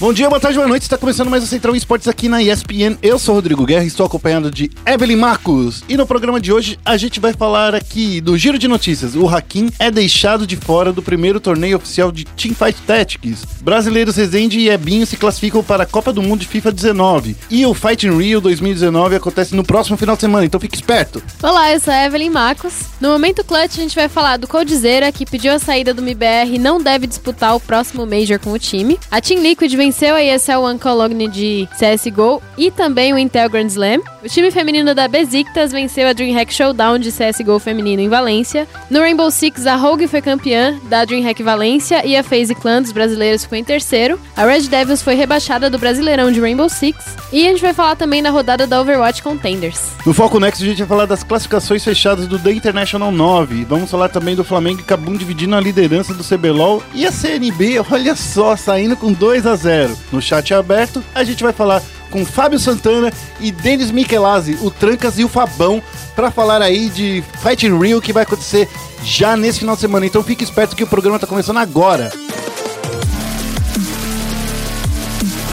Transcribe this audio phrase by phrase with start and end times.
[0.00, 0.82] Bom dia, boa tarde, boa noite.
[0.82, 2.96] Está começando mais o Central Esportes aqui na ESPN.
[3.02, 5.82] Eu sou Rodrigo Guerra e estou acompanhado de Evelyn Marcos.
[5.88, 9.16] E no programa de hoje a gente vai falar aqui do Giro de Notícias.
[9.16, 13.44] O Hakim é deixado de fora do primeiro torneio oficial de Teamfight Tactics.
[13.60, 17.36] Brasileiros Rezende e Ebinho se classificam para a Copa do Mundo de FIFA 19.
[17.50, 21.20] E o Fight in Rio 2019 acontece no próximo final de semana, então fique esperto.
[21.42, 22.82] Olá, eu sou a Evelyn Marcos.
[23.00, 26.54] No Momento Clutch a gente vai falar do Coldzera, que pediu a saída do MBR
[26.54, 28.96] e não deve disputar o próximo Major com o time.
[29.10, 33.48] A Team Liquid vem venceu a ESL One Cologne de CSGO e também o Intel
[33.48, 34.00] Grand Slam.
[34.22, 38.68] O time feminino da Besiktas venceu a DreamHack Showdown de CSGO feminino em Valência.
[38.90, 42.92] No Rainbow Six, a Rogue foi campeã da DreamHack Valência e a FaZe Clan dos
[42.92, 44.20] brasileiros ficou em terceiro.
[44.36, 47.16] A Red Devils foi rebaixada do Brasileirão de Rainbow Six.
[47.32, 49.92] E a gente vai falar também da rodada da Overwatch Contenders.
[50.04, 53.64] No Foco Next a gente vai falar das classificações fechadas do The International 9.
[53.64, 57.80] Vamos falar também do Flamengo e Cabum dividindo a liderança do CBLOL e a CNB,
[57.90, 59.77] olha só, saindo com 2 a 0
[60.12, 65.18] no chat aberto, a gente vai falar com Fábio Santana e Denis Michelazzi, o Trancas
[65.18, 65.82] e o Fabão,
[66.16, 68.68] para falar aí de Fighting Rio que vai acontecer
[69.02, 70.06] já nesse final de semana.
[70.06, 72.10] Então fique esperto que o programa tá começando agora.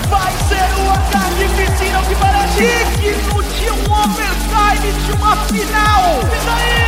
[0.10, 2.64] Vai ser o ataque piscina que parece
[3.02, 6.85] digno de um overtime de uma final.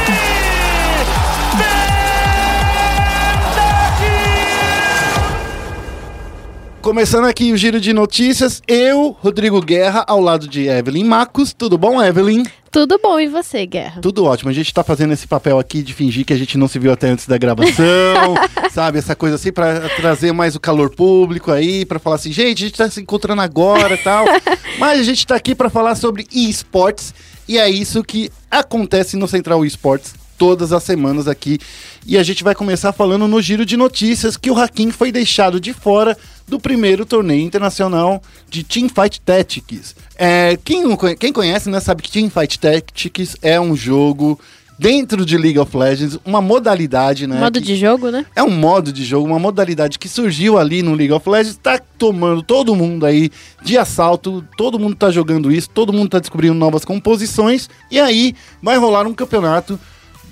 [6.87, 11.51] Começando aqui o giro de notícias, eu, Rodrigo Guerra, ao lado de Evelyn Marcos.
[11.51, 12.45] Tudo bom, Evelyn?
[12.71, 13.99] Tudo bom, e você, Guerra?
[13.99, 14.49] Tudo ótimo.
[14.49, 16.93] A gente tá fazendo esse papel aqui de fingir que a gente não se viu
[16.93, 18.35] até antes da gravação,
[18.71, 18.99] sabe?
[18.99, 22.67] Essa coisa assim, para trazer mais o calor público aí, para falar assim, gente, a
[22.67, 24.23] gente tá se encontrando agora e tal.
[24.79, 27.13] Mas a gente tá aqui para falar sobre esportes
[27.49, 31.59] e é isso que acontece no Central Esportes todas as semanas aqui.
[32.07, 35.59] E a gente vai começar falando no giro de notícias que o Hakim foi deixado
[35.59, 39.93] de fora do primeiro torneio internacional de Teamfight Tactics.
[40.15, 40.83] É, quem,
[41.19, 44.39] quem conhece né, sabe que Teamfight Tactics é um jogo
[44.79, 47.41] dentro de League of Legends, uma modalidade, né?
[47.41, 48.25] Modo de jogo, né?
[48.33, 51.77] É um modo de jogo, uma modalidade que surgiu ali no League of Legends, tá
[51.97, 53.29] tomando todo mundo aí
[53.63, 58.33] de assalto, todo mundo tá jogando isso, todo mundo tá descobrindo novas composições, e aí
[58.63, 59.77] vai rolar um campeonato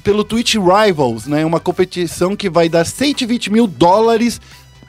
[0.06, 1.44] pelo Twitch Rivals, né?
[1.44, 4.40] Uma competição que vai dar 120 mil dólares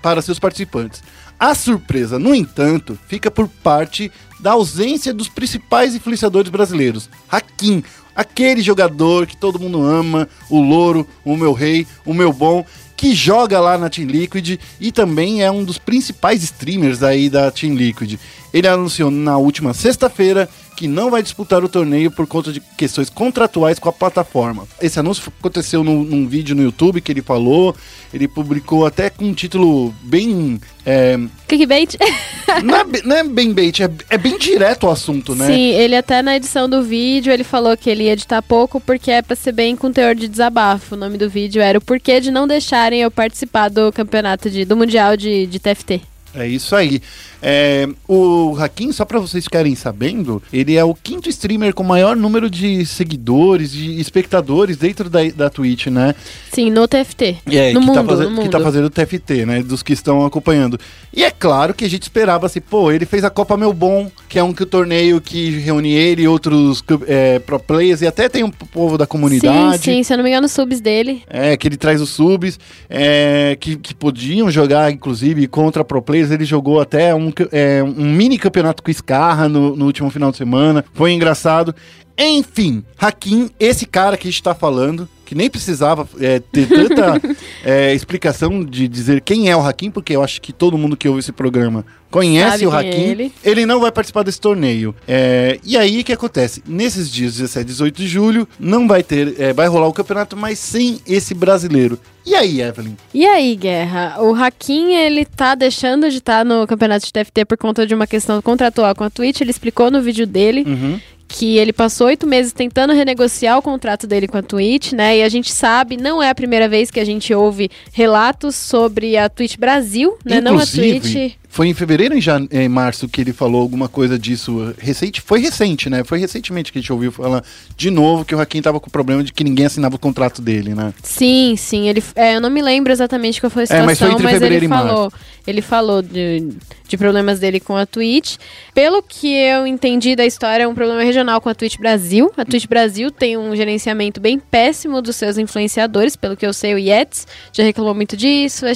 [0.02, 1.02] para seus participantes.
[1.40, 7.08] A surpresa, no entanto, fica por parte da ausência dos principais influenciadores brasileiros.
[7.30, 7.82] Hakim,
[8.14, 12.62] aquele jogador que todo mundo ama, o louro, o meu rei, o meu bom,
[12.94, 17.50] que joga lá na Team Liquid e também é um dos principais streamers aí da
[17.50, 18.18] Team Liquid.
[18.52, 23.08] Ele anunciou na última sexta-feira que não vai disputar o torneio por conta de questões
[23.08, 24.68] contratuais com a plataforma.
[24.80, 27.74] Esse anúncio aconteceu no, num vídeo no YouTube que ele falou.
[28.12, 30.60] Ele publicou até com um título bem.
[30.84, 31.18] É...
[31.48, 31.96] Clickbait?
[32.62, 35.46] não, é, não é bem bait, é, é, bem direto o assunto, né?
[35.46, 39.10] Sim, ele até na edição do vídeo ele falou que ele ia editar pouco porque
[39.10, 40.94] é pra ser bem com teor de desabafo.
[40.94, 44.64] O nome do vídeo era o porquê de não deixarem eu participar do campeonato de,
[44.64, 46.02] do Mundial de, de TFT.
[46.36, 47.00] É isso aí.
[47.42, 52.16] É, o Hakim, só para vocês ficarem sabendo, ele é o quinto streamer com maior
[52.16, 56.14] número de seguidores, de espectadores dentro da, da Twitch, né?
[56.52, 57.36] Sim, no TFT.
[57.46, 58.44] É, no que, mundo, tá fazendo, no mundo.
[58.44, 59.62] que tá fazendo o TFT, né?
[59.62, 60.78] Dos que estão acompanhando.
[61.12, 64.10] E é claro que a gente esperava assim, pô, ele fez a Copa Meu Bom,
[64.28, 68.06] que é um que o torneio que reúne ele e outros é, pro players, e
[68.06, 69.78] até tem um povo da comunidade.
[69.78, 71.22] Sim, sim, se eu não me engano, os subs dele.
[71.28, 72.58] É, que ele traz os subs,
[72.88, 76.25] é, que, que podiam jogar, inclusive, contra pro players.
[76.30, 80.36] Ele jogou até um, é, um mini campeonato com Scarra no, no último final de
[80.36, 80.84] semana.
[80.94, 81.74] Foi engraçado.
[82.18, 87.20] Enfim, Hakim, esse cara que a gente tá falando, que nem precisava é, ter tanta
[87.62, 91.06] é, explicação de dizer quem é o Hakim, porque eu acho que todo mundo que
[91.08, 92.88] ouve esse programa conhece Sabe o quem Hakim.
[93.02, 93.32] é ele.
[93.44, 94.94] ele não vai participar desse torneio.
[95.06, 96.62] É, e aí o que acontece?
[96.66, 100.36] Nesses dias 17 e 18 de julho, não vai ter, é, vai rolar o campeonato,
[100.36, 101.98] mas sem esse brasileiro.
[102.24, 102.96] E aí, Evelyn?
[103.14, 104.16] E aí, Guerra?
[104.20, 108.06] O Hakim, ele tá deixando de estar no campeonato de TFT por conta de uma
[108.06, 109.40] questão contratual com a Twitch.
[109.40, 110.98] Ele explicou no vídeo dele Uhum.
[111.28, 115.18] Que ele passou oito meses tentando renegociar o contrato dele com a Twitch, né?
[115.18, 119.16] E a gente sabe, não é a primeira vez que a gente ouve relatos sobre
[119.16, 120.40] a Twitch Brasil, né?
[120.40, 121.34] Não a Inclusive, Twitch.
[121.56, 122.20] Foi em fevereiro ou
[122.60, 125.22] em, março que ele falou alguma coisa disso recente?
[125.22, 126.04] Foi recente, né?
[126.04, 127.42] Foi recentemente que a gente ouviu falar
[127.74, 130.42] de novo que o Hakim tava com o problema de que ninguém assinava o contrato
[130.42, 130.92] dele, né?
[131.02, 131.88] Sim, sim.
[131.88, 134.22] Ele, é, eu não me lembro exatamente qual foi a É, situação, mas foi entre
[134.24, 134.86] mas fevereiro ele e março.
[134.86, 135.12] falou,
[135.46, 136.46] ele falou de,
[136.86, 138.36] de problemas dele com a Twitch.
[138.74, 142.30] Pelo que eu entendi da história, é um problema regional com a Twitch Brasil.
[142.36, 146.74] A Twitch Brasil tem um gerenciamento bem péssimo dos seus influenciadores, pelo que eu sei,
[146.74, 148.66] o Yetis já reclamou muito disso.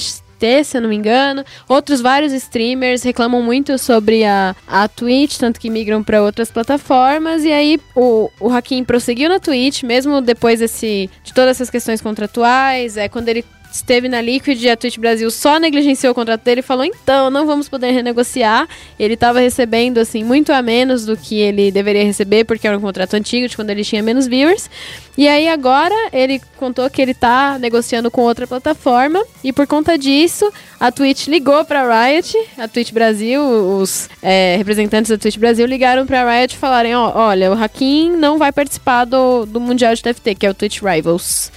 [0.63, 1.43] Se eu não me engano.
[1.67, 7.43] Outros vários streamers reclamam muito sobre a, a Twitch, tanto que migram para outras plataformas.
[7.43, 12.01] E aí o, o Hakim prosseguiu na Twitch, mesmo depois desse, de todas essas questões
[12.01, 12.97] contratuais.
[12.97, 16.59] É quando ele esteve na Liquid e a Twitch Brasil só negligenciou o contrato dele
[16.59, 18.67] e falou: então, não vamos poder renegociar.
[18.99, 22.81] Ele estava recebendo, assim, muito a menos do que ele deveria receber, porque era um
[22.81, 24.69] contrato antigo, de quando ele tinha menos viewers.
[25.17, 29.97] E aí agora ele contou que ele está negociando com outra plataforma e por conta
[29.97, 35.65] disso a Twitch ligou para Riot, a Twitch Brasil, os é, representantes da Twitch Brasil
[35.65, 39.93] ligaram para Riot e falaram: ó, olha, o Hakim não vai participar do, do Mundial
[39.93, 41.51] de TFT, que é o Twitch Rivals.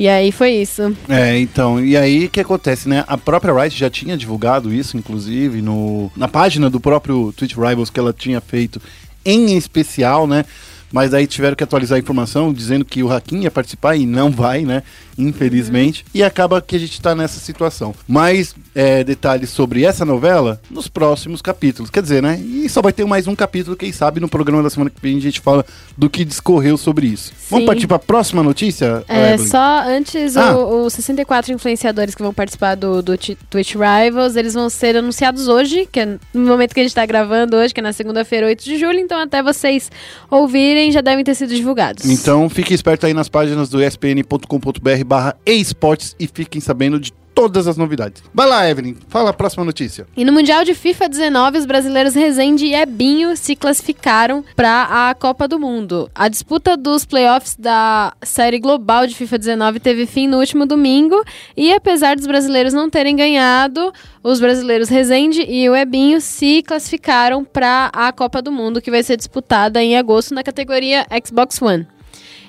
[0.00, 0.96] E aí foi isso.
[1.10, 3.04] É, então, e aí o que acontece, né?
[3.06, 7.90] A própria Rice já tinha divulgado isso, inclusive, no, na página do próprio Twitch Rivals
[7.90, 8.80] que ela tinha feito
[9.22, 10.46] em especial, né?
[10.92, 14.30] Mas aí tiveram que atualizar a informação dizendo que o Hakim ia participar e não
[14.30, 14.82] vai, né?
[15.16, 16.02] Infelizmente.
[16.02, 16.10] Uhum.
[16.14, 17.94] E acaba que a gente tá nessa situação.
[18.08, 21.90] Mais é, detalhes sobre essa novela nos próximos capítulos.
[21.90, 22.40] Quer dizer, né?
[22.40, 25.16] E só vai ter mais um capítulo, quem sabe, no programa da semana que vem
[25.16, 25.64] a gente fala
[25.96, 27.32] do que discorreu sobre isso.
[27.36, 27.50] Sim.
[27.50, 29.04] Vamos partir para a próxima notícia?
[29.08, 29.48] É, Evelyn?
[29.48, 30.56] só antes, ah.
[30.56, 33.16] os 64 influenciadores que vão participar do, do
[33.50, 37.04] Twitch Rivals, eles vão ser anunciados hoje, que é no momento que a gente tá
[37.04, 38.98] gravando hoje, que é na segunda-feira, 8 de julho.
[38.98, 39.90] Então, até vocês
[40.30, 42.04] ouvirem já devem ter sido divulgados.
[42.04, 47.66] Então fique esperto aí nas páginas do espn.com.br barra esportes e fiquem sabendo de todas
[47.66, 48.22] as novidades.
[48.34, 50.06] Vai lá, Evelyn, fala a próxima notícia.
[50.14, 55.14] E no Mundial de FIFA 19, os brasileiros Rezende e Ebinho se classificaram para a
[55.14, 56.10] Copa do Mundo.
[56.14, 61.24] A disputa dos playoffs da série global de FIFA 19 teve fim no último domingo
[61.56, 63.90] e apesar dos brasileiros não terem ganhado,
[64.22, 69.02] os brasileiros Rezende e o Ebinho se classificaram para a Copa do Mundo que vai
[69.02, 71.86] ser disputada em agosto na categoria Xbox One.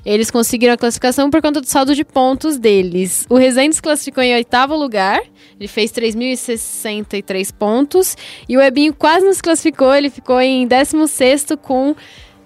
[0.06, 3.26] Eles conseguiram a classificação por conta do saldo de pontos deles.
[3.30, 5.22] O Rezende se classificou em oitavo lugar,
[5.60, 8.18] ele fez 3.063 pontos.
[8.50, 11.96] E o Ebinho quase não se classificou, ele ficou em 16 com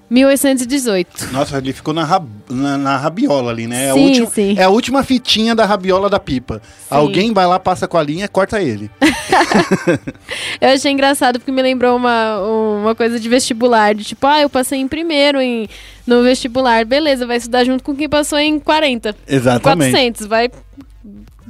[0.10, 1.31] 1818.
[1.31, 2.28] Nossa, ele ficou na, rab...
[2.50, 3.78] na, na, rabiola ali, né?
[3.78, 4.56] Sim, é, a última, sim.
[4.57, 6.62] é a última fitinha da rabiola da pipa.
[6.63, 6.96] Sim.
[6.96, 8.90] Alguém vai lá, passa com a linha, corta ele.
[10.62, 14.50] eu achei engraçado porque me lembrou uma, uma coisa de vestibular, de tipo, ah, eu
[14.50, 15.68] passei em primeiro em,
[16.06, 19.16] no vestibular, beleza, vai estudar junto com quem passou em 40.
[19.28, 19.92] Exatamente.
[19.92, 20.51] 400, vai,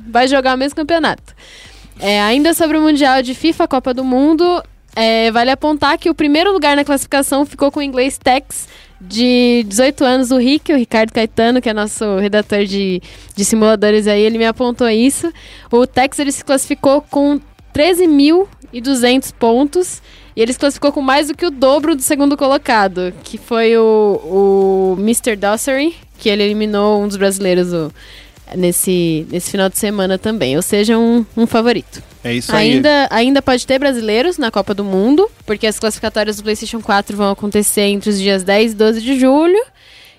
[0.08, 1.36] vai jogar o mesmo campeonato.
[2.00, 4.64] É, ainda sobre o Mundial de FIFA, Copa do Mundo,
[4.96, 8.68] é, vale apontar que o primeiro lugar na classificação ficou com o inglês Tex,
[9.00, 13.02] de 18 anos, o Rick, o Ricardo Caetano, que é nosso redator de,
[13.36, 15.32] de simuladores aí, ele me apontou isso.
[15.72, 17.40] O Tex ele se classificou com
[17.74, 20.02] 13.200 pontos.
[20.36, 23.78] E ele se classificou com mais do que o dobro do segundo colocado, que foi
[23.78, 25.38] o, o Mr.
[25.38, 27.90] Dossery, que ele eliminou um dos brasileiros o,
[28.54, 30.58] nesse, nesse final de semana também.
[30.58, 32.04] Ou seja, um, um favorito.
[32.26, 33.28] É isso ainda, aí.
[33.28, 37.30] Ainda pode ter brasileiros na Copa do Mundo, porque as classificatórias do PlayStation 4 vão
[37.30, 39.64] acontecer entre os dias 10 e 12 de julho.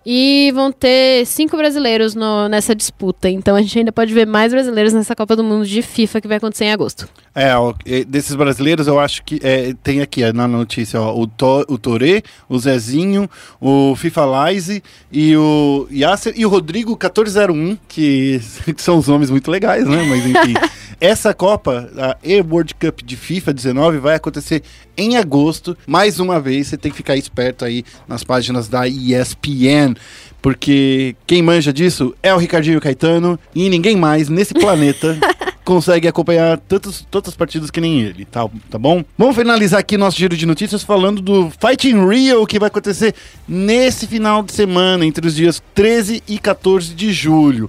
[0.09, 3.29] E vão ter cinco brasileiros no, nessa disputa.
[3.29, 6.29] Então a gente ainda pode ver mais brasileiros nessa Copa do Mundo de FIFA que
[6.29, 7.09] vai acontecer em agosto.
[7.35, 7.75] É, ó,
[8.07, 12.23] desses brasileiros eu acho que é, tem aqui na notícia ó, o, to, o Torê,
[12.49, 13.29] o Zezinho,
[13.61, 14.81] o FIFA Lize
[15.11, 18.41] e o Yasser e o Rodrigo 1401, que,
[18.77, 20.05] que são os nomes muito legais, né?
[20.05, 20.55] Mas enfim.
[20.99, 24.63] Essa Copa, a E-World Cup de FIFA 19, vai acontecer
[24.97, 25.77] em agosto.
[25.87, 29.95] Mais uma vez, você tem que ficar esperto aí nas páginas da ESPN,
[30.41, 35.19] porque quem manja disso é o Ricardinho Caetano e ninguém mais nesse planeta
[35.65, 39.05] consegue acompanhar tantos, tantas partidas que nem ele, tá, tá bom?
[39.19, 43.13] Vamos finalizar aqui nosso giro de notícias falando do Fighting Rio, que vai acontecer
[43.49, 47.69] nesse final de semana, entre os dias 13 e 14 de julho.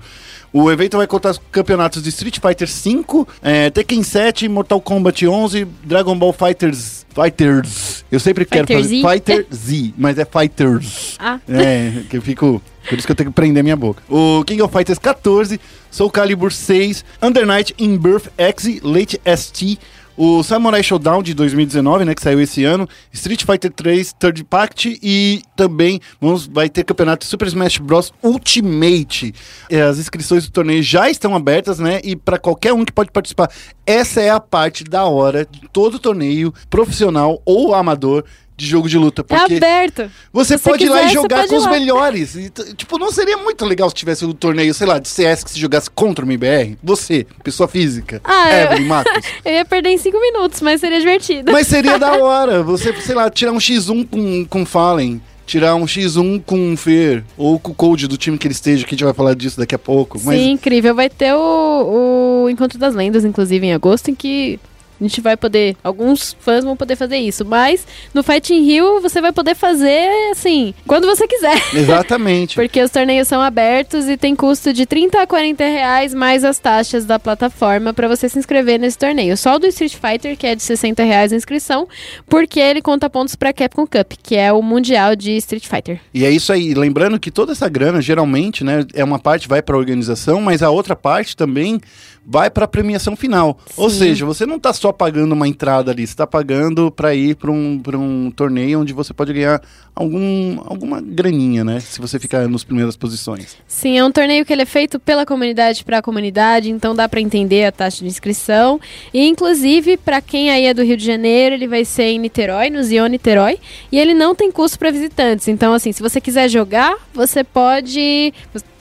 [0.54, 5.28] O evento vai contar os campeonatos de Street Fighter V, é, Tekken 7, Mortal Kombat
[5.28, 7.07] 11, Dragon Ball Fighters.
[7.18, 8.06] Fighters.
[8.12, 9.10] Eu sempre Fighter quero fazer Z?
[9.10, 11.16] Fighter Z, mas é Fighters.
[11.18, 11.40] Ah.
[11.50, 12.62] É, que eu fico.
[12.88, 14.04] Por isso que eu tenho que prender minha boca.
[14.08, 15.60] O King of Fighters 14,
[15.90, 19.80] Soul Calibur 6, Under Night in Birth X, Late ST,
[20.18, 25.00] o Samurai Showdown de 2019, né, que saiu esse ano, Street Fighter 3 Third Pact
[25.02, 29.34] e também vamos, vai ter campeonato Super Smash Bros Ultimate.
[29.70, 33.12] É, as inscrições do torneio já estão abertas, né, e para qualquer um que pode
[33.12, 33.52] participar.
[33.86, 38.26] Essa é a parte da hora de todo torneio profissional ou amador
[38.58, 39.24] de jogo de luta.
[39.24, 40.10] Tá Porque aberto.
[40.34, 42.36] você você pode ir lá quiser, e jogar com os melhores.
[42.36, 45.52] E, tipo, não seria muito legal se tivesse um torneio, sei lá, de CS que
[45.52, 46.76] se jogasse contra o MBR?
[46.84, 48.20] Você, pessoa física.
[48.24, 49.26] Ah, eu- Evelyn Matos.
[49.46, 51.52] Eu ia perder em 5 minutos, mas seria divertido.
[51.52, 52.64] Mas seria da hora.
[52.64, 55.22] Você, sei lá, tirar um X1 com, com Fallen.
[55.46, 58.84] tirar um X1 com um Fer, ou com o code do time que ele esteja,
[58.86, 60.20] que a gente vai falar disso daqui a pouco.
[60.24, 60.96] Mas Sim, incrível.
[60.96, 64.60] Vai ter o, o Encontro das Lendas, inclusive, em agosto, em que
[65.00, 65.76] a gente vai poder.
[65.84, 67.46] Alguns fãs vão poder fazer isso.
[67.46, 71.62] Mas no Fighting Rio você vai poder fazer assim, quando você quiser.
[71.74, 72.56] Exatamente.
[72.56, 76.60] Porque os torneios são abertos e tem custo de 30 a 40 reais mais as
[76.60, 79.38] taxas da plataforma para você se inscrever nesse torneio.
[79.38, 81.88] Só o do Street Fighter, que é de 60 reais a inscrição,
[82.28, 86.00] porque ele conta pontos para Capcom Cup, que é o mundial de Street Fighter.
[86.14, 86.74] E é isso aí.
[86.74, 90.64] Lembrando que toda essa grana, geralmente, né, é uma parte vai para a organização, mas
[90.64, 91.80] a outra parte também
[92.30, 93.58] vai para a premiação final.
[93.78, 94.00] Ou Sim.
[94.00, 97.50] seja, você não está só pagando uma entrada ali, você está pagando para ir para
[97.50, 99.62] um, pra um torneio onde você pode ganhar
[99.96, 101.80] algum, alguma graninha, né?
[101.80, 103.56] Se você ficar nas primeiras posições.
[103.66, 107.08] Sim, é um torneio que ele é feito pela comunidade para a comunidade, então dá
[107.08, 108.80] para entender a taxa de inscrição.
[109.14, 112.70] E inclusive, para quem aí é do Rio de Janeiro, ele vai ser em Niterói,
[112.70, 113.58] no Zion Niterói,
[113.90, 115.48] e ele não tem custo para visitantes.
[115.48, 118.34] Então, assim, se você quiser jogar, você pode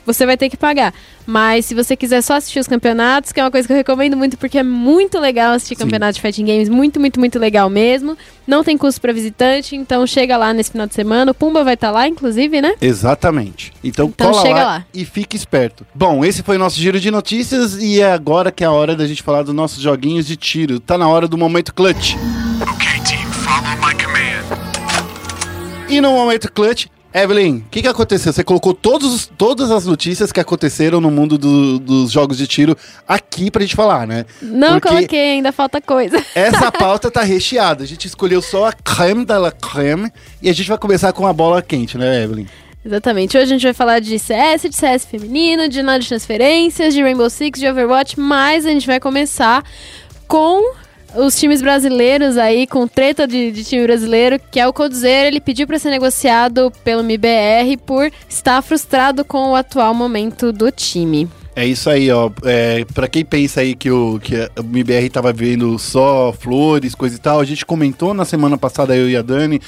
[0.07, 0.95] você vai ter que pagar.
[1.27, 4.17] Mas se você quiser só assistir os campeonatos, que é uma coisa que eu recomendo
[4.17, 5.83] muito, porque é muito legal assistir Sim.
[5.85, 8.17] campeonatos de fighting games, muito, muito, muito legal mesmo.
[8.47, 11.33] Não tem custo para visitante, então chega lá nesse final de semana.
[11.33, 12.75] O Pumba vai estar lá, inclusive, né?
[12.81, 13.73] Exatamente.
[13.83, 14.87] Então, Então cola chega lá, lá.
[14.95, 15.85] e fique esperto.
[15.95, 18.95] Bom, esse foi o nosso giro de notícias e é agora que é a hora
[18.95, 20.79] da gente falar dos nossos joguinhos de tiro.
[20.79, 22.15] Tá na hora do momento clutch.
[22.63, 24.27] Okay, team, follow my command.
[25.89, 26.87] E no momento clutch,
[27.23, 28.33] Evelyn, o que, que aconteceu?
[28.33, 32.47] Você colocou todos, os- todas as notícias que aconteceram no mundo do- dos jogos de
[32.47, 32.77] tiro
[33.09, 34.27] aqui pra gente falar, né?
[34.43, 36.23] Não Porque coloquei, ainda falta coisa.
[36.35, 37.85] Essa pauta tá recheada.
[37.85, 41.27] A gente escolheu só a creme da la creme e a gente vai começar com
[41.27, 42.47] a bola quente, né, Evelyn?
[42.85, 43.37] Exatamente.
[43.37, 47.03] Hoje a gente vai falar de CS, de CS feminino, de nada de transferências, de
[47.03, 49.65] Rainbow Six, de Overwatch, mas a gente vai começar
[50.29, 50.61] com
[51.15, 55.29] os times brasileiros aí, com treta de, de time brasileiro, que é o Coldzera.
[55.29, 60.71] Ele pediu para ser negociado pelo MBR por estar frustrado com o atual momento do
[60.71, 61.29] time.
[61.55, 62.31] É isso aí, ó.
[62.45, 67.17] É, para quem pensa aí que o, que o MBR tava vendo só flores, coisa
[67.17, 69.59] e tal, a gente comentou na semana passada, eu e a Dani,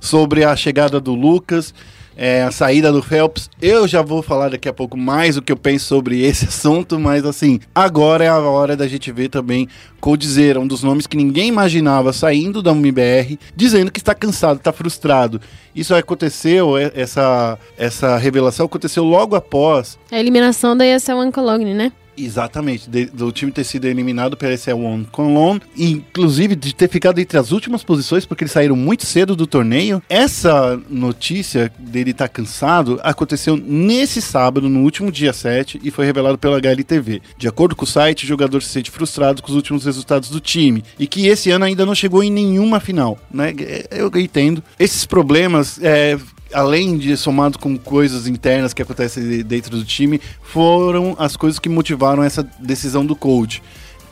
[0.00, 1.74] sobre a chegada do Lucas,
[2.16, 3.48] é, a saída do Phelps.
[3.60, 6.98] Eu já vou falar daqui a pouco mais o que eu penso sobre esse assunto,
[6.98, 9.68] mas assim, agora é a hora da gente ver também
[10.00, 14.70] Coldzera, um dos nomes que ninguém imaginava saindo da MBR, dizendo que está cansado, está
[14.72, 15.40] frustrado.
[15.74, 21.72] Isso aconteceu, é- essa, essa revelação aconteceu logo após A eliminação da ESL One Cologne,
[21.74, 21.90] né?
[22.16, 27.18] Exatamente, de- do time ter sido eliminado pela SL One Cologne, inclusive de ter ficado
[27.18, 30.02] entre as últimas posições, porque eles saíram muito cedo do torneio.
[30.08, 36.38] Essa notícia dele estar cansado aconteceu nesse sábado, no último dia 7, e foi revelado
[36.38, 37.20] pela HLTV.
[37.36, 40.40] De acordo com o site, o jogador se sente frustrado com os últimos resultados do
[40.40, 43.52] time, e que esse ano ainda não chegou em nenhuma final, né?
[43.90, 44.62] Eu entendo.
[44.78, 46.18] Esses problemas, é,
[46.54, 51.68] além de somado com coisas internas que acontecem dentro do time, foram as coisas que
[51.68, 53.62] motivaram essa decisão do coach,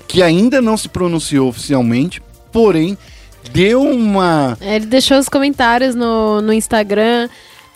[0.09, 2.21] que ainda não se pronunciou oficialmente,
[2.51, 2.99] porém
[3.51, 7.29] deu uma É, Ele deixou os comentários no, no Instagram,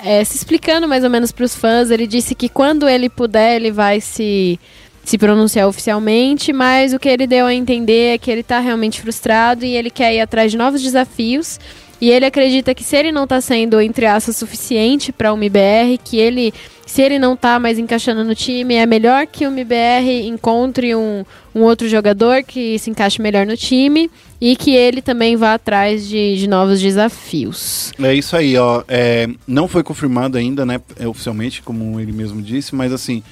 [0.05, 1.91] é, se explicando mais ou menos para os fãs.
[1.91, 4.59] Ele disse que quando ele puder, ele vai se,
[5.05, 9.01] se pronunciar oficialmente, mas o que ele deu a entender é que ele tá realmente
[9.01, 11.59] frustrado e ele quer ir atrás de novos desafios.
[12.01, 15.99] E ele acredita que se ele não tá sendo, entre aspas, suficiente para o MBR,
[16.05, 16.53] que ele,
[16.85, 21.25] se ele não tá mais encaixando no time, é melhor que o MBR encontre um,
[21.55, 26.07] um outro jogador que se encaixe melhor no time e que ele também vá atrás
[26.07, 27.93] de, de novos desafios.
[27.99, 28.83] É isso aí, ó.
[28.87, 33.23] É, não foi confirmado ainda, né, oficialmente, como ele mesmo disse, mas assim,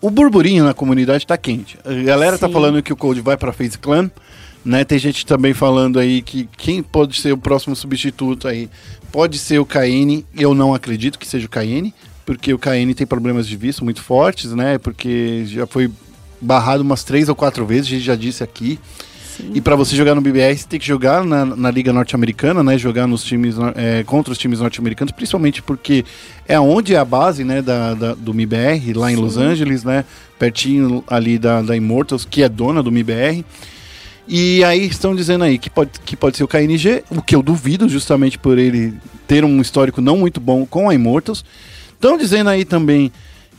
[0.00, 1.78] o burburinho na comunidade tá quente.
[1.84, 2.52] A galera tá Sim.
[2.54, 4.10] falando que o Code vai pra FaZe Clan,
[4.64, 4.84] né?
[4.84, 8.68] Tem gente também falando aí que quem pode ser o próximo substituto aí
[9.12, 10.22] pode ser o KN.
[10.36, 11.90] Eu não acredito que seja o KN,
[12.26, 14.78] porque o KN tem problemas de visto muito fortes, né?
[14.78, 15.90] Porque já foi
[16.40, 18.78] barrado umas três ou quatro vezes, a gente já disse aqui.
[19.54, 22.76] E para você jogar no BBR, você tem que jogar na, na Liga Norte-Americana, né?
[22.76, 26.04] Jogar nos times é, contra os times norte-americanos, principalmente porque
[26.46, 30.04] é onde é a base, né, da, da- do MIBR, lá em Los Angeles, né?
[30.38, 33.42] Pertinho ali da, da Immortals, que é dona do MIBR.
[34.32, 37.42] E aí estão dizendo aí que pode, que pode ser o KNG, o que eu
[37.42, 38.94] duvido, justamente por ele
[39.26, 41.44] ter um histórico não muito bom com a Immortals.
[41.92, 43.10] Estão dizendo aí também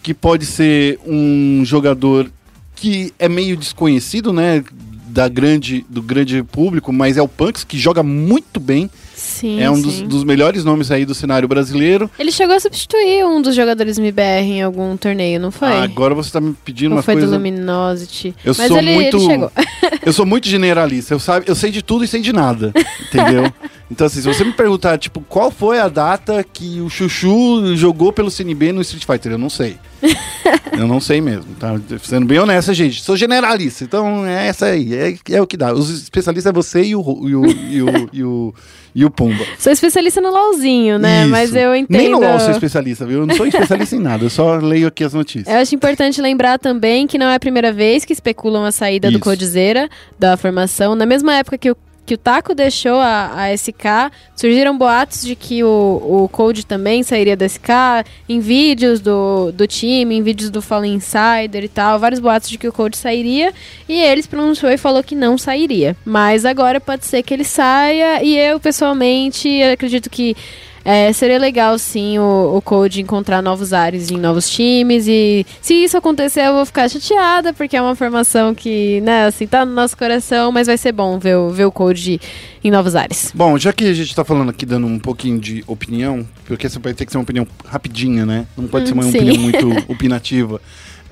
[0.02, 2.32] que pode ser um jogador
[2.74, 4.64] que é meio desconhecido, né?
[5.08, 8.90] Da grande, do grande público, mas é o Punks, que joga muito bem.
[9.14, 12.10] Sim, é um dos, dos melhores nomes aí do cenário brasileiro.
[12.18, 15.70] Ele chegou a substituir um dos jogadores MBR em algum torneio, não foi?
[15.70, 17.36] Ah, agora você tá me pedindo uma foi do coisa.
[17.36, 18.36] Luminosity?
[18.44, 19.18] Eu Mas sou ele, muito.
[19.32, 19.50] ele.
[20.04, 21.14] Eu sou muito generalista.
[21.14, 22.74] Eu, sabe, eu sei de tudo e sei de nada.
[23.08, 23.54] Entendeu?
[23.92, 28.14] Então, assim, se você me perguntar, tipo, qual foi a data que o Chuchu jogou
[28.14, 29.78] pelo CNB no Street Fighter, eu não sei.
[30.72, 31.76] eu não sei mesmo, tá?
[32.02, 33.04] Sendo bem honesta, gente.
[33.04, 34.96] Sou generalista, então é essa aí.
[34.96, 35.74] É, é o que dá.
[35.74, 38.56] Os especialistas é você e o, e o, e o, e o,
[38.96, 39.44] e o Pumba.
[39.60, 41.24] Sou especialista no LOLzinho, né?
[41.24, 41.30] Isso.
[41.30, 41.98] Mas eu entendo.
[41.98, 43.20] Nem no LOL sou especialista, viu?
[43.20, 45.54] Eu não sou especialista em nada, eu só leio aqui as notícias.
[45.54, 49.10] Eu acho importante lembrar também que não é a primeira vez que especulam a saída
[49.10, 49.18] Isso.
[49.18, 50.96] do Coldzera da formação.
[50.96, 51.76] Na mesma época que o
[52.12, 57.38] que o Taco deixou a, a SK, surgiram boatos de que o, o também sairia
[57.38, 62.20] da SK, em vídeos do, do time, em vídeos do Fallen Insider e tal, vários
[62.20, 63.54] boatos de que o Cold sairia,
[63.88, 65.96] e ele se pronunciou e falou que não sairia.
[66.04, 70.36] Mas agora pode ser que ele saia, e eu, pessoalmente, acredito que
[70.84, 75.06] é, seria legal, sim, o, o Code encontrar novos ares em novos times.
[75.08, 79.46] E se isso acontecer, eu vou ficar chateada, porque é uma formação que, né, assim,
[79.46, 82.20] tá no nosso coração, mas vai ser bom ver, o- ver o Code
[82.64, 83.32] em novos ares.
[83.36, 86.80] Bom, já que a gente tá falando aqui dando um pouquinho de opinião, porque essa
[86.80, 88.46] vai ter que ser uma opinião rapidinha, né?
[88.58, 89.18] Não pode ser uma Hum, sim.
[89.18, 90.60] opinião muito opinativa.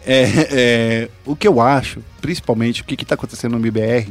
[0.06, 4.08] É, é, o que eu acho, principalmente, o que, que tá acontecendo no MBR,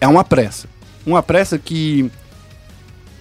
[0.00, 0.68] é uma pressa.
[1.06, 2.10] Uma pressa que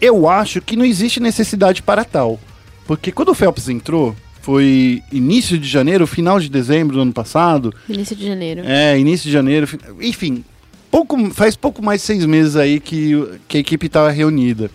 [0.05, 2.39] eu acho que não existe necessidade para tal.
[2.87, 7.73] Porque quando o Phelps entrou, foi início de janeiro, final de dezembro do ano passado,
[7.89, 8.61] Início de janeiro.
[8.65, 10.43] é, início de janeiro, fi- enfim,
[10.91, 13.13] pouco, faz pouco mais de seis meses aí que,
[13.47, 14.69] que a equipe estava reunida.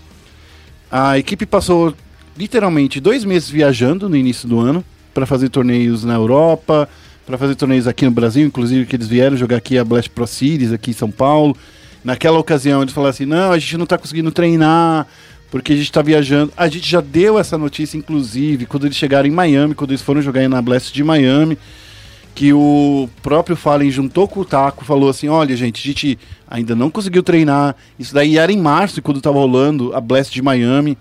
[0.91, 1.95] A equipe passou
[2.37, 4.85] literalmente dois meses viajando no início do ano
[5.15, 6.89] para fazer torneios na Europa,
[7.25, 10.27] para fazer torneios aqui no Brasil, inclusive que eles vieram jogar aqui a Blast Pro
[10.27, 11.57] Series aqui em São Paulo.
[12.04, 15.07] Naquela ocasião eles falaram assim: não, a gente não está conseguindo treinar
[15.50, 16.52] porque a gente está viajando.
[16.57, 20.23] A gente já deu essa notícia, inclusive, quando eles chegaram em Miami, quando eles foram
[20.23, 21.59] jogar na Blast de Miami
[22.35, 26.75] que o próprio Fallen juntou com o Taco, falou assim: olha, gente, a gente ainda
[26.75, 27.76] não conseguiu treinar.
[27.99, 30.97] Isso daí era em março, quando estava rolando a Blast de Miami.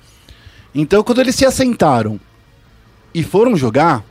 [0.74, 2.20] Então, quando eles se assentaram
[3.14, 4.04] e foram jogar,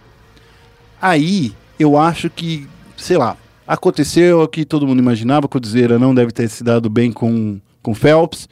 [1.00, 2.66] aí eu acho que,
[2.97, 3.37] sei lá,
[3.69, 7.13] aconteceu o que todo mundo imaginava, que o Codizera não deve ter se dado bem
[7.13, 8.49] com com Phelps,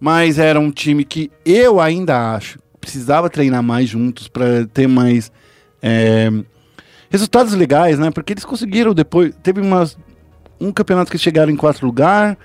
[0.00, 5.32] mas era um time que eu ainda acho precisava treinar mais juntos para ter mais
[5.82, 6.30] é,
[7.08, 8.10] resultados legais, né?
[8.10, 9.34] Porque eles conseguiram depois.
[9.42, 9.96] Teve umas,
[10.60, 12.36] um campeonato que chegaram em quarto lugar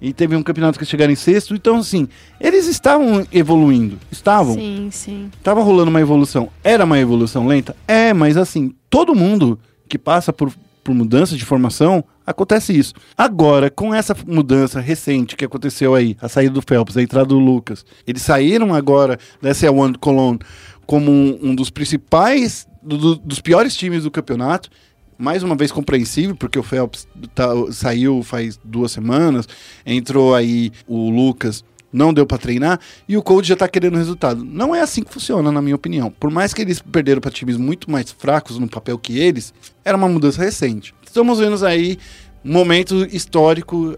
[0.00, 1.52] e teve um campeonato que chegaram em sexto.
[1.52, 2.08] Então, assim,
[2.40, 3.98] eles estavam evoluindo.
[4.10, 4.54] Estavam.
[4.54, 5.30] Sim, sim.
[5.42, 6.48] Tava rolando uma evolução.
[6.62, 7.74] Era uma evolução lenta?
[7.86, 10.52] É, mas assim, todo mundo que passa por,
[10.88, 12.94] por mudança de formação, acontece isso.
[13.14, 17.38] Agora, com essa mudança recente que aconteceu aí, a saída do Phelps, a entrada do
[17.38, 20.38] Lucas, eles saíram agora da SL1 do Cologne
[20.86, 24.70] como um, um dos principais, do- dos piores times do campeonato.
[25.18, 29.46] Mais uma vez compreensível, porque o Phelps tá- saiu faz duas semanas,
[29.84, 34.44] entrou aí o Lucas, não deu pra treinar, e o Cold já tá querendo resultado.
[34.44, 36.10] Não é assim que funciona, na minha opinião.
[36.10, 39.96] Por mais que eles perderam para times muito mais fracos no papel que eles, era
[39.96, 40.94] uma mudança recente.
[41.06, 41.98] Estamos vendo aí
[42.44, 43.96] um momento histórico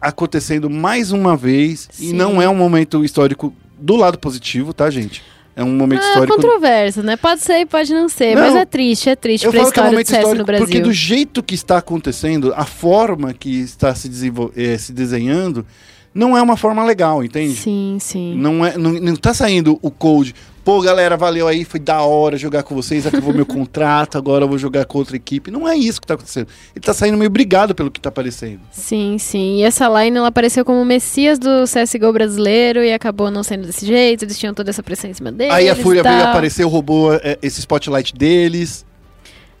[0.00, 2.12] acontecendo mais uma vez, e Sim.
[2.14, 5.22] não é um momento histórico do lado positivo, tá, gente?
[5.56, 7.16] É um momento Ah, histórico controverso, né?
[7.16, 8.42] Pode ser e pode não ser, Não.
[8.42, 10.16] mas é triste, é triste eu pra falo que é um história do momento CS
[10.18, 10.66] no histórico Brasil.
[10.66, 14.08] porque do jeito que está acontecendo, a forma que está se,
[14.56, 15.66] eh, se desenhando,
[16.12, 17.54] não é uma forma legal, entende?
[17.54, 18.34] Sim, sim.
[18.36, 20.34] Não, é, não, não tá saindo o code.
[20.64, 24.48] Pô, galera, valeu aí, foi da hora jogar com vocês, acabou meu contrato, agora eu
[24.48, 25.50] vou jogar com outra equipe.
[25.50, 26.48] Não é isso que tá acontecendo.
[26.74, 28.60] Ele tá saindo meio brigado pelo que tá aparecendo.
[28.70, 29.56] Sim, sim.
[29.58, 33.66] E essa line ela apareceu como o Messias do CSGO brasileiro e acabou não sendo
[33.66, 34.24] desse jeito.
[34.24, 35.52] Eles tinham toda essa pressão em cima deles.
[35.54, 38.84] aí a Fúria veio aparecer, roubou eh, esse spotlight deles.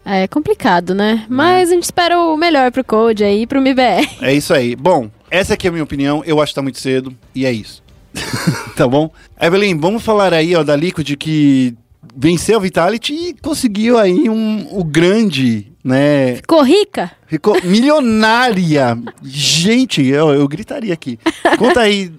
[0.04, 1.26] É complicado, né?
[1.28, 4.08] Mas a gente espera o melhor pro Code aí pro MBR.
[4.22, 4.74] É isso aí.
[4.74, 6.22] Bom, essa aqui é a minha opinião.
[6.26, 7.14] Eu acho que tá muito cedo.
[7.34, 7.82] E é isso.
[8.76, 9.10] tá bom?
[9.40, 11.74] Evelyn, vamos falar aí, ó, da Liquid que
[12.14, 16.36] venceu a Vitality e conseguiu aí um, o grande, né?
[16.36, 17.12] Ficou rica?
[17.26, 18.98] Ficou milionária.
[19.22, 21.18] Gente, eu, eu gritaria aqui.
[21.58, 22.12] Conta aí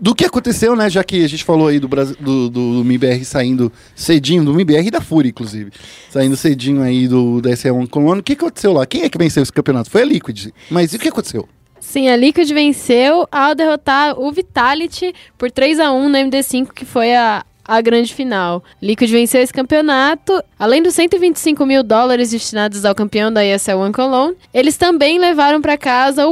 [0.00, 0.88] do que aconteceu, né?
[0.88, 4.54] Já que a gente falou aí do, Brasil, do, do, do MIBR saindo cedinho, do
[4.54, 5.70] MIBR e da Fúria, inclusive.
[6.10, 8.20] Saindo cedinho aí do, da SE1 Colônia.
[8.20, 8.86] O que aconteceu lá?
[8.86, 9.90] Quem é que venceu esse campeonato?
[9.90, 10.48] Foi a Liquid.
[10.70, 11.48] Mas e o que aconteceu?
[11.84, 16.84] Sim, a Liquid venceu ao derrotar o Vitality por 3 a 1 no MD5, que
[16.84, 18.62] foi a, a grande final.
[18.80, 20.40] Liquid venceu esse campeonato.
[20.56, 25.60] Além dos 125 mil dólares destinados ao campeão da ESL One Cologne, eles também levaram
[25.60, 26.30] pra casa o,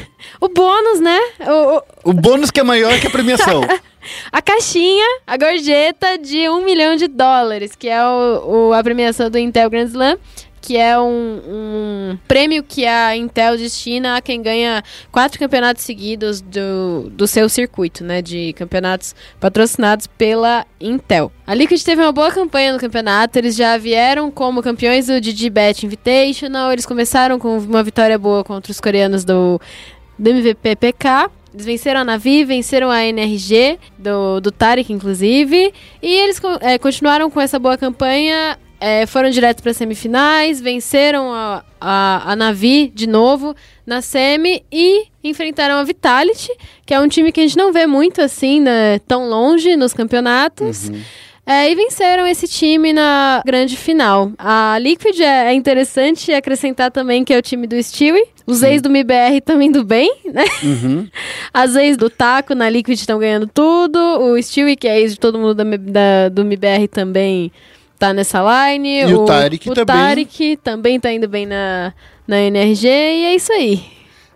[0.40, 1.18] o bônus, né?
[1.40, 3.60] O- o- O bônus que é maior que a premiação.
[4.30, 9.28] a caixinha, a gorjeta de um milhão de dólares, que é o, o- a premiação
[9.28, 10.16] do Intel Grand Slam.
[10.62, 16.40] Que é um, um prêmio que a Intel destina a quem ganha quatro campeonatos seguidos
[16.40, 18.22] do, do seu circuito, né?
[18.22, 21.32] De campeonatos patrocinados pela Intel.
[21.44, 25.84] A Liquid teve uma boa campanha no campeonato, eles já vieram como campeões do DigiBet
[25.84, 29.60] Invitational, eles começaram com uma vitória boa contra os coreanos do,
[30.16, 31.28] do MVP PK.
[31.52, 35.74] Eles venceram a Navi, venceram a NRG, do, do Tarek, inclusive.
[36.00, 41.64] E eles é, continuaram com essa boa campanha, é, foram direto para semifinais, venceram a,
[41.80, 43.54] a, a Navi de novo
[43.86, 46.50] na semi e enfrentaram a Vitality,
[46.84, 49.92] que é um time que a gente não vê muito assim, né, tão longe nos
[49.92, 50.90] campeonatos.
[51.44, 54.30] É, e venceram esse time na grande final.
[54.38, 58.24] A Liquid é, é interessante acrescentar também que é o time do Stewie.
[58.46, 60.44] Os ex do MIBR também do bem, né?
[60.62, 61.08] Uhum.
[61.52, 63.98] As ex do Taco na Liquid estão ganhando tudo.
[63.98, 67.50] O Stewie, que é ex de todo mundo da, da- do MIBR, também
[68.02, 68.40] tá nessa
[68.72, 69.02] line.
[69.02, 69.86] E o Tarek o também.
[69.96, 71.94] Tarek também tá indo bem na,
[72.26, 72.86] na NRG.
[72.88, 73.80] E é isso aí.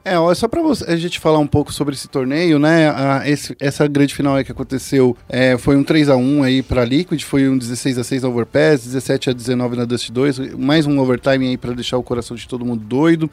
[0.05, 2.89] É, ó, só pra você- a gente falar um pouco sobre esse torneio, né?
[2.91, 7.21] a- esse- essa grande final aí que aconteceu é, foi um 3x1 aí pra Liquid,
[7.25, 11.99] foi um 16x6 na Overpass, 17x19 na Dust 2, mais um overtime aí pra deixar
[11.99, 13.29] o coração de todo mundo doido,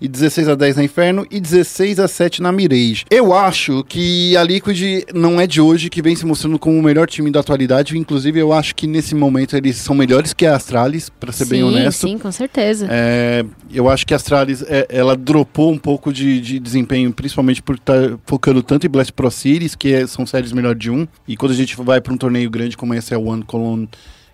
[0.00, 3.04] e 16x10 na Inferno e 16x7 na Mirage.
[3.10, 6.82] Eu acho que a Liquid não é de hoje que vem se mostrando como o
[6.82, 10.56] melhor time da atualidade, inclusive eu acho que nesse momento eles são melhores que a
[10.56, 12.00] Astralis, pra ser bem sim, honesto.
[12.08, 12.86] sim, com certeza.
[12.90, 17.62] É, eu acho que a Astralis, é, ela dropou um pouco de, de desempenho, principalmente
[17.62, 21.06] por estar focando tanto em Blast Pro Series, que é- são séries melhor de um.
[21.26, 23.86] E quando a gente vai para um torneio grande como esse é o One Colon,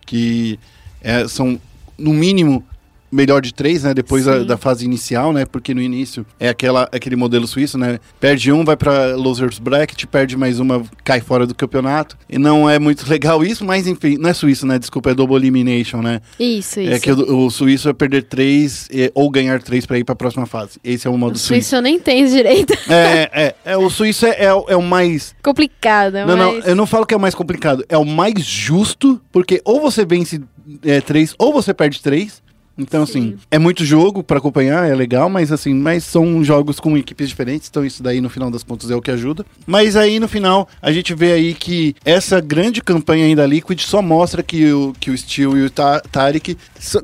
[0.07, 0.59] que
[1.03, 1.59] é, são,
[1.96, 2.64] no mínimo,
[3.11, 3.92] melhor de três, né?
[3.94, 5.44] Depois da, da fase inicial, né?
[5.44, 7.99] Porque no início é aquela, aquele modelo suíço, né?
[8.20, 12.16] Perde um, vai para losers bracket, perde mais uma, cai fora do campeonato.
[12.29, 14.79] E não é muito legal isso, mas enfim, não é suíço, né?
[14.79, 16.20] Desculpa, é double elimination, né?
[16.38, 16.92] Isso, isso.
[16.92, 20.14] É que o, o suíço é perder três e- ou ganhar três pra ir pra
[20.14, 20.79] próxima fase.
[20.85, 21.49] Esse é o modo o suíço.
[21.49, 22.75] Suíço eu nem tenho direito.
[22.90, 25.35] É, é, é, o suíço é, é, é o mais.
[25.42, 26.66] Complicado, Não, não, mas...
[26.66, 27.85] eu não falo que é o mais complicado.
[27.88, 30.40] É o mais justo, porque ou você vence
[30.85, 32.42] é, três, ou você perde três.
[32.80, 36.96] Então, assim, é muito jogo pra acompanhar, é legal, mas assim, mas são jogos com
[36.96, 39.44] equipes diferentes, então isso daí no final das contas é o que ajuda.
[39.66, 43.78] Mas aí no final a gente vê aí que essa grande campanha aí da Liquid
[43.80, 46.56] só mostra que o, que o Steel e o Ta Tarek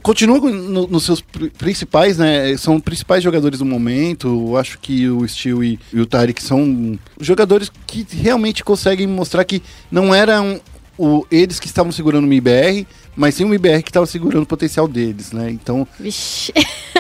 [0.03, 2.57] continuam no- nos seus pr- principais, né?
[2.57, 4.27] São principais jogadores do momento.
[4.29, 9.45] Eu acho que o Steel e, e o Tarek são jogadores que realmente conseguem mostrar
[9.45, 10.61] que não eram
[10.99, 14.47] o, eles que estavam segurando o MIBR, mas sim o MIBR que estava segurando o
[14.47, 15.51] potencial deles, né?
[15.51, 16.53] Então, Vixe.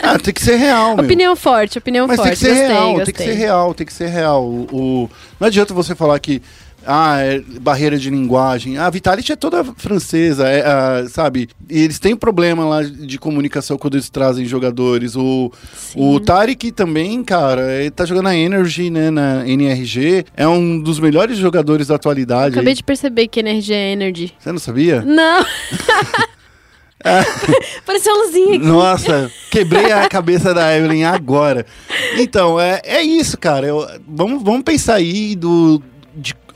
[0.02, 1.04] ah, tem que ser real, meu.
[1.04, 2.28] opinião forte, opinião Mas forte.
[2.30, 3.04] tem que ser gostei, real, gostei.
[3.04, 4.44] tem que ser real, tem que ser real.
[4.44, 4.66] O,
[5.04, 6.42] o- não adianta você falar que
[6.87, 8.79] ah, é barreira de linguagem.
[8.79, 11.49] A Vitality é toda francesa, é, sabe?
[11.68, 15.16] E eles têm problema lá de comunicação quando eles trazem jogadores.
[15.16, 15.51] O,
[15.94, 20.25] o Tarek também, cara, ele tá jogando na Energy, né, na NRG.
[20.37, 22.55] É um dos melhores jogadores da atualidade.
[22.55, 22.77] Acabei aí.
[22.77, 24.33] de perceber que energia é energy.
[24.38, 25.03] Você não sabia?
[25.03, 25.44] Não!
[27.85, 28.66] Pareceu uma luzinha aqui.
[28.66, 31.64] Nossa, quebrei a cabeça da Evelyn agora.
[32.18, 33.66] Então, é, é isso, cara.
[33.66, 35.83] Eu- vamos, vamos pensar aí do.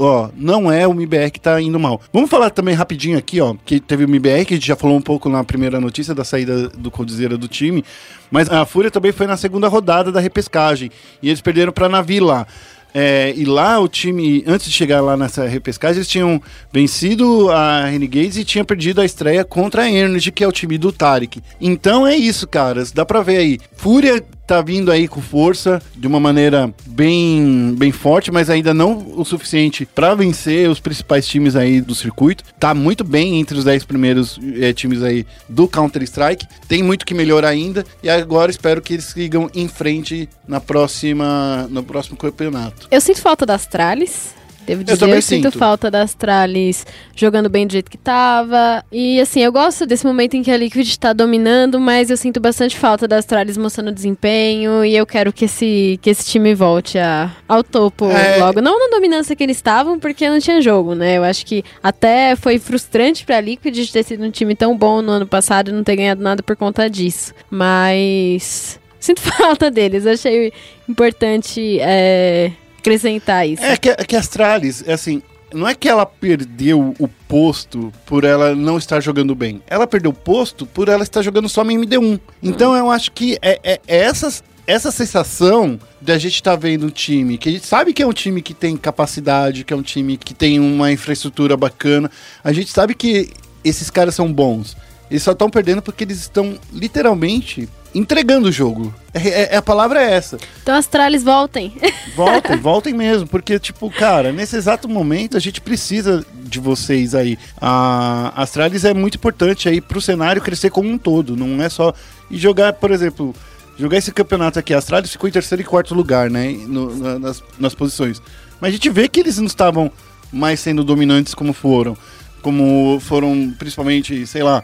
[0.01, 2.01] Ó, não é o MIBR que tá indo mal.
[2.13, 4.97] Vamos falar também rapidinho aqui, ó, que teve o MIBR, que a gente já falou
[4.97, 7.85] um pouco na primeira notícia da saída do Coldzera do time,
[8.31, 10.91] mas a Fúria também foi na segunda rodada da repescagem,
[11.23, 12.47] e eles perderam pra Navi lá.
[12.93, 17.85] É, e lá o time, antes de chegar lá nessa repescagem, eles tinham vencido a
[17.85, 21.41] Renegades e tinham perdido a estreia contra a Energy, que é o time do Tarek.
[21.61, 22.91] Então é isso, caras.
[22.91, 23.59] Dá pra ver aí.
[23.77, 29.15] Fúria tá vindo aí com força, de uma maneira bem, bem forte, mas ainda não
[29.17, 32.43] o suficiente pra vencer os principais times aí do circuito.
[32.59, 36.49] Tá muito bem entre os 10 primeiros eh, times aí do Counter-Strike.
[36.67, 41.69] Tem muito que melhorar ainda e agora espero que eles sigam em frente na próxima,
[41.71, 42.89] no próximo campeonato.
[42.91, 44.35] Eu sinto falta das Trales.
[44.66, 45.59] Devo dizer, eu, também sinto sinto.
[45.59, 48.85] falta das Trales jogando bem do jeito que tava.
[48.92, 52.38] E assim, eu gosto desse momento em que a Liquid tá dominando, mas eu sinto
[52.40, 54.85] bastante falta das Trales mostrando desempenho.
[54.85, 58.37] E eu quero que esse, que esse time volte a, ao topo É.
[58.37, 58.61] logo.
[58.61, 61.16] Não na dominância que eles estavam, porque não tinha jogo, né?
[61.18, 65.12] Eu acho que até foi frustrante pra Liquid ter sido um time tão bom no
[65.12, 67.33] ano passado e não ter ganhado nada por conta disso.
[67.51, 68.79] Mas.
[69.01, 70.07] Sinto falta deles.
[70.07, 70.53] Achei
[70.88, 73.62] importante é, acrescentar isso.
[73.62, 77.93] É que, é que a Astralis, é assim, não é que ela perdeu o posto
[78.07, 79.62] por ela não estar jogando bem.
[79.66, 82.21] Ela perdeu o posto por ela estar jogando só em MD1.
[82.43, 86.90] Então eu acho que é, é- é essas, essa sensação da gente estar vendo um
[86.90, 89.83] time que a gente sabe que é um time que tem capacidade, que é um
[89.83, 92.11] time que tem uma infraestrutura bacana.
[92.45, 93.31] A gente sabe que
[93.64, 94.77] esses caras são bons.
[95.11, 98.94] Eles só estão perdendo porque eles estão literalmente entregando o jogo.
[99.12, 100.38] É, é- a palavra é essa.
[100.62, 101.72] Então, Astralis, voltem.
[102.16, 107.38] Voltem, voltem mesmo, porque, tipo, cara, nesse exato momento a gente precisa de vocês aí.
[107.61, 111.94] A Astralis é muito importante aí pro cenário crescer como um todo, não é só.
[112.31, 113.35] E jogar, por exemplo,
[113.79, 116.50] jogar esse campeonato aqui, a Astralis ficou em terceiro e quarto lugar, né?
[116.66, 118.20] no- na- nas, nas posições.
[118.61, 119.90] Mas a gente vê que eles não estavam
[120.33, 121.96] mais sendo dominantes como foram.
[122.42, 124.62] Como foram, principalmente, sei lá.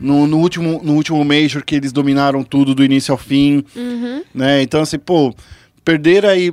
[0.00, 3.64] No, no último, no último Major que eles dominaram tudo do início ao fim
[4.34, 4.62] né?
[4.62, 5.34] Então, assim, pô,
[5.84, 6.52] perder aí.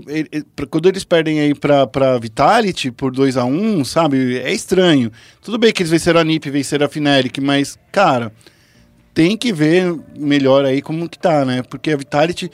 [0.69, 4.37] Quando eles perdem aí pra, pra Vitality por 2 a 1 sabe?
[4.37, 5.11] É estranho.
[5.41, 8.31] Tudo bem que eles venceram a NiP, venceram a Fnatic, mas, cara,
[9.13, 11.61] tem que ver melhor aí como que tá, né?
[11.63, 12.49] Porque a Vitality.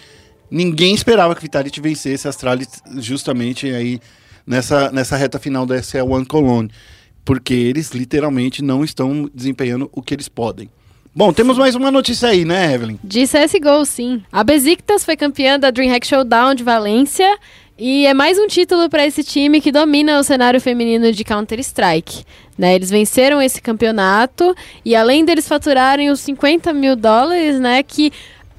[0.49, 4.01] Ninguém esperava que a Vitality vencesse a Astralis justamente aí
[4.45, 6.69] nessa, nessa reta final da SL1 Cologne.
[7.23, 10.69] Porque eles literalmente não estão desempenhando o que eles podem.
[11.13, 12.97] Bom, temos mais uma notícia aí, né, Evelyn?
[13.04, 14.24] De CSGO, sim.
[14.32, 17.38] A Besiktas foi campeã da DreamHack Showdown de Valência
[17.78, 22.24] e é mais um título para esse time que domina o cenário feminino de Counter-Strike.
[22.58, 28.13] Né, eles venceram esse campeonato e além deles faturarem os 50 mil dólares, né, que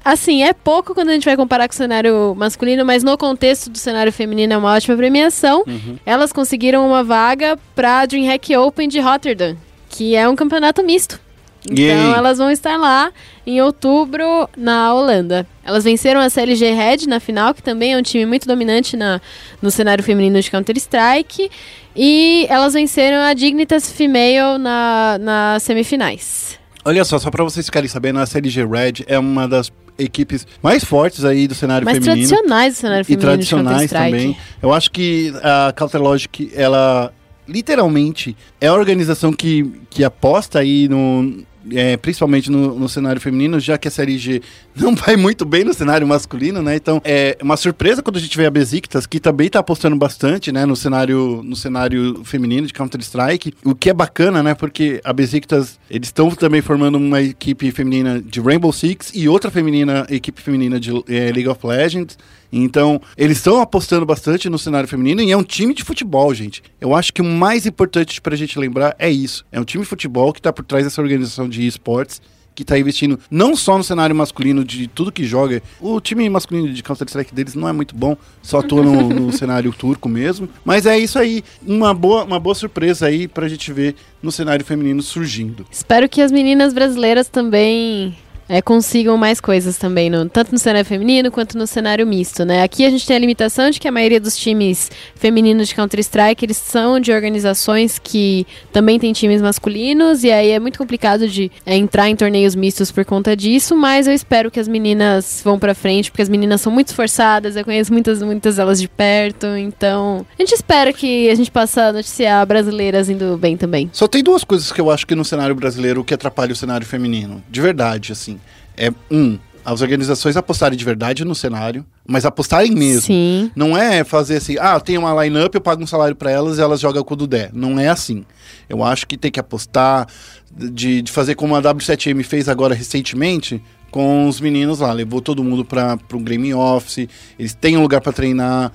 [0.05, 3.67] assim, é pouco quando a gente vai comparar com o cenário masculino, mas no contexto
[3.71, 5.63] do cenário feminino é uma ótima premiação.
[6.05, 9.57] Elas conseguiram uma vaga para a DreamHack Open de Rotterdam,
[9.89, 11.19] que é um campeonato misto.
[11.69, 13.11] Então elas vão estar lá
[13.45, 15.47] em outubro na Holanda.
[15.63, 19.21] Elas venceram a CLG Red na final, que também é um time muito dominante na,
[19.61, 21.49] no cenário feminino de Counter-Strike.
[21.95, 26.59] E elas venceram a Dignitas Female na, nas semifinais.
[26.83, 30.83] Olha só, só pra vocês ficarem sabendo, a CLG Red é uma das equipes mais
[30.83, 32.27] fortes aí do cenário Mais feminino.
[32.27, 34.37] tradicionais do cenário e feminino de tradicionais também.
[34.61, 37.13] Eu acho que a Counterlogic, ela
[37.47, 41.43] literalmente é a organização que, que aposta aí no.
[41.71, 44.41] É, principalmente no, no cenário feminino, já que a série G
[44.75, 46.75] não vai muito bem no cenário masculino, né?
[46.75, 50.51] Então é uma surpresa quando a gente vê a Besiktas, que também tá apostando bastante,
[50.51, 53.53] né, no cenário, no cenário feminino de Counter-Strike.
[53.63, 54.53] O que é bacana, né?
[54.53, 59.49] Porque a Besiktas, eles estão também formando uma equipe feminina de Rainbow Six e outra
[59.51, 62.17] feminina, equipe feminina de eh, League of Legends.
[62.55, 66.61] Então, eles estão apostando bastante no cenário feminino e é um time de futebol, gente.
[66.79, 69.43] Eu acho que o mais importante pra gente lembrar é isso.
[69.51, 72.21] É um time de futebol que tá por trás dessa organização de esportes,
[72.53, 75.63] que tá investindo não só no cenário masculino de tudo que joga.
[75.81, 79.73] O time masculino de Counter-Strike deles não é muito bom, só atua no, no cenário
[79.73, 80.47] turco mesmo.
[80.63, 84.63] Mas é isso aí, uma boa, uma boa surpresa aí pra gente ver no cenário
[84.63, 85.65] feminino surgindo.
[85.71, 88.15] Espero que as meninas brasileiras também
[88.53, 92.61] é, consigam mais coisas também, no- tanto no cenário feminino quanto no cenário misto, né?
[92.61, 96.45] Aqui a gente tem a limitação de que a maioria dos times femininos de Counter-Strike,
[96.45, 101.51] eles são de organizações que também têm times masculinos, e aí é muito complicado de
[101.65, 105.57] é, entrar em torneios mistos por conta disso, mas eu espero que as meninas vão
[105.57, 109.47] pra frente, porque as meninas são muito esforçadas, eu conheço muitas, muitas delas de perto,
[109.57, 113.89] então a gente espera que a gente possa noticiar brasileiras indo bem também.
[113.93, 116.85] Só tem duas coisas que eu acho que no cenário brasileiro que atrapalha o cenário
[116.85, 117.43] feminino.
[117.49, 118.39] De verdade, assim.
[118.77, 123.01] É, um, as organizações apostarem de verdade no cenário, mas apostarem mesmo.
[123.01, 123.51] Sim.
[123.55, 126.61] Não é fazer assim, ah, tem uma line-up, eu pago um salário pra elas e
[126.61, 127.49] elas jogam quando der.
[127.53, 128.25] Não é assim.
[128.67, 130.07] Eu acho que tem que apostar,
[130.55, 134.91] de, de fazer como a W7M fez agora recentemente, com os meninos lá.
[134.91, 137.07] Levou todo mundo para um gaming office,
[137.39, 138.71] eles têm um lugar pra treinar.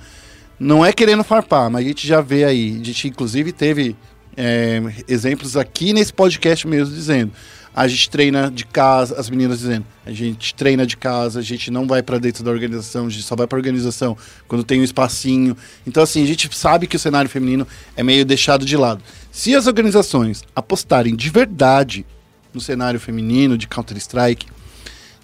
[0.59, 2.79] Não é querendo farpar, mas a gente já vê aí.
[2.81, 3.95] A gente, inclusive, teve
[4.35, 7.31] é, exemplos aqui nesse podcast mesmo dizendo.
[7.73, 11.69] A gente treina de casa, as meninas dizendo, a gente treina de casa, a gente
[11.69, 14.83] não vai pra dentro da organização, a gente só vai pra organização quando tem um
[14.83, 15.55] espacinho.
[15.85, 19.01] Então, assim, a gente sabe que o cenário feminino é meio deixado de lado.
[19.31, 22.05] Se as organizações apostarem de verdade
[22.53, 24.47] no cenário feminino de Counter-Strike,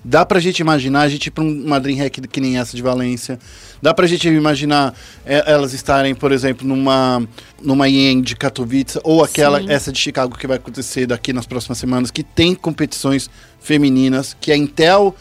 [0.08, 2.84] Dá pra gente imaginar a gente ir pra um- uma Dreamhack que nem essa de
[2.84, 3.39] Valência.
[3.82, 4.94] Dá pra gente imaginar
[5.26, 7.28] é, elas estarem, por exemplo, numa,
[7.60, 9.65] numa IEM de Katowice ou aquela, Sim.
[9.72, 14.52] essa de Chicago que vai acontecer daqui nas próximas semanas, que tem competições femininas, que
[14.52, 15.15] a Intel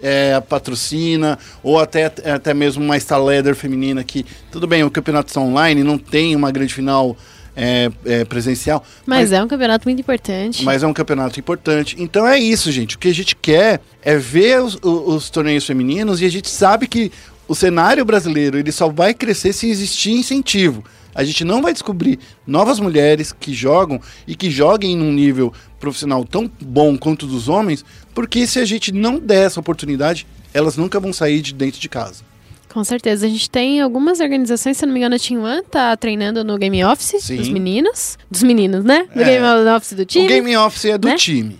[0.00, 5.30] é, patrocina, ou até, até mesmo uma Star Leather feminina, que tudo bem, o campeonato
[5.30, 7.16] está online, não tem uma grande final
[7.60, 10.64] é, é, presencial, Mas, é um campeonato muito importante.
[10.64, 11.96] mas é um campeonato importante.
[11.98, 12.94] Então é isso, gente.
[12.94, 16.86] O que a gente quer é ver os, os torneios femininos e a gente sabe
[16.86, 17.10] que
[17.48, 20.84] o cenário brasileiro ele só vai crescer se existir incentivo.
[21.12, 26.24] A gente não vai descobrir novas mulheres que jogam e que joguem num nível profissional
[26.24, 31.00] tão bom quanto dos homens, porque se a gente não der essa oportunidade, elas nunca
[31.00, 32.27] vão sair de dentro de casa.
[32.72, 33.26] Com certeza.
[33.26, 36.58] A gente tem algumas organizações, se não me engano, a Team One tá treinando no
[36.58, 37.36] Game Office Sim.
[37.36, 38.18] dos meninos.
[38.30, 39.06] Dos meninos, né?
[39.14, 39.24] Do É.
[39.24, 40.24] Game Office do time.
[40.24, 41.16] O Game Office é do né?
[41.16, 41.58] time.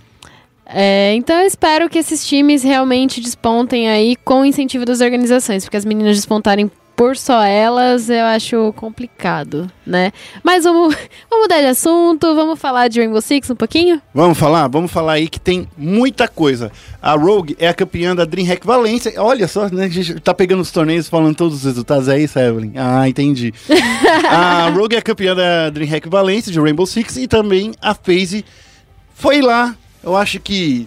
[0.71, 5.63] É, então eu espero que esses times realmente despontem aí com o incentivo das organizações,
[5.63, 6.69] porque as meninas despontarem
[6.99, 10.11] por só elas eu acho complicado, né?
[10.43, 10.93] Mas vamos,
[11.31, 14.01] vamos mudar de assunto, vamos falar de Rainbow Six um pouquinho?
[14.13, 14.67] Vamos falar?
[14.67, 16.69] Vamos falar aí que tem muita coisa.
[17.01, 19.13] A Rogue é a campeã da DreamHack Valência.
[19.15, 19.85] Olha só, né?
[19.85, 22.09] A gente tá pegando os torneios falando todos os resultados.
[22.09, 22.73] É isso, Evelyn?
[22.75, 23.53] Ah, entendi.
[24.29, 28.43] a Rogue é a campeã da DreamHack Valência de Rainbow Six e também a FaZe
[29.13, 29.73] foi lá.
[30.03, 30.85] Eu acho que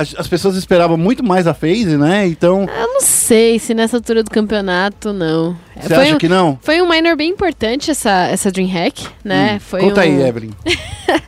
[0.00, 2.26] as, as pessoas esperavam muito mais a FaZe, né?
[2.26, 5.56] Então, Eu não sei se nessa altura do campeonato, não.
[5.76, 6.58] Você foi acha um, que não?
[6.62, 9.56] Foi um minor bem importante essa, essa DreamHack, né?
[9.56, 10.50] Hum, foi Conta um, aí, Evelyn.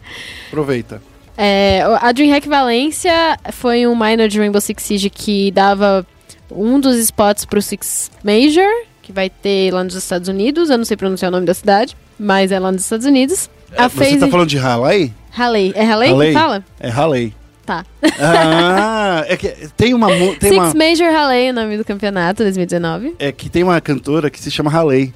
[0.49, 1.03] Aproveita.
[1.37, 6.07] É, a DreamHack Valência foi um minor de Rainbow Six Siege que dava
[6.51, 8.69] um dos spots pro Six Major,
[9.03, 10.71] que vai ter lá nos Estados Unidos.
[10.71, 13.51] Eu não sei pronunciar o nome da cidade, mas é lá nos Estados Unidos.
[13.77, 14.19] A É, Você FaZe...
[14.19, 15.13] tá falando de Halley?
[15.31, 15.73] Halley.
[15.75, 16.29] É Halley?
[16.29, 16.65] que fala?
[16.79, 17.35] É Halley.
[17.65, 17.85] Tá.
[18.19, 23.15] Ah, é que tem uma, tem Six uma Major Halley, o nome do campeonato 2019.
[23.19, 25.15] é que tem uma cantora que se chama Halley.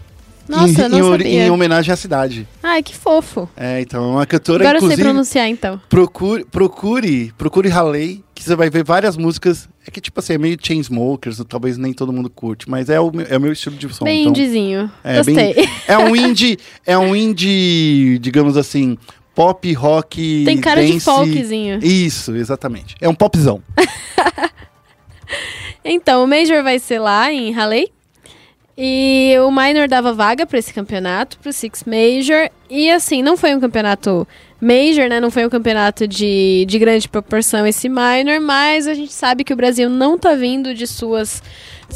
[0.49, 1.47] Nossa, em, eu não em sabia.
[1.47, 2.47] em homenagem à cidade.
[2.63, 3.49] Ai, que fofo.
[3.57, 5.81] É, então é uma cantora Agora eu sei pronunciar, então.
[5.89, 9.69] procure procure procure Halley, que você vai ver várias músicas.
[9.85, 13.11] É que tipo assim, é meio Chainsmokers, talvez nem todo mundo curte, mas é o
[13.13, 14.05] meu, é o meu estilo de som.
[14.05, 14.91] Bem então, indizinho.
[15.03, 15.55] É, Gostei.
[15.55, 18.97] bem- é um indie, é um indie, digamos assim,
[19.37, 21.05] pop, rock, Tem cara de dance.
[21.05, 21.79] folkzinho.
[21.85, 22.97] Isso, exatamente.
[23.01, 23.63] É um popzão.
[25.89, 27.93] Então, o Major vai ser lá em Halley.
[28.77, 32.51] E o Minor dava vaga para esse campeonato, pro Six Major.
[32.69, 34.27] E assim, não foi um campeonato
[34.61, 35.21] Major, né?
[35.21, 39.53] Não foi um campeonato de, de grande proporção esse Minor, mas a gente sabe que
[39.53, 41.43] o Brasil não tá vindo de suas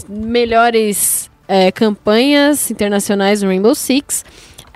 [0.09, 4.24] melhores é, campanhas internacionais no Rainbow Six.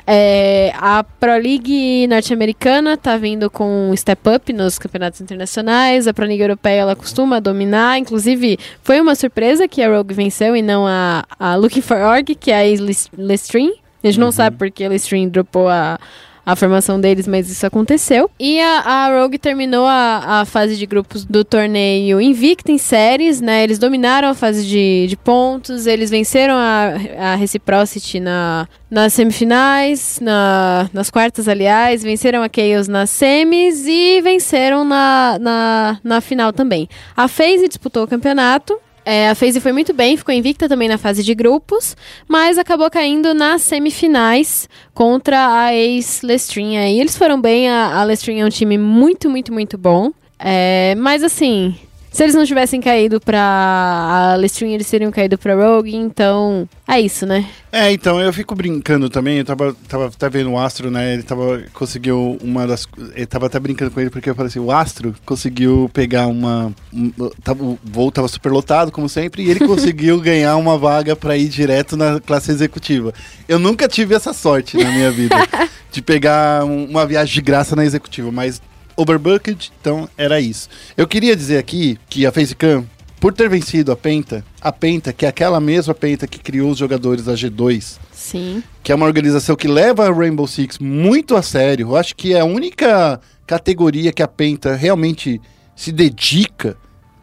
[0.06, 6.06] É, a Pro League norte-americana tá vindo com um step up nos campeonatos internacionais.
[6.06, 7.98] A Pro League europeia ela costuma dominar.
[7.98, 12.34] Inclusive, foi uma surpresa que a Rogue venceu e não a, a Looking for Org,
[12.34, 13.72] que é a ex-Lestream.
[14.02, 15.98] A gente não sabe porque a Lestream dropou a,
[16.44, 18.30] a formação deles, mas isso aconteceu.
[18.38, 23.40] E a, a Rogue terminou a, a fase de grupos do torneio invicta em séries,
[23.40, 23.62] né?
[23.64, 30.18] Eles dominaram a fase de, de pontos, eles venceram a, a Reciprocity na, nas semifinais,
[30.20, 36.52] na, nas quartas, aliás, venceram a Chaos nas semis e venceram na, na, na final
[36.52, 36.88] também.
[37.16, 38.78] A FaZe disputou o campeonato.
[39.04, 42.90] É, a FaZe foi muito bem, ficou invicta também na fase de grupos, mas acabou
[42.90, 46.78] caindo nas semifinais contra a ex-Lestrin.
[46.78, 50.10] Aí eles foram bem, a, a Lestrin é um time muito, muito, muito bom.
[50.38, 51.76] É, mas assim,
[52.14, 57.26] se eles não tivessem caído pra Lestrin, eles teriam caído pra Rogue, então é isso,
[57.26, 57.44] né?
[57.72, 61.24] É, então, eu fico brincando também, eu tava, tava até vendo o Astro, né, ele
[61.24, 64.70] tava, conseguiu uma das, eu tava até brincando com ele, porque eu falei assim, o
[64.70, 67.10] Astro conseguiu pegar uma, um,
[67.42, 71.36] tava, o voo tava super lotado, como sempre, e ele conseguiu ganhar uma vaga pra
[71.36, 73.12] ir direto na classe executiva.
[73.48, 75.34] Eu nunca tive essa sorte na minha vida,
[75.90, 78.62] de pegar um- uma viagem de graça na executiva, mas
[78.96, 80.68] overbucket, então era isso.
[80.96, 82.86] Eu queria dizer aqui que a Facecam,
[83.20, 86.78] por ter vencido a Penta, a Penta, que é aquela mesma Penta que criou os
[86.78, 88.62] jogadores da G2, Sim.
[88.82, 91.88] que é uma organização que leva a Rainbow Six muito a sério.
[91.88, 95.40] Eu acho que é a única categoria que a Penta realmente
[95.76, 96.76] se dedica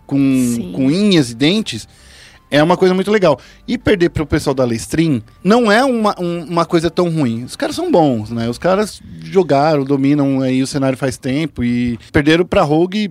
[0.05, 0.71] com, Sim.
[0.73, 1.88] com unhas e dentes.
[2.52, 3.40] É uma coisa muito legal.
[3.68, 7.46] E perder pro pessoal da Lestream não é uma, um- uma coisa tão ruim.
[7.46, 8.50] Os caras são bons, né?
[8.50, 13.10] Os caras jogaram, dominam aí o cenário faz tempo e perderam pra Rogue.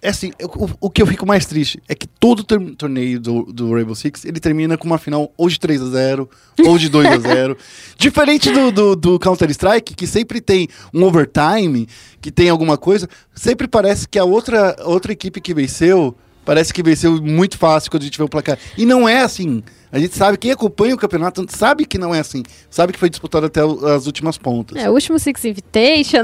[0.00, 3.18] É assim, eu- o, o que eu fico mais triste é que todo tor- torneio
[3.20, 6.30] do, do Rainbow Six, ele termina com uma final ou de 3 a 0
[6.64, 7.56] ou de 2 a 0
[7.98, 11.88] Diferente do, do, do Counter-Strike, que sempre tem um overtime,
[12.20, 16.14] que tem alguma coisa, sempre parece que a outra, outra equipe que venceu,
[16.48, 18.58] parece que venceu muito fácil quando a gente vê o placar.
[18.78, 19.62] E não é assim.
[19.90, 22.42] A gente sabe, quem acompanha o campeonato sabe que não é assim.
[22.70, 23.60] Sabe que foi disputado até
[23.94, 24.76] as últimas pontas.
[24.82, 26.22] É, o último Six Invitation,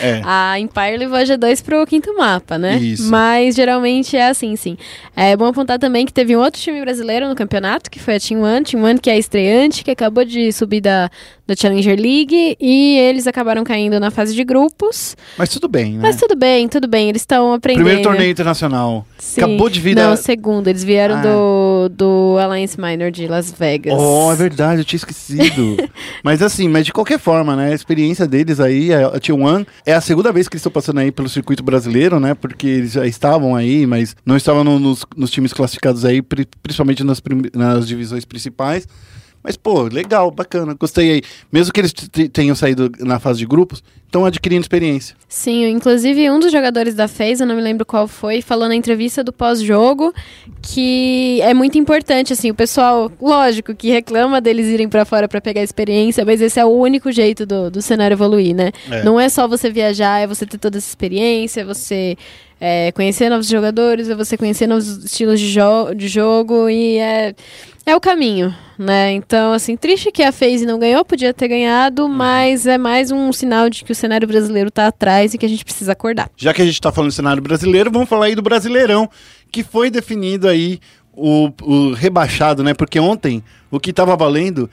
[0.00, 0.20] É.
[0.24, 2.76] a Empire levou a G2 pro quinto mapa, né?
[2.78, 3.10] Isso.
[3.10, 4.76] Mas geralmente é assim, sim.
[5.14, 8.20] É bom apontar também que teve um outro time brasileiro no campeonato, que foi a
[8.20, 8.64] Team One.
[8.64, 11.10] Team One, que é estreante, que acabou de subir da,
[11.46, 12.56] da Challenger League.
[12.60, 15.16] E eles acabaram caindo na fase de grupos.
[15.36, 15.98] Mas tudo bem, né?
[16.02, 17.08] Mas tudo bem, tudo bem.
[17.08, 17.84] Eles estão aprendendo.
[17.84, 19.06] Primeiro torneio internacional.
[19.18, 19.42] Sim.
[19.42, 20.68] Acabou de vir da- Não, segundo.
[20.68, 21.22] Eles vieram Ah.
[21.22, 21.26] do,
[21.88, 23.94] do Alliance Minor de Las Vegas.
[23.98, 25.76] Oh, é verdade, eu tinha esquecido.
[26.22, 27.70] mas assim, mas de qualquer forma, né?
[27.72, 30.98] A experiência deles aí, a a T1, é a segunda vez que eles estão passando
[30.98, 32.34] aí pelo circuito brasileiro, né?
[32.34, 36.48] Porque eles já estavam aí, mas não estavam no- nos, nos times classificados aí, pri-
[36.62, 37.22] principalmente nas,
[37.54, 38.86] nas divisões principais.
[39.46, 41.22] Mas, pô, legal, bacana, gostei aí.
[41.52, 41.94] Mesmo que eles
[42.32, 45.14] tenham saído na fase de grupos, estão adquirindo experiência.
[45.28, 48.74] Sim, inclusive um dos jogadores da FaZe, eu não me lembro qual foi, falou na
[48.74, 50.12] entrevista do pós-jogo
[50.60, 55.40] que é muito importante, assim, o pessoal, lógico, que reclama deles irem pra fora pra
[55.40, 58.72] pegar experiência, mas esse é o único jeito do, do cenário evoluir, né?
[58.90, 59.04] É.
[59.04, 62.16] Não é só você viajar, é você ter toda essa experiência, é você
[62.60, 67.34] é, conhecer novos jogadores, é você conhecer novos estilos de, jo de jogo e é,
[67.84, 69.12] é o caminho, né?
[69.12, 73.32] Então, assim, triste que a FaZe não ganhou, podia ter ganhado, mas é mais um
[73.32, 76.30] sinal de que o cenário brasileiro tá atrás e que a gente precisa acordar.
[76.36, 79.08] Já que a gente tá falando do cenário brasileiro, vamos falar aí do Brasileirão,
[79.52, 80.80] que foi definido aí
[81.12, 82.74] o, o rebaixado, né?
[82.74, 84.68] Porque ontem o que tava valendo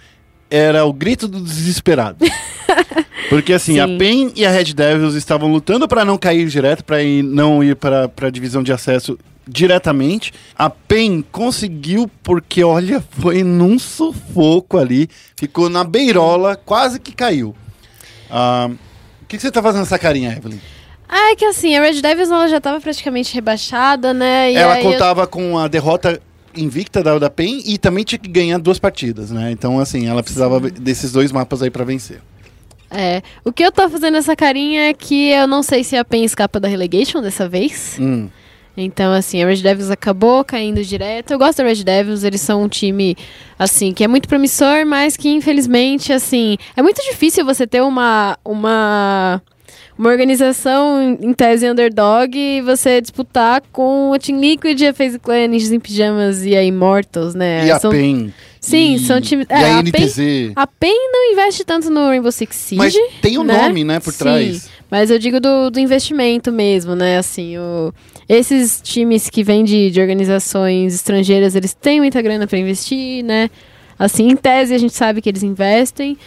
[0.50, 2.18] era o grito do desesperado.
[3.30, 3.98] Porque assim, a Sim.
[3.98, 8.10] PEN e a Red Devils estavam lutando para não cair direto, para não ir para
[8.22, 9.18] a divisão de acesso
[9.48, 10.32] diretamente.
[10.58, 17.56] A PEN conseguiu porque, olha, foi num sufoco ali, ficou na beirola, quase que caiu.
[18.30, 18.70] Ah,
[19.22, 20.60] o que, que você tá fazendo essa carinha, Evelyn?
[21.10, 24.52] Ah, é que assim, a Red Devils ela já tava praticamente rebaixada, né?
[24.52, 26.20] E Ela aí eu- contava com a derrota
[26.56, 29.52] invicta da, da PEN e também tinha que ganhar duas partidas, né?
[29.52, 32.22] Então, assim, ela precisava desses dois mapas aí pra vencer.
[32.94, 36.06] É, o que eu tô fazendo essa carinha é que eu não sei se a
[36.06, 37.98] PEN escapa da relegation dessa vez.
[38.00, 38.30] Hum.
[38.76, 41.32] Então, assim, a Red Devils acabou caindo direto.
[41.32, 43.16] Eu gosto da Red Devils, eles são um time,
[43.58, 48.38] assim, que é muito promissor, mas que, infelizmente, assim, é muito difícil você ter uma.
[48.46, 49.42] uma
[49.96, 55.48] uma organização em tese underdog e você disputar com a Team Liquid, a FaZe Clan,
[55.48, 57.68] Ninjas em Pijamas e a Immortals, né?
[57.68, 58.34] e a São- PEN.
[58.66, 60.54] Sim, e, são times- é, a a PEN- NTZ.
[60.56, 62.78] A PEN não investe tanto no Rainbow Six Siege.
[62.78, 63.62] Mas tem o né?
[63.62, 64.70] nome, né, por Sim, trás.
[64.90, 67.18] Mas eu digo do, do investimento mesmo, né?
[67.18, 67.94] Assim, o,
[68.30, 73.50] esses times que vêm de, de organizações estrangeiras, eles têm muita grana para investir, né?
[74.00, 76.18] Assim, em tese a gente sabe que eles investem.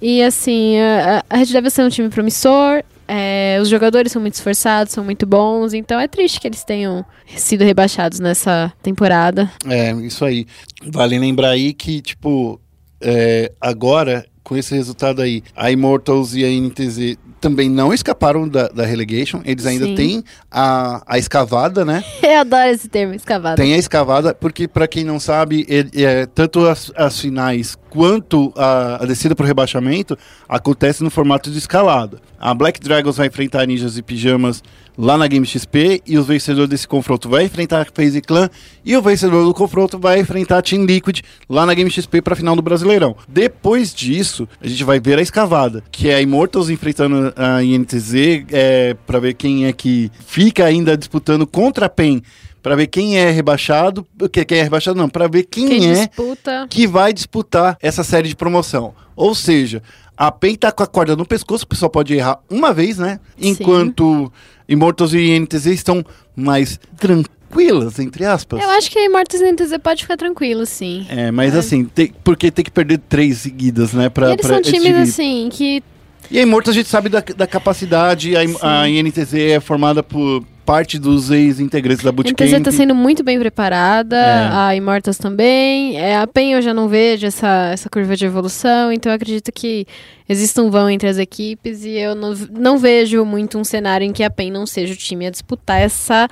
[0.00, 2.82] E assim, a, a Red Devils é um time promissor.
[3.14, 7.04] É, os jogadores são muito esforçados, são muito bons, então é triste que eles tenham
[7.36, 9.52] sido rebaixados nessa temporada.
[9.68, 10.46] É, isso aí.
[10.86, 12.58] Vale lembrar aí que, tipo,
[13.02, 18.68] é, agora, com esse resultado aí, a Immortals e a NTZ também não escaparam da,
[18.68, 19.42] da relegation.
[19.44, 19.94] Eles ainda Sim.
[19.94, 22.02] têm a, a escavada, né?
[22.22, 23.56] Eu adoro esse termo, escavado.
[23.60, 28.50] Tem a escavada, porque pra quem não sabe, ele- é, tanto as, as finais quanto
[28.56, 30.16] a, a descida pro rebaixamento
[30.48, 32.22] acontece no formato de escalada.
[32.40, 34.62] A Black Dragons vai enfrentar Ninjas e Pijamas
[34.96, 38.48] lá na Game XP e o vencedor desse confronto vai enfrentar a FaZe Clan
[38.82, 42.34] e o vencedor do confronto vai enfrentar a Team Liquid lá na Game XP pra
[42.34, 43.14] final do Brasileirão.
[43.28, 48.14] Depois disso, a gente vai ver a escavada, que é a Immortals enfrentando a INTZ
[48.50, 52.22] é, para ver quem é que fica ainda disputando contra a PEN
[52.62, 55.94] Pra ver quem é rebaixado, que quem é rebaixado não, pra ver quem, Quem é
[56.06, 56.66] disputa.
[56.70, 58.94] que vai disputar essa série de promoção.
[59.16, 59.82] Ou seja,
[60.16, 63.18] a PEN tá com a corda no pescoço, o pessoal pode errar uma vez, né?
[63.36, 64.32] Enquanto
[64.68, 66.04] Immortals e NTZ estão
[66.36, 68.62] mais tranquilas, entre aspas.
[68.62, 71.06] Eu acho que a Immortals NTZ pode ficar tranquilo, sim.
[71.08, 74.08] É, mas assim, tem- porque tem que perder três seguidas, né?
[74.08, 75.82] Pra, E eles pra são times, assim, que
[76.30, 78.56] E a Immortals a gente sabe da, da capacidade, a, Sim.
[78.62, 82.40] a INTZ é formada por parte dos ex-integrantes da a Bootcamp.
[82.48, 84.48] NTZ tá sendo muito bem preparada, É.
[84.52, 85.98] a Immortals também.
[85.98, 89.50] É, a PEN eu já não vejo essa, essa curva de evolução, então eu acredito
[89.52, 89.84] que
[90.28, 94.12] existe um vão entre as equipes e eu não, não vejo muito um cenário em
[94.12, 96.28] que a PEN não seja o time a disputar essa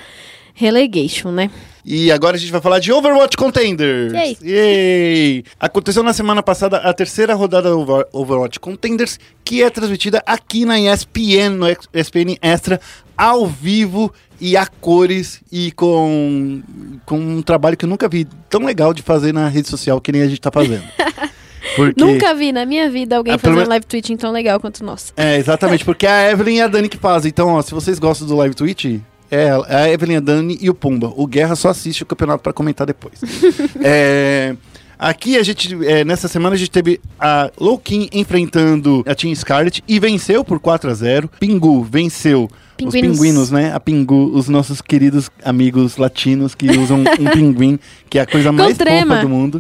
[0.55, 1.51] relegation, né?
[1.85, 4.13] E agora a gente vai falar de Overwatch Contenders.
[4.13, 4.37] Yay.
[4.43, 5.45] Yay!
[5.59, 10.65] Aconteceu na semana passada a terceira rodada do Over- Overwatch Contenders, que é transmitida aqui
[10.65, 12.79] na ESPN, no ESPN Extra,
[13.17, 16.63] ao vivo e a cores e com,
[17.07, 20.13] com um trabalho que eu nunca vi tão legal de fazer na rede social que
[20.13, 20.85] nem a gente tá fazendo.
[21.77, 22.03] Porque...
[22.03, 24.85] Nunca vi na minha vida alguém fazer um men- live tweeting tão legal quanto o
[24.85, 25.13] nosso.
[25.17, 27.29] É, exatamente, porque é a Evelyn e a Dani que fazem.
[27.29, 29.01] Então, ó, se vocês gostam do live tweet,
[29.31, 31.13] é ela- a Evelyn, a Dani e o Pumba.
[31.17, 33.21] O Guerra só assiste o campeonato pra comentar depois.
[33.83, 34.55] É,
[34.99, 39.83] aqui a gente, é, nessa semana a gente teve a Lowkin enfrentando a Team Scarlet
[39.89, 42.51] e venceu por 4 a 0 Pingu venceu
[42.83, 43.51] os Pinguinos.
[43.51, 43.73] né?
[43.75, 47.79] A Pingu, os nossos queridos amigos latinos que usam um pinguim,
[48.09, 49.59] que é a coisa mais fofa do mundo.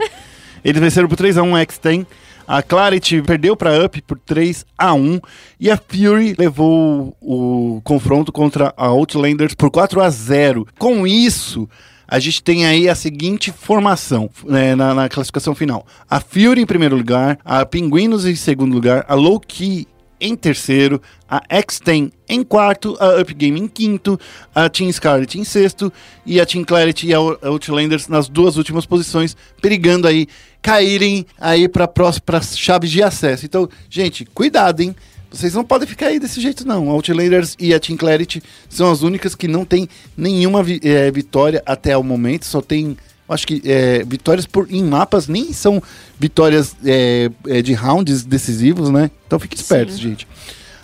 [0.65, 2.07] Eles venceram por 3x1 a X-Ten.
[2.53, 5.21] A Clarity perdeu para Up por 3 a 1
[5.61, 10.67] e a Fury levou o, confronto contra a Outlanders por 4 a 0.
[10.77, 11.69] Com isso,
[12.09, 16.67] a gente tem aí a seguinte formação né, na, na classificação final: a Fury em
[16.67, 19.87] primeiro lugar, a Pinguinos em segundo lugar, a Low Key
[20.21, 24.19] em terceiro, a X10 em quarto, a Up Game em quinto,
[24.55, 25.93] a Team Scarlet em sexto
[26.27, 30.27] e a Team Clarity e a Outlanders nas duas últimas posições, perigando aí
[30.63, 33.47] caírem aí para próximas chaves de acesso.
[33.47, 34.95] Então, gente, cuidado, hein?
[35.31, 36.91] Vocês não podem ficar aí desse jeito, não.
[36.91, 41.09] A Outlanders e a Team Clarity são as únicas que não têm nenhuma vi é,
[41.11, 42.45] vitória até o momento.
[42.45, 42.97] Só tem,
[43.31, 45.83] acho que, é, vitórias por, em mapas, nem são
[46.19, 49.11] vitórias é, é de rounds decisivos, né?
[49.27, 50.03] Então fique espertos, Sim.
[50.03, 50.29] gente.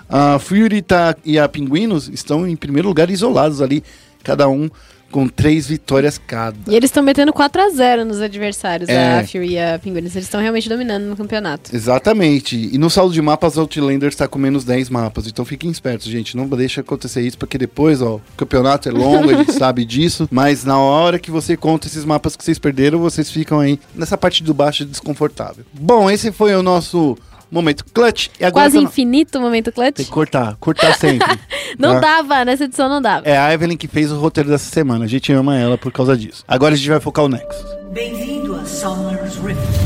[0.08, 3.82] A Fury tá, e a Pinguinos estão em primeiro lugar isolados ali,
[4.22, 4.70] cada um
[5.10, 6.56] com três vitórias cada.
[6.68, 9.20] E eles estão metendo 4x0 nos adversários, É.
[9.20, 10.14] a Fury e a Penguins.
[10.14, 11.74] Eles estão realmente dominando no campeonato.
[11.74, 12.56] Exatamente.
[12.72, 15.26] E no saldo de mapas, a Outlanders está com menos 10 mapas.
[15.26, 16.36] Então fiquem espertos, gente.
[16.36, 20.28] Não deixa acontecer isso, porque depois, ó, o campeonato é longo, a gente sabe disso.
[20.30, 24.16] Mas na hora que você conta esses mapas que vocês perderam, vocês ficam aí nessa
[24.18, 25.64] parte do baixo desconfortável.
[25.72, 27.16] Bom, esse foi o nosso
[27.50, 28.28] momento clutch.
[28.38, 29.96] E agora Quase infinito o momento clutch.
[29.96, 31.26] Tem que cortar, cortar sempre.
[31.78, 32.00] Não tá?
[32.00, 33.28] dava, nessa edição não dava.
[33.28, 35.04] É a Evelyn que fez o roteiro dessa semana.
[35.04, 36.42] A gente ama ela por causa disso.
[36.48, 37.66] Agora a gente vai focar o Nexus.
[37.92, 39.85] Bem-vindo a Summer's Rift.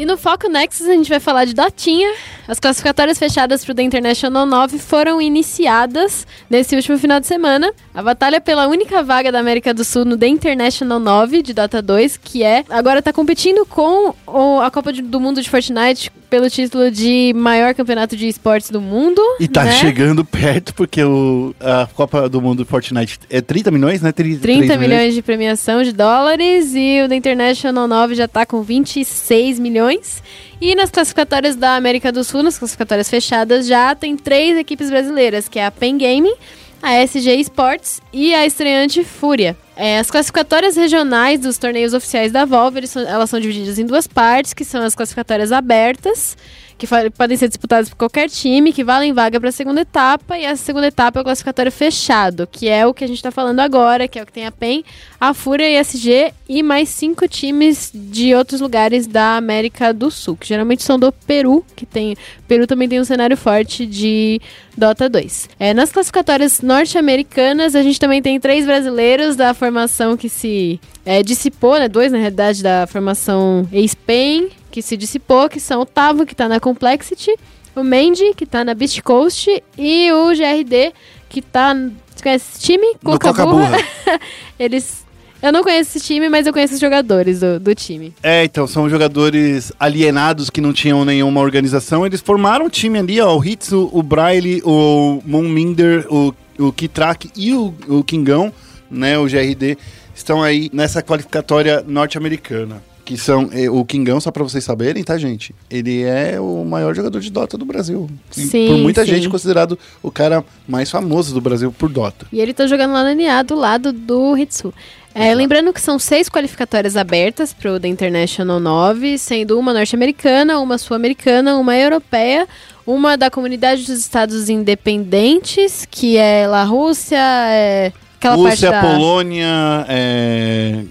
[0.00, 2.10] E no Foco Nexus a gente vai falar de Dotinha.
[2.48, 7.70] As classificatórias fechadas para o The International 9 foram iniciadas nesse último final de semana.
[7.92, 11.82] A batalha pela única vaga da América do Sul no The International 9 de Dota
[11.82, 14.14] 2, que é agora está competindo com
[14.62, 19.20] a Copa do Mundo de Fortnite pelo título de maior campeonato de esportes do mundo.
[19.40, 19.72] E tá né?
[19.72, 24.12] chegando perto, porque o, a Copa do Mundo Fortnite é 30 milhões, né?
[24.12, 28.62] 33 30 milhões de premiação de dólares e o The International 9 já tá com
[28.62, 30.22] 26 milhões.
[30.60, 35.48] E nas classificatórias da América do Sul, nas classificatórias fechadas, já tem três equipes brasileiras,
[35.48, 36.34] que é a Pen Gaming,
[36.82, 39.56] a SG Sports e a estreante Fúria.
[39.82, 44.06] É, as classificatórias regionais dos torneios oficiais da Valve, são- elas são divididas em duas
[44.06, 46.36] partes, que são as classificatórias abertas,
[46.80, 50.46] que podem ser disputadas por qualquer time, que valem vaga para a segunda etapa, e
[50.46, 53.60] a segunda etapa é o classificatório fechado, que é o que a gente está falando
[53.60, 54.82] agora, que é o que tem a PEN,
[55.20, 60.10] a Fúria e a SG, e mais cinco times de outros lugares da América do
[60.10, 62.16] Sul, que geralmente são do Peru, que tem.
[62.48, 64.40] Peru também tem um cenário forte de
[64.74, 65.50] Dota 2.
[65.58, 71.22] É, nas classificatórias norte-americanas, a gente também tem três brasileiros da formação que se é,
[71.22, 71.88] dissipou, né?
[71.88, 76.48] Dois, na realidade, da formação Spain, que se dissipou, que são o Tavo, que tá
[76.48, 77.34] na Complexity,
[77.74, 80.92] o Mendy, que tá na Beast Coast, e o GRD,
[81.28, 81.74] que tá.
[81.74, 82.94] Você conhece esse time?
[83.02, 83.70] Coca Coca-Burra.
[83.70, 84.20] Burra.
[84.58, 85.08] Eles.
[85.42, 88.12] Eu não conheço esse time, mas eu conheço os jogadores do, do time.
[88.22, 92.04] É, então, são jogadores alienados que não tinham nenhuma organização.
[92.04, 93.34] Eles formaram um time ali, ó.
[93.34, 98.52] O Hitsu, o Braille, o Moonminder, o, o Kitrak e o, o Kingão,
[98.90, 99.18] né?
[99.18, 99.78] O GRD,
[100.14, 102.82] estão aí nessa qualificatória norte-americana.
[103.10, 105.52] Que são eh, o Kingão, só pra vocês saberem, tá, gente?
[105.68, 108.08] Ele é o maior jogador de Dota do Brasil.
[108.30, 109.10] Sim, por muita sim.
[109.10, 112.28] gente considerado o cara mais famoso do Brasil por Dota.
[112.32, 114.72] E ele tá jogando lá na NA do lado do Hitsu.
[115.12, 120.78] É, lembrando que são seis qualificatórias abertas pro The International 9, sendo uma norte-americana, uma
[120.78, 122.46] sul-americana, uma europeia,
[122.86, 128.94] uma da comunidade dos estados independentes, que é lá Rússia, é aquela Rússia, parte da...
[128.94, 130.84] Polônia, é,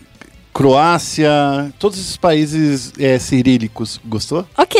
[0.59, 1.31] Croácia,
[1.79, 3.97] todos esses países é, cirílicos.
[4.03, 4.45] Gostou?
[4.57, 4.77] Ok.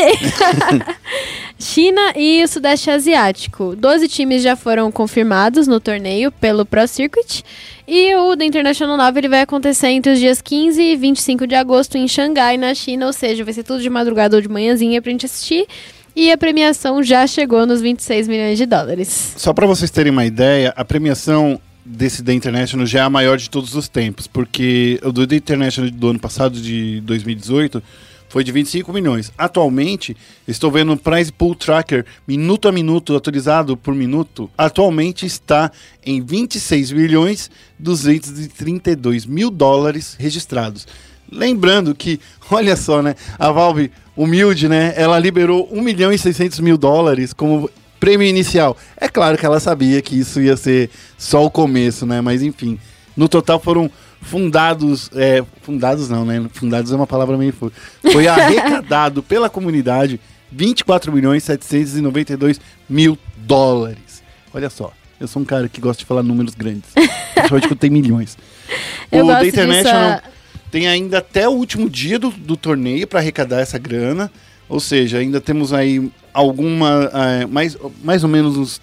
[1.58, 3.74] China e o Sudeste Asiático.
[3.74, 7.42] Doze times já foram confirmados no torneio pelo Pro Circuit.
[7.88, 11.54] E o The International 9 ele vai acontecer entre os dias 15 e 25 de
[11.54, 13.06] agosto em Xangai, na China.
[13.06, 15.66] Ou seja, vai ser tudo de madrugada ou de manhãzinha pra gente assistir.
[16.14, 19.32] E a premiação já chegou nos 26 milhões de dólares.
[19.34, 21.58] Só para vocês terem uma ideia, a premiação
[21.90, 25.36] desse The International já é a maior de todos os tempos, porque o do The
[25.36, 27.82] International do ano passado, de 2018,
[28.28, 29.32] foi de 25 milhões.
[29.36, 30.16] Atualmente,
[30.46, 35.70] estou vendo o Prize Pool Tracker, minuto a minuto, atualizado por minuto, atualmente está
[36.06, 40.86] em 26 milhões 232 mil dólares registrados.
[41.30, 42.20] Lembrando que,
[42.50, 43.16] olha só, né?
[43.36, 44.94] A Valve, humilde, né?
[44.96, 47.68] Ela liberou 1 milhão e 600 mil dólares como
[48.00, 48.76] prêmio inicial.
[48.96, 52.20] É claro que ela sabia que isso ia ser só o começo, né?
[52.20, 52.78] Mas enfim,
[53.16, 53.90] no total foram
[54.22, 56.44] fundados, é, fundados não, né?
[56.52, 57.76] Fundados é uma palavra meio forte.
[58.12, 60.18] Foi arrecadado pela comunidade
[60.50, 64.22] 24 milhões 792 mil dólares.
[64.52, 66.90] Olha só, eu sou um cara que gosta de falar números grandes.
[67.34, 68.36] Principalmente quando tem milhões.
[69.12, 70.22] Eu o The disso, International a-
[70.70, 74.30] tem ainda até o último dia do, do torneio para arrecadar essa grana.
[74.70, 77.10] Ou seja, ainda temos aí alguma.
[77.12, 78.80] eh, mais, mais ou menos uns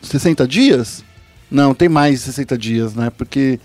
[0.00, 1.04] 60 dias?
[1.50, 3.10] Não, tem mais de 60 dias, né?
[3.10, 3.60] Porque.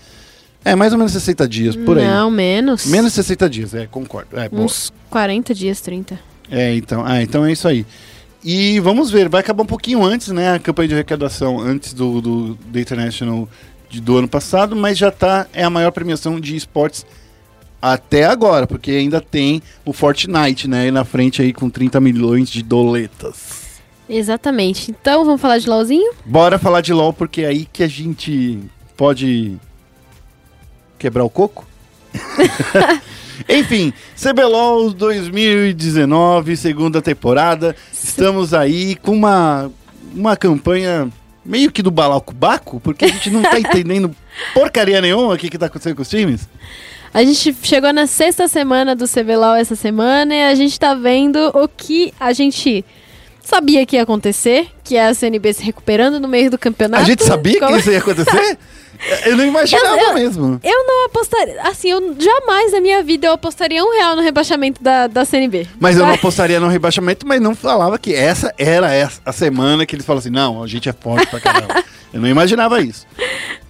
[0.64, 2.04] É, mais ou menos 60 dias, por aí.
[2.06, 2.86] Não, menos.
[2.86, 4.38] Menos de 60 dias, é, concordo.
[4.38, 4.64] É, boa.
[4.64, 6.18] Uns 40 dias, 30.
[6.50, 7.84] É, então, ah, então é isso aí.
[8.44, 10.52] E vamos ver, vai acabar um pouquinho antes, né?
[10.54, 13.48] A campanha de arrecadação antes do, do The International
[13.88, 17.04] de- do ano passado, mas já tá, é a maior premiação de esportes
[17.82, 20.82] até agora, porque ainda tem o Fortnite, né?
[20.82, 23.80] Aí na frente aí com 30 milhões de doletas.
[24.08, 24.90] Exatamente.
[24.90, 26.12] Então, vamos falar de LOLzinho?
[26.24, 28.60] Bora falar de LoL, porque é aí que a gente
[28.96, 29.58] pode
[30.98, 31.66] quebrar o coco.
[33.48, 37.74] Enfim, CBLOL 2019, segunda temporada.
[37.92, 39.70] Estamos aí com uma,
[40.14, 41.10] uma campanha
[41.44, 44.14] meio que do balacobaco, porque a gente não tá entendendo
[44.54, 46.48] porcaria nenhuma o que, que tá acontecendo com os times.
[47.14, 51.36] A gente chegou na sexta semana do CBLOL essa semana e a gente tá vendo
[51.54, 52.84] o que a gente
[53.42, 57.02] sabia que ia acontecer, que é a CNB se recuperando no meio do campeonato.
[57.02, 58.58] A gente sabia que Como- isso ia acontecer?
[59.26, 60.60] Eu não imaginava Eu- eu- mesmo.
[60.62, 61.60] Eu não apostaria.
[61.62, 65.66] Assim, eu jamais na minha vida eu apostaria um real no rebaixamento da, da CNB.
[65.80, 69.84] Mas eu não apostaria no rebaixamento, mas não falava que essa era essa- a semana
[69.84, 71.82] que eles falam assim, não, a gente é forte pra caramba.
[72.12, 73.06] eu não imaginava isso.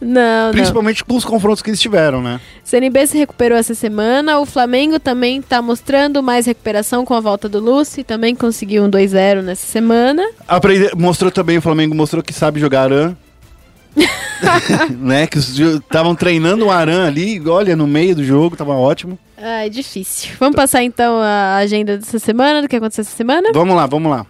[0.00, 0.52] Não, não.
[0.52, 2.40] Principalmente com os confrontos que eles tiveram, né?
[2.64, 4.38] CNB se recuperou essa semana.
[4.40, 8.02] O Flamengo também tá mostrando mais recuperação com a volta do Lucy.
[8.02, 10.28] Também conseguiu um 2-0 nessa semana.
[10.48, 13.14] Aprende- mostrou também, o Flamengo mostrou que sabe jogar Aran.
[14.98, 15.26] né?
[15.26, 19.18] Que estavam treinando o Aran ali, olha, no meio do jogo, tava ótimo.
[19.36, 20.30] Ai, difícil.
[20.38, 23.48] Vamos passar então a agenda dessa semana, do que aconteceu essa semana.
[23.52, 24.26] Vamos lá, vamos lá.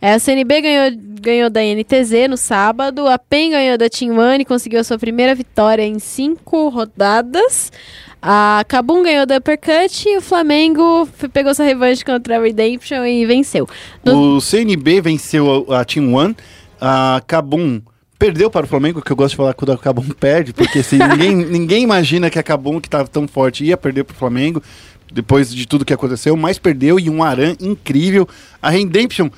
[0.00, 0.90] É, a CNB ganhou,
[1.20, 4.98] ganhou da NTZ no sábado, a PEN ganhou da Team One e conseguiu a sua
[4.98, 7.70] primeira vitória em cinco rodadas.
[8.20, 13.26] A Kabum ganhou da Uppercut e o Flamengo pegou sua revanche contra a Redemption e
[13.26, 13.68] venceu.
[14.04, 16.36] No- O CNB venceu a, a Team One,
[16.80, 17.80] a Cabum
[18.22, 20.96] perdeu para o Flamengo, que eu gosto de falar quando a Cabum perde, porque assim,
[21.10, 24.62] ninguém, ninguém imagina que a Cabum, que estava tão forte, ia perder para o Flamengo,
[25.12, 28.28] depois de tudo que aconteceu, mas perdeu e um Aran incrível.
[28.62, 29.28] A Redemption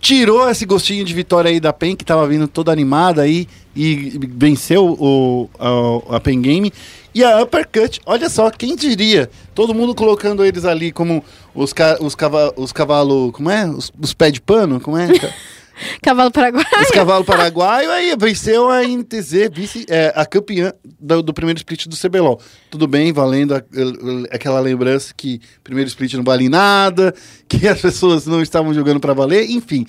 [0.00, 4.16] tirou esse gostinho de vitória aí da PEN, que estava vindo toda animada aí, e
[4.30, 6.72] venceu o, a, a PEN Game.
[7.12, 9.28] E a Uppercut, olha só, quem diria?
[9.52, 13.66] Todo mundo colocando eles ali como os, ca os, cava os cavalos, como é?
[13.66, 15.08] Os, os pés de pano, como é?
[16.02, 16.64] Cavalo Paraguai.
[16.82, 21.86] Os cavalos paraguaios, aí venceu a NTZ, vice, é, a campeã do, do primeiro split
[21.86, 22.40] do CBLOL.
[22.70, 27.14] Tudo bem, valendo a- a- aquela lembrança que primeiro split não vale nada,
[27.48, 29.86] que as pessoas não estavam jogando para valer, enfim.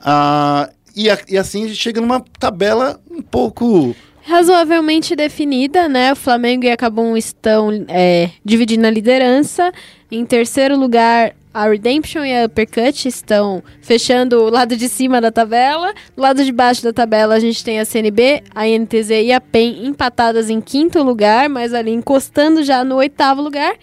[0.00, 3.94] Ah, e, a- e assim a gente chega numa tabela um pouco.
[4.22, 6.12] razoavelmente definida, né?
[6.12, 9.72] O Flamengo e a Cabum estão é, dividindo a liderança.
[10.10, 15.30] Em terceiro lugar, a Redemption e a Uppercut estão fechando o lado de cima da
[15.30, 15.94] tabela.
[16.16, 19.40] Do lado de baixo da tabela, a gente tem a CNB, a NTZ e a
[19.40, 23.76] PEN empatadas em quinto lugar, mas ali encostando já no oitavo lugar,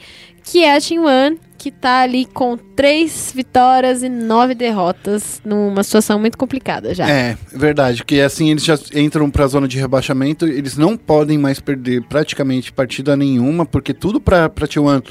[0.44, 5.84] que é a Team One, que tá ali com três vitórias e nove derrotas, numa
[5.84, 7.08] situação muito complicada já.
[7.08, 11.60] É, verdade, que assim eles já entram pra zona de rebaixamento, eles não podem mais
[11.60, 15.04] perder praticamente partida nenhuma, porque tudo pra, pra T1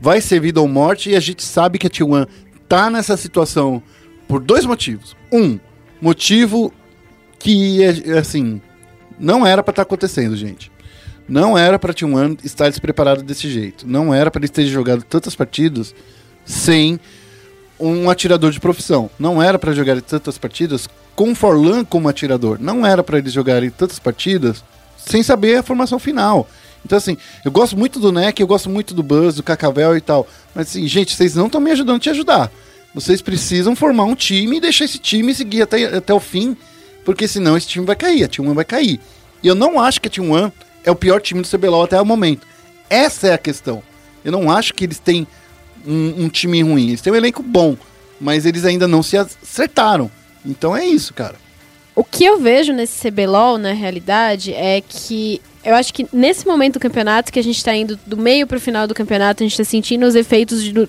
[0.00, 2.26] vai ser vida ou morte, e a gente sabe que a T1
[2.68, 3.82] tá nessa situação
[4.28, 5.16] por dois motivos.
[5.32, 5.58] Um,
[6.00, 6.72] motivo
[7.38, 8.60] que, é, assim,
[9.18, 10.72] não era pra estar acontecendo, gente.
[11.28, 13.86] Não era pra T1 estar despreparado desse jeito.
[13.88, 15.94] Não era pra eles terem jogado tantas partidas
[16.44, 17.00] sem
[17.80, 19.10] um atirador de profissão.
[19.18, 22.58] Não era para jogarem tantas partidas com Forlan como atirador.
[22.60, 24.62] Não era para eles jogarem tantas partidas
[24.96, 26.48] sem saber a formação final.
[26.84, 30.00] Então, assim, eu gosto muito do NEC, eu gosto muito do Buzz, do Cacavel e
[30.00, 30.26] tal.
[30.54, 32.50] Mas, assim, gente, vocês não estão me ajudando a te ajudar.
[32.94, 36.56] Vocês precisam formar um time e deixar esse time seguir até, até o fim,
[37.04, 39.00] porque senão esse time vai cair, a Team One vai cair.
[39.42, 40.52] E eu não acho que a Team One
[40.84, 42.46] é o pior time do CBLOL até o momento.
[42.88, 43.82] Essa é a questão.
[44.24, 45.26] Eu não acho que eles têm
[45.86, 46.88] um, um time ruim.
[46.88, 47.76] Eles têm um elenco bom,
[48.20, 50.10] mas eles ainda não se acertaram.
[50.44, 51.36] Então é isso, cara.
[51.96, 56.74] O que eu vejo nesse CBLOL, na realidade, é que eu acho que nesse momento
[56.74, 59.56] do campeonato, que a gente tá indo do meio pro final do campeonato, a gente
[59.56, 60.88] tá sentindo os efeitos de- do,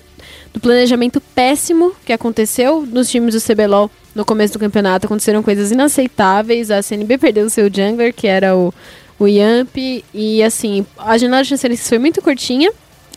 [0.52, 5.06] do planejamento péssimo que aconteceu nos times do CBLOL no começo do campeonato.
[5.06, 6.70] Aconteceram coisas inaceitáveis.
[6.70, 8.74] A CNB perdeu o seu jungler, que era o,
[9.18, 9.76] o Yamp.
[10.12, 12.70] E assim, a janela de transferências foi muito curtinha.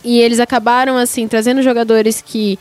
[0.04, 2.58] E eles acabaram, assim, trazendo jogadores que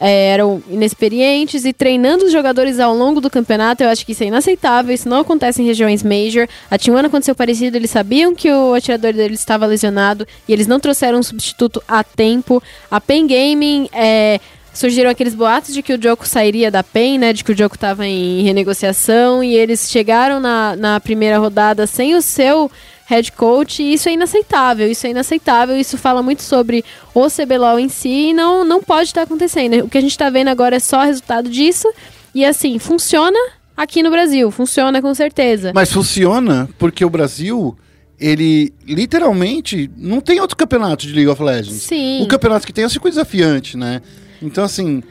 [0.00, 4.24] é, eram inexperientes e treinando os jogadores ao longo do campeonato, eu acho que isso
[4.24, 6.46] é inaceitável, isso não acontece em regiões major.
[6.70, 10.80] A T1 aconteceu parecido, eles sabiam que o atirador deles estava lesionado e eles não
[10.80, 12.62] trouxeram um substituto a tempo.
[12.90, 14.40] A Pen Gaming é,
[14.78, 17.32] surgiram aqueles boatos de que o Joko sairia da PEN, né?
[17.32, 22.14] De que o Joko estava em renegociação e eles chegaram na, na primeira rodada sem
[22.14, 22.70] o seu
[23.08, 26.84] head coach e isso é inaceitável, isso é inaceitável, isso fala muito sobre
[27.14, 29.86] o CBLOL em si e não, não pode estar acontecendo.
[29.86, 31.90] O que a gente está vendo agora é só resultado disso.
[32.34, 33.38] E assim, funciona
[33.74, 35.72] aqui no Brasil, funciona com certeza.
[35.74, 37.74] Mas funciona porque o Brasil,
[38.20, 41.84] ele literalmente não tem outro campeonato de League of Legends.
[41.84, 42.22] Sim.
[42.22, 44.02] O campeonato que tem é o circuito desafiante, né?
[44.42, 45.02] Então, assim,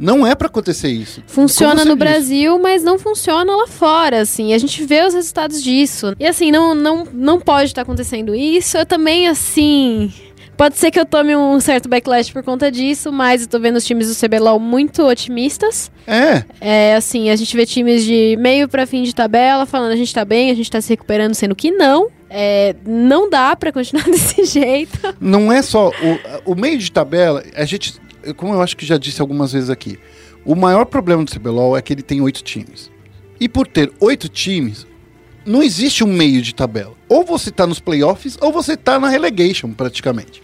[0.00, 1.22] não é pra acontecer isso.
[1.26, 1.94] Funciona no.
[1.94, 4.54] Brasil, mas não funciona lá fora, assim.
[4.54, 6.14] A gente vê os resultados disso.
[6.18, 8.78] E assim, não, não, não pode estar acontecendo isso.
[8.78, 10.10] Eu também, assim.
[10.56, 13.76] Pode ser que eu tome um certo backlash por conta disso, mas eu tô vendo
[13.76, 15.90] os times do CBLOL muito otimistas.
[16.06, 19.96] É, É, assim, a gente vê times de meio pra fim de tabela falando a
[19.96, 22.08] gente tá bem, a gente tá se recuperando, sendo que não.
[22.28, 24.98] É, não dá pra continuar desse jeito.
[25.18, 25.88] não é só
[26.44, 27.94] o, o meio de tabela, a gente,
[28.36, 29.98] como eu acho que já disse algumas vezes aqui,
[30.44, 32.90] o maior problema do CBLOL é que ele tem oito times.
[33.38, 34.86] E por ter oito times,
[35.44, 36.94] não existe um meio de tabela.
[37.08, 40.42] Ou você tá nos playoffs, ou você tá na relegation, praticamente.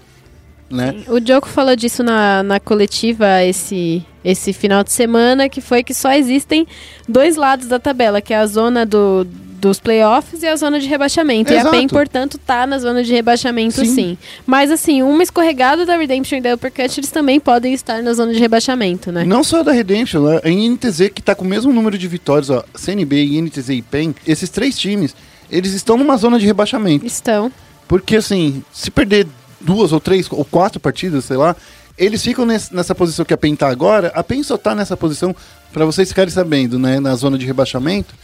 [0.69, 1.05] Né?
[1.07, 5.95] O Diogo falou disso na, na coletiva esse, esse final de semana, que foi que
[5.95, 6.67] só existem
[7.09, 9.25] dois lados da tabela, que é a zona do,
[9.61, 11.53] dos playoffs e a zona de rebaixamento.
[11.53, 11.77] E a Exato.
[11.77, 13.95] PEN, portanto, tá na zona de rebaixamento, Sim.
[13.95, 14.19] sim.
[14.47, 18.33] Mas assim, uma escorregada da Redemption e da Uppercut, eles também podem estar na zona
[18.33, 19.25] de rebaixamento, né?
[19.25, 20.41] Não só da Redemption, né?
[20.45, 24.15] a INTZ que tá com o mesmo número de vitórias, ó, CNB, INTZ e PEN,
[24.27, 25.15] esses três times,
[25.51, 27.07] eles estão numa zona de rebaixamento.
[27.07, 27.51] Estão.
[27.89, 29.27] Porque assim, se perder
[29.61, 31.55] duas ou três ou quatro partidas, sei lá,
[31.97, 34.13] eles ficam nesse- nessa posição que a PEN tá agora.
[34.15, 35.35] A PEN só tá nessa posição,
[35.73, 38.15] pra vocês ficarem sabendo, né, na zona de rebaixamento,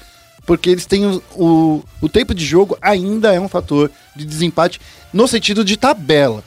[0.47, 4.81] porque eles têm o, o, o tempo de jogo ainda é um fator de desempate
[5.13, 6.43] no sentido de tabela.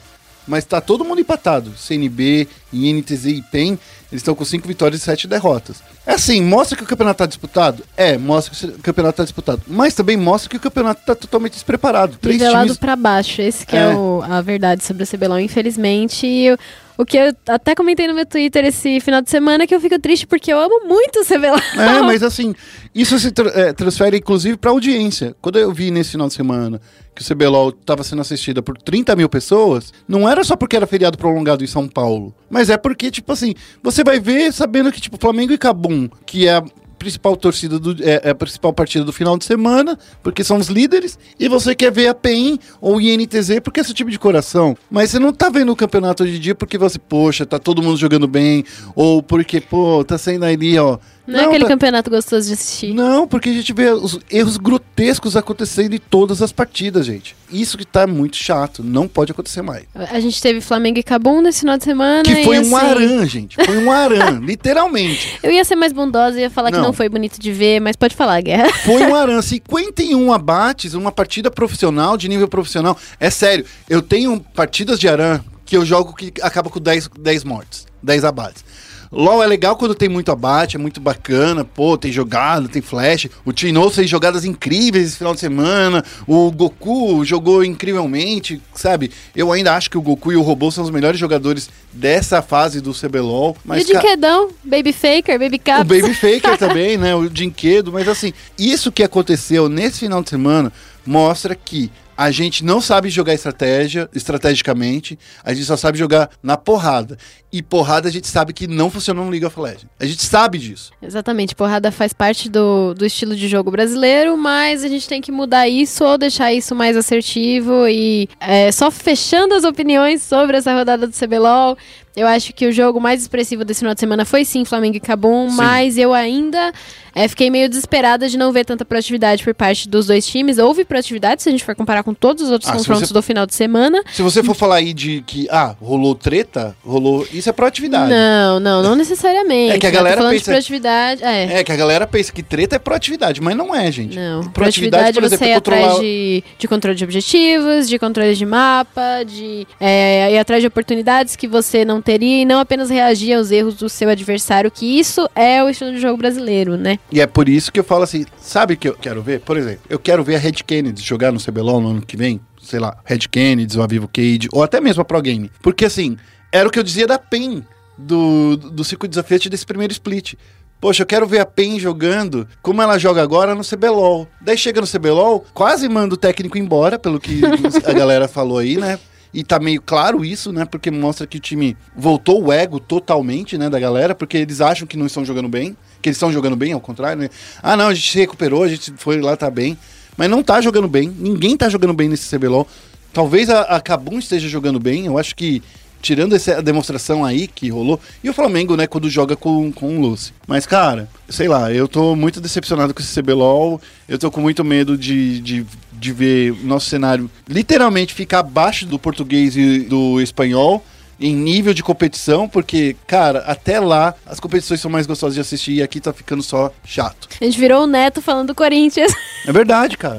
[0.48, 1.72] Mas tá todo mundo empatado.
[1.76, 3.70] CNB, INTZ e PEN,
[4.12, 5.78] eles estão com cinco vitórias e sete derrotas.
[6.06, 7.82] É assim, mostra que o campeonato tá disputado?
[7.96, 9.62] É, mostra que o campeonato tá disputado.
[9.66, 12.16] Mas também mostra que o campeonato tá totalmente despreparado.
[12.18, 13.42] Três Nivelado times pra baixo.
[13.42, 13.96] Esse que é, É.
[13.96, 16.24] o- a verdade sobre o CBLOL, infelizmente.
[16.28, 16.56] Eu-
[16.98, 19.98] o que eu até comentei no meu Twitter esse final de semana que eu fico
[19.98, 21.58] triste porque eu amo muito o CBLOL.
[21.76, 22.54] É, mas assim,
[22.94, 25.34] isso se tra- é, transfere inclusive pra audiência.
[25.40, 26.80] Quando eu vi nesse final de semana
[27.14, 30.86] que o CBLOL estava sendo assistida por 30 mil pessoas, não era só porque era
[30.86, 35.00] feriado prolongado em São Paulo, mas é porque, tipo assim, você vai ver sabendo que,
[35.00, 36.62] tipo, Flamengo e Cabum, que é
[36.98, 40.68] principal torcida do é, é a principal partida do final de semana, porque são os
[40.68, 44.76] líderes, e você quer ver a PEN ou INTZ porque é seu time de coração.
[44.90, 47.82] Mas você não tá vendo o campeonato hoje em dia porque você, poxa, tá todo
[47.82, 50.98] mundo jogando bem, ou porque, pô, tá saindo ali, ó.
[51.26, 52.94] Não, é aquele tá- campeonato gostoso de assistir.
[52.94, 57.34] não, porque a gente vê os erros grotescos acontecendo em todas as partidas, gente.
[57.50, 58.82] Isso que tá muito chato.
[58.82, 59.84] Não pode acontecer mais.
[59.94, 62.22] A gente teve Flamengo e Cabum nesse final de semana.
[62.22, 63.56] Que foi um assim, aran, gente.
[63.64, 65.38] Foi um aran, literalmente.
[65.42, 66.84] Eu ia ser mais bondosa e ia falar que Não.
[66.86, 68.72] não foi bonito de ver, mas pode falar, Guerra.
[68.84, 69.40] Foi um aran.
[69.42, 72.96] 51 abates, uma partida profissional, de nível profissional.
[73.18, 77.44] É sério, eu tenho partidas de aran que eu jogo que acaba com 10, 10
[77.44, 78.64] mortes, 10 abates.
[79.12, 83.28] LOL é legal quando tem muito abate, é muito bacana, pô, tem jogada, tem flash.
[83.44, 86.04] O Tino fez jogadas incríveis esse final de semana.
[86.26, 89.10] O Goku jogou incrivelmente, sabe?
[89.34, 92.80] Eu ainda acho que o Goku e o Robô são os melhores jogadores dessa fase
[92.80, 93.56] do CBLOL.
[93.64, 95.86] e Mas, o ca- Dinquedão, Baby Faker, Baby o Caps.
[96.00, 97.14] Baby Faker também, né?
[97.14, 100.72] O Dinquedo, mas assim, isso que aconteceu nesse final de semana
[101.06, 106.56] mostra que a gente não sabe jogar estratégia, estrategicamente, a gente só sabe jogar na
[106.56, 107.18] porrada.
[107.52, 109.86] E porrada a gente sabe que não funciona no League of Legends.
[109.98, 110.92] A gente sabe disso.
[111.00, 115.30] Exatamente, porrada faz parte do, do estilo de jogo brasileiro, mas a gente tem que
[115.32, 120.74] mudar isso ou deixar isso mais assertivo e é, só fechando as opiniões sobre essa
[120.74, 121.76] rodada do CBLOL.
[122.16, 125.00] Eu acho que o jogo mais expressivo desse final de semana foi sim Flamengo e
[125.00, 125.56] Cabum, Sim.
[125.56, 126.72] mas eu ainda
[127.14, 130.56] é, fiquei meio desesperada de não ver tanta proatividade por parte dos dois times.
[130.58, 133.22] Houve proatividade, se a gente for comparar com todos os outros Ah, confrontos você- do
[133.22, 134.02] final de semana.
[134.12, 137.26] Se você for falar aí de que, ah, rolou treta, rolou.
[137.32, 138.10] Isso é proatividade.
[138.10, 139.74] Não, não, não necessariamente.
[139.74, 139.96] É que a né?
[139.96, 141.22] Galera falando pensa- de proatividade.
[141.24, 141.60] É.
[141.60, 144.16] É que a galera pensa que treta é proatividade, mas não é, gente.
[144.16, 145.80] Não, Proatividade, proatividade, por exemplo, você é controlar.
[145.84, 150.66] atrás de, de controle de objetivos, de controle de mapa, de é, ir atrás de
[150.66, 155.28] oportunidades que você não e não apenas reagir aos erros do seu adversário, que isso
[155.34, 156.98] é o estilo de jogo brasileiro, né?
[157.10, 159.40] E é por isso que eu falo assim, sabe o que eu quero ver?
[159.40, 162.40] Por exemplo, eu quero ver a Red Kennedy jogar no CBLOL no ano que vem,
[162.62, 165.50] sei lá, Red Kennedy, ou a Vivo Cage, ou até mesmo a Pro Game.
[165.62, 166.16] Porque assim,
[166.52, 167.64] era o que eu dizia da PEN,
[167.98, 170.34] do, do circuito desafiante desse primeiro split.
[170.80, 174.28] Poxa, eu quero ver a PEN jogando como ela joga agora no CBLOL.
[174.40, 177.40] Daí chega no CBLOL, quase manda o técnico embora, pelo que
[177.84, 178.98] a galera falou aí, né?
[179.36, 180.64] E tá meio claro isso, né?
[180.64, 184.86] Porque mostra que o time voltou o ego totalmente, né, da galera, porque eles acham
[184.86, 187.28] que não estão jogando bem, que eles estão jogando bem, ao contrário, né?
[187.62, 189.76] Ah, não, a gente se recuperou, a gente foi lá, tá bem.
[190.16, 192.66] Mas não tá jogando bem, ninguém tá jogando bem nesse CBLOL.
[193.12, 195.62] Talvez a, a Kabum esteja jogando bem, eu acho que
[196.00, 200.00] tirando essa demonstração aí que rolou, e o Flamengo, né, quando joga com, com o
[200.00, 200.32] Lucy.
[200.46, 204.64] Mas, cara, sei lá, eu tô muito decepcionado com esse CBLOL, eu tô com muito
[204.64, 205.66] medo de, de,
[205.98, 210.84] de ver nosso cenário literalmente ficar abaixo do português e do espanhol
[211.18, 215.72] em nível de competição, porque, cara, até lá as competições são mais gostosas de assistir
[215.72, 217.26] e aqui tá ficando só chato.
[217.40, 219.10] A gente virou o Neto falando do Corinthians.
[219.46, 220.18] É verdade, cara.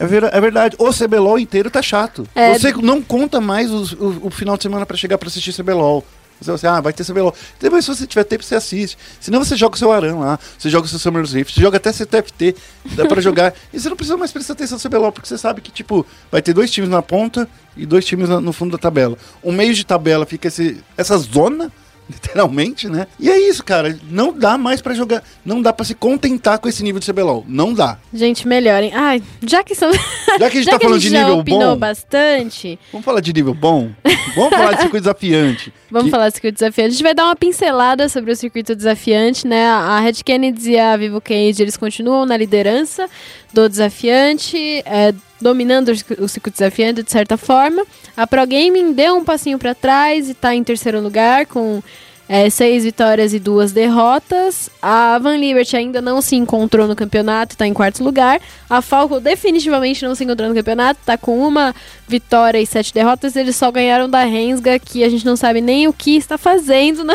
[0.00, 0.76] É, ver- é verdade.
[0.78, 2.26] O CBLOL inteiro tá chato.
[2.34, 2.56] É.
[2.56, 6.02] Você não conta mais os- o, o final de semana pra chegar pra assistir CBLOL.
[6.40, 7.34] Você, você, ah, vai ter CBLOL.
[7.60, 8.96] Depois, se você tiver tempo, você assiste.
[9.20, 11.76] Senão você joga o seu Aran lá, você joga o seu Summer's Rift, você joga
[11.76, 12.54] até seu TFT,
[12.94, 13.54] dá pra jogar.
[13.72, 16.40] E você não precisa mais prestar atenção no CBLOL, porque você sabe que, tipo, vai
[16.40, 19.16] ter dois times na ponta e dois times no fundo da tabela.
[19.42, 21.70] O meio de tabela fica esse, essa zona,
[22.08, 23.06] literalmente, né?
[23.20, 23.98] E é isso, cara.
[24.10, 25.22] Não dá mais pra jogar.
[25.44, 27.44] Não dá pra se contentar com esse nível de CBLOL.
[27.46, 27.98] Não dá.
[28.12, 28.92] Gente, melhorem.
[28.94, 29.92] Ai, já que são.
[29.92, 33.32] Já que a gente tá falando de já nível opinou bom, bastante, vamos falar de
[33.32, 33.90] nível bom?
[34.34, 35.72] Vamos falar de circuito desafiante.
[35.90, 36.88] Vamos Que- falar do circuito desafiante.
[36.88, 39.66] A gente vai dar uma pincelada sobre o circuito desafiante, né?
[39.68, 43.08] A Red Kennedy e a Vivo Cage, eles continuam na liderança
[43.52, 47.84] do desafiante, é, dominando o circu- o circuito desafiante de certa forma.
[48.16, 51.82] A Pro Gaming deu um passinho pra trás e tá em terceiro lugar com
[52.28, 54.68] é, seis vitórias e duas derrotas.
[54.82, 58.40] A Van Liberty ainda não se encontrou no campeonato, tá em quarto lugar.
[58.68, 61.74] A Falco definitivamente não se encontrou no campeonato, tá com uma
[62.06, 63.34] vitória e sete derrotas.
[63.34, 67.02] Eles só ganharam da Rensga, que a gente não sabe nem o que está fazendo
[67.02, 67.14] na-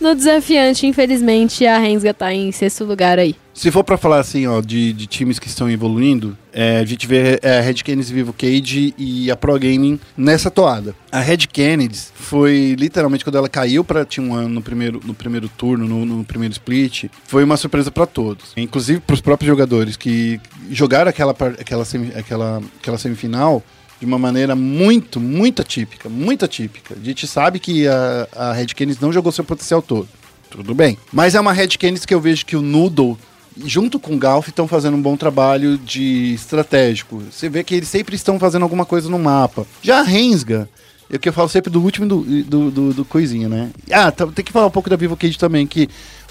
[0.00, 0.86] no desafiante.
[0.86, 3.36] Infelizmente, a Rensga tá em sexto lugar aí.
[3.52, 7.06] Se for pra falar assim, ó, de, de times que estão evoluindo, é, a gente
[7.06, 10.94] vê é, a Red Kennedy Vivo Cage e a Pro Gaming nessa toada.
[11.12, 15.86] A Red Kennedy foi literalmente quando ela caiu pra T1 no primeiro, no primeiro turno,
[15.86, 18.52] no, no primeiro split, foi uma surpresa pra todos.
[18.56, 20.40] Inclusive pros próprios jogadores que
[20.70, 21.84] jogaram aquela, aquela,
[22.16, 23.62] aquela, aquela semifinal
[24.00, 26.96] de uma maneira muito, muito atípica, muito atípica.
[27.00, 30.08] A gente sabe que a, a Red Kennedy não jogou seu potencial todo.
[30.50, 30.96] Tudo bem.
[31.12, 33.18] Mas é uma Red Kennedy que eu vejo que o Noodle,
[33.64, 37.22] junto com o Galf, estão fazendo um bom trabalho de estratégico.
[37.30, 39.66] Você vê que eles sempre estão fazendo alguma coisa no mapa.
[39.82, 40.68] Já a Rensga,
[41.10, 43.06] é o que eu falo sempre do último do, do, do, do
[43.48, 43.70] né?
[43.92, 45.88] Ah, tá- tem que falar um pouco da Vivo Cage também, que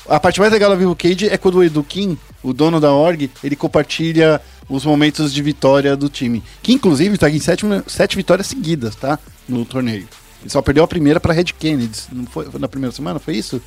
[0.08, 2.92] a parte mais legal da Vivo Cage é quando o Edu Kim, o dono da
[2.92, 6.44] org, ele compartilha os momentos de vitória do time.
[6.62, 9.18] Que inclusive tá em sete, sete vitórias seguidas, tá?
[9.48, 10.08] No torneio.
[10.42, 12.00] Ele só perdeu a primeira pra Red Kennedy.
[12.12, 13.20] Não foi, foi na primeira semana?
[13.20, 13.62] Foi isso?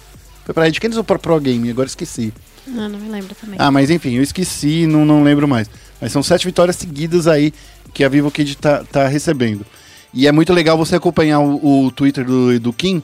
[0.44, 1.68] Foi pra Red Kennedy ou pra Pro Game?
[1.68, 2.32] Agora esqueci.
[2.66, 3.56] Não, não me lembro também.
[3.58, 5.68] Ah, mas enfim, eu esqueci, não, não lembro mais.
[6.00, 7.52] Mas são sete vitórias seguidas aí
[7.92, 9.66] que a Vivo Kid tá, tá recebendo.
[10.14, 13.02] E é muito legal você acompanhar o, o Twitter do, do Kim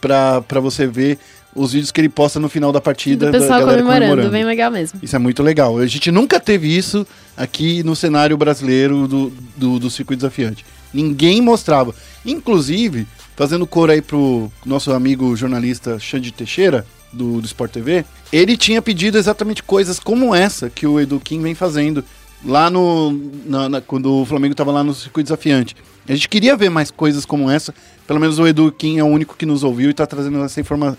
[0.00, 1.18] pra você ver
[1.54, 3.26] os vídeos que ele posta no final da partida.
[3.26, 4.98] do da pessoal galera comemorando, bem legal mesmo.
[5.02, 5.78] Isso é muito legal.
[5.78, 10.64] A gente nunca teve isso aqui no cenário brasileiro do, do, do circuito desafiante.
[10.92, 11.94] Ninguém mostrava.
[12.24, 16.84] Inclusive, fazendo cor aí pro nosso amigo jornalista Xande Teixeira,
[17.14, 21.40] do, do Sport TV, ele tinha pedido exatamente coisas como essa que o Edu Kim
[21.40, 22.04] vem fazendo
[22.44, 23.12] lá no.
[23.46, 25.74] na- na- quando o Flamengo estava lá no circuito desafiante.
[26.08, 27.74] A gente queria ver mais coisas como essa.
[28.06, 30.60] Pelo menos o Edu Kim é o único que nos ouviu e está trazendo essa
[30.60, 30.98] informação.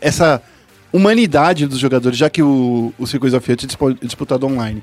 [0.00, 0.42] essa
[0.92, 4.82] humanidade dos jogadores, já que o, o circuito desafiante é disputado online.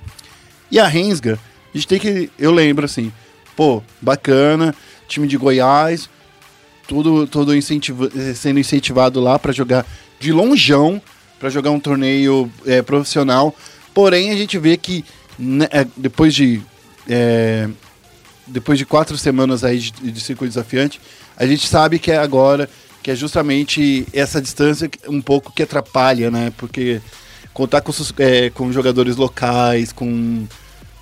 [0.72, 1.38] E a Rensga,
[1.74, 2.30] a gente tem que.
[2.40, 3.12] Eu lembro assim,
[3.56, 4.74] pô, bacana,
[5.08, 6.10] time de Goiás,
[6.88, 9.86] tudo, tudo incentiva- sendo incentivado lá para jogar
[10.20, 11.02] de longeão,
[11.40, 13.54] para jogar um torneio eh, profissional.
[13.94, 15.04] Porém, a gente vê que
[15.96, 16.62] depois de.
[17.08, 17.68] eh,
[18.48, 21.02] depois de quatro semanas aí de, de circuito desafiante,
[21.36, 22.70] a gente sabe que é agora,
[23.04, 26.54] que é justamente essa distância um pouco que atrapalha, né?
[26.58, 27.02] Porque
[27.54, 30.48] contar com, eh, com jogadores locais, com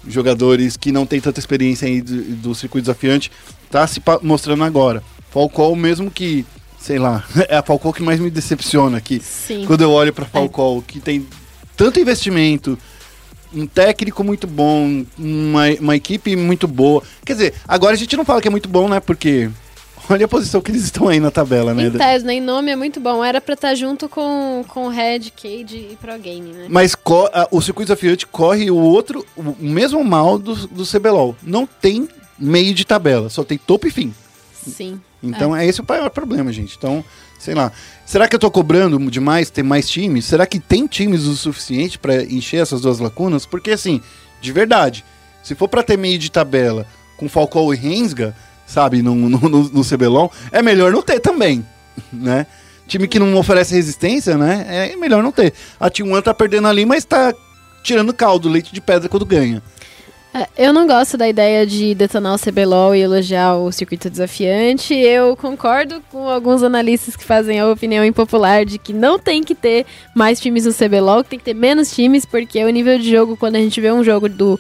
[0.08, 3.32] jogadores que não têm tanta experiência aí do, do circuito desafiante,
[3.70, 5.04] tá se mostrando agora.
[5.30, 6.46] Falcão mesmo que,
[6.80, 9.20] sei lá, é a Falcão que mais me decepciona aqui.
[9.20, 9.66] Sim.
[9.66, 11.26] Quando eu olho pra Falcão, que tem
[11.76, 12.78] tanto investimento,
[13.56, 17.02] um técnico muito bom, uma, uma equipe muito boa.
[17.26, 19.00] Quer dizer, agora a gente não fala que é muito bom, né?
[19.00, 19.50] Porque
[20.10, 21.88] olha a posição que eles estão aí na tabela, né?
[21.88, 22.34] Em tese, né?
[22.34, 23.24] Em nome é muito bom.
[23.24, 26.68] Era pra estar junto com, com Red, Cade e Pro Game, né?
[26.70, 31.36] Mas co- a- o circuito desafiante corre o outro, o mesmo mal do, do CBLOL.
[31.42, 34.14] Não tem meio de tabela, só tem topo e fim.
[34.68, 35.00] Sim.
[35.24, 35.66] Então é.
[35.66, 36.76] esse o maior problema, gente.
[36.78, 37.04] Então,
[37.40, 37.72] sei lá.
[38.06, 40.26] Será que eu tô cobrando demais ter mais times?
[40.26, 43.46] Será que tem times o suficiente pra encher essas duas lacunas?
[43.46, 44.02] Porque assim,
[44.42, 45.04] de verdade,
[45.44, 46.86] se for pra ter meio de tabela
[47.18, 51.66] com Falcão e Rensga, sabe, no, no, no, no CBLOL, é melhor não ter também,
[52.12, 52.46] né?
[52.88, 54.66] Time que não oferece resistência, né?
[54.68, 55.54] É melhor não ter.
[55.80, 57.34] A T1 tá perdendo ali, mas tá
[57.84, 59.62] tirando caldo, leite de pedra quando ganha.
[60.38, 64.94] É, Eu não gosto da ideia de detonar o CBLOL e elogiar o circuito desafiante.
[64.94, 69.56] Eu concordo com alguns analistas que fazem a opinião impopular de que não tem que
[69.56, 73.10] ter mais times no CBLOL, que tem que ter menos times, porque o nível de
[73.10, 74.60] jogo, quando a gente vê um jogo do,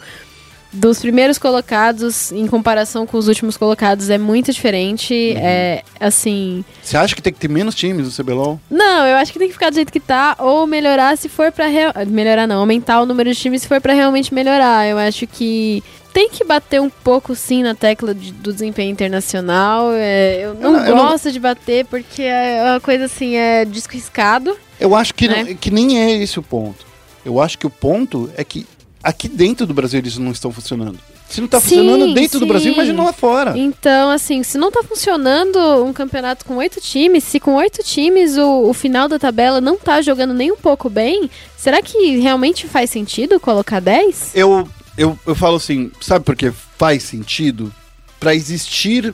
[0.75, 5.33] dos primeiros colocados em comparação com os últimos colocados, é muito diferente.
[5.37, 6.63] É assim.
[6.83, 8.59] Você acha que tem que ter menos times no CBLOL?
[8.69, 11.51] Não, eu acho que tem que ficar do jeito que tá, ou melhorar se for
[11.51, 11.67] pra.
[11.67, 11.93] Real...
[12.07, 14.87] Melhorar não, aumentar o número de times se for pra realmente melhorar.
[14.87, 19.89] Eu acho que tem que bater um pouco sim na tecla de- do desempenho internacional.
[19.93, 23.93] É, eu não Eu não- gosto de bater porque é uma coisa assim, é disco
[23.93, 24.55] riscado.
[24.79, 25.43] Eu acho que, Né?
[25.43, 26.85] não- que nem é esse o ponto.
[27.25, 28.65] Eu acho que o ponto é que
[29.05, 30.97] aqui dentro do Brasil eles não estão funcionando.
[31.29, 32.49] Se não tá Sim, funcionando dentro do sim.
[32.49, 33.57] Brasil, imagina lá fora.
[33.57, 38.35] Então, assim, se não tá funcionando um campeonato com oito times, se com oito times
[38.35, 42.67] o, o final da tabela não tá jogando nem um pouco bem, será que realmente
[42.67, 44.31] faz sentido colocar 10?
[44.33, 47.71] Eu, eu, eu falo assim, sabe por que faz sentido?
[48.19, 49.13] Pra existir,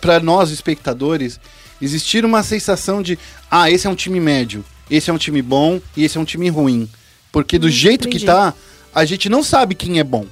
[0.00, 1.38] pra nós espectadores,
[1.80, 3.16] existir uma sensação de,
[3.48, 6.24] ah, esse é um time médio, esse é um time bom e esse é um
[6.24, 6.88] time ruim.
[7.30, 8.26] Porque do jeito que entendi.
[8.26, 8.54] tá,
[8.94, 10.26] a gente não sabe quem é bom.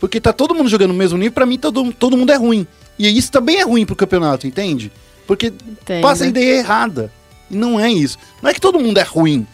[0.00, 2.66] Porque tá todo mundo jogando no mesmo nível, pra mim todo, todo mundo é ruim.
[2.98, 4.92] E isso também é ruim pro campeonato, entende?
[5.26, 6.02] Porque Entendo.
[6.02, 7.10] passa a ideia errada.
[7.50, 8.18] E não é isso.
[8.42, 9.46] Não é que todo mundo é ruim,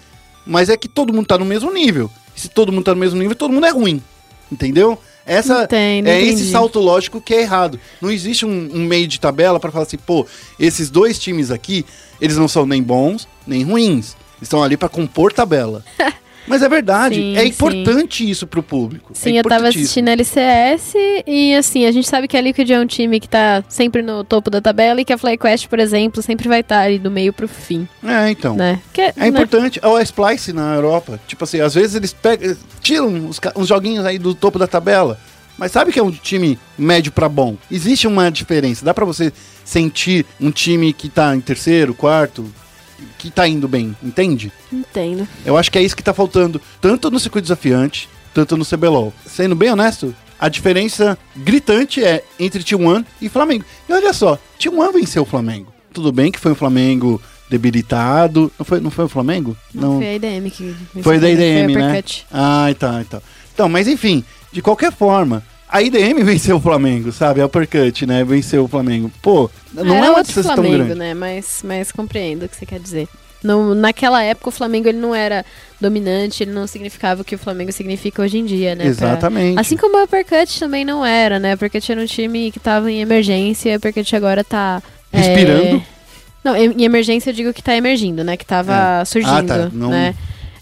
[0.46, 2.10] mas é que todo mundo tá no mesmo nível.
[2.36, 4.02] E se todo mundo tá no mesmo nível, todo mundo é ruim.
[4.50, 4.98] Entendeu?
[5.24, 6.50] Essa Entendo, é esse entendi.
[6.50, 7.78] salto lógico que é errado.
[8.00, 10.26] Não existe um, um meio de tabela pra falar assim, pô,
[10.58, 11.84] esses dois times aqui,
[12.20, 14.16] eles não são nem bons, nem ruins.
[14.42, 15.84] Estão ali pra compor tabela.
[16.50, 17.46] Mas é verdade, Sim, é sim.
[17.48, 19.12] importante isso pro público.
[19.14, 20.94] Sim, é eu tava assistindo a LCS
[21.26, 24.24] e assim, a gente sabe que a Liquid é um time que tá sempre no
[24.24, 27.32] topo da tabela e que a FlyQuest, por exemplo, sempre vai estar ali do meio
[27.32, 28.56] pro fim, É, então.
[28.56, 28.80] né?
[28.92, 29.28] Que, É né?
[29.28, 29.78] importante.
[29.82, 31.20] Ó, a Splice na Europa.
[31.26, 35.18] Tipo assim, às vezes eles pegam, tiram uns, joguinhos aí do topo da tabela.
[35.56, 37.54] Mas sabe que é um time médio pra bom?
[37.70, 38.84] Existe uma diferença.
[38.84, 39.30] Dá pra você
[39.64, 42.50] sentir um time que tá em terceiro, quarto,
[43.18, 44.52] que tá indo bem, entende?
[44.72, 45.26] Entendo.
[45.44, 49.12] Eu acho que é isso que tá faltando, tanto no circuito desafiante, tanto no CBLOL.
[49.26, 53.64] Sendo bem honesto, a diferença gritante é entre T1 e Flamengo.
[53.88, 55.72] E olha só, T1 venceu o Flamengo.
[55.92, 57.20] Tudo bem que foi um Flamengo
[57.50, 58.50] debilitado.
[58.58, 59.56] Não foi, não foi o Flamengo?
[59.74, 62.04] Não, foi a IDM que Foi da IDM, foi né?
[62.30, 63.22] Ah, tá, então.
[63.52, 67.40] Então, mas enfim, de qualquer forma, a IDM venceu o Flamengo, sabe?
[67.40, 68.24] A Uppercut, né?
[68.24, 69.10] Venceu o Flamengo.
[69.22, 70.98] Pô, não Era é uma distância tão Flamengo, grande.
[70.98, 71.14] né?
[71.14, 73.08] Mas, mas compreendo o que você quer dizer.
[73.42, 75.46] No, naquela época, o Flamengo ele não era
[75.80, 78.82] dominante, ele não significava o que o Flamengo significa hoje em dia, né?
[78.84, 79.58] Pra- Exatamente.
[79.58, 81.54] Assim como a Uppercut também não era, né?
[81.54, 84.82] Uppercut era um time que tava em emergência, a Uppercut agora tá...
[85.10, 85.82] é, Respirando.
[86.44, 88.36] Não, em em emergência eu digo que tá emergindo, né?
[88.36, 89.70] Que tava surgindo, Ah, tá.
[89.72, 90.14] Não- né?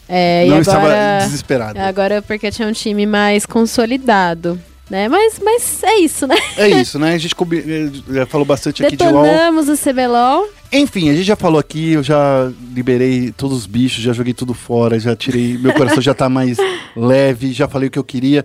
[0.08, 1.78] É, não e estava agora, desesperado.
[1.80, 4.58] agora a Uppercut é um time mais consolidado,
[4.90, 5.08] né?
[5.08, 6.36] Mas, mas é isso, né?
[6.56, 7.14] É isso, né?
[7.14, 9.24] A gente cobi- eh, já falou bastante aqui de LOL.
[9.72, 10.48] O CBLOL.
[10.72, 14.54] Enfim, a gente já falou aqui, eu já liberei todos os bichos, já joguei tudo
[14.54, 15.56] fora, já tirei.
[15.58, 16.58] Meu coração já tá mais
[16.96, 18.44] leve, já falei o que eu queria.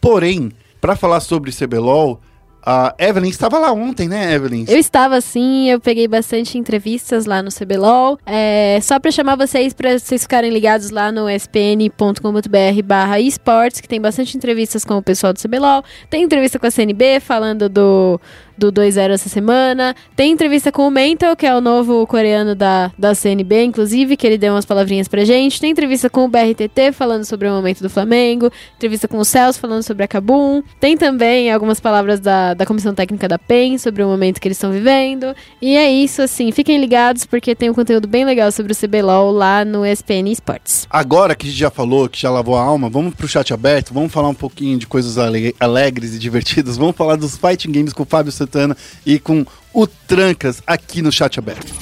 [0.00, 2.20] Porém, pra falar sobre CBLOL,
[2.66, 4.64] a Evelyn estava lá ontem, né, Evelyn?
[4.66, 8.18] Eu estava assim, eu peguei bastante entrevistas lá no CBLOL.
[8.26, 13.88] É, só pra chamar vocês, pra vocês ficarem ligados lá no spn.com.br barra esportes, que
[13.88, 15.84] tem bastante entrevistas com o pessoal do CBLOL.
[16.10, 18.20] Tem entrevista com a CNB falando do,
[18.56, 19.94] do 2-0 essa semana.
[20.14, 24.26] Tem entrevista com o Mental, que é o novo coreano da, da CNB, inclusive, que
[24.26, 25.60] ele deu umas palavrinhas pra gente.
[25.60, 28.50] Tem entrevista com o BRTT falando sobre o momento do Flamengo.
[28.76, 30.62] Entrevista com o Celso falando sobre a Kabum.
[30.80, 34.56] Tem também algumas palavras da, da comissão técnica da PEN sobre o momento que eles
[34.56, 35.34] estão vivendo.
[35.60, 36.50] E é isso, assim.
[36.52, 40.86] Fiquem ligados porque tem um conteúdo bem legal sobre o CBLOL lá no SPN Esports.
[40.90, 43.92] Agora que a gente já falou, que já lavou a alma, vamos pro chat aberto,
[43.92, 47.92] vamos falar um pouquinho de coisas ale- alegres e divertidas, vamos falar dos fighting games
[47.92, 49.44] com o Fábio Santana e com
[49.74, 51.74] o Trancas aqui no chat aberto.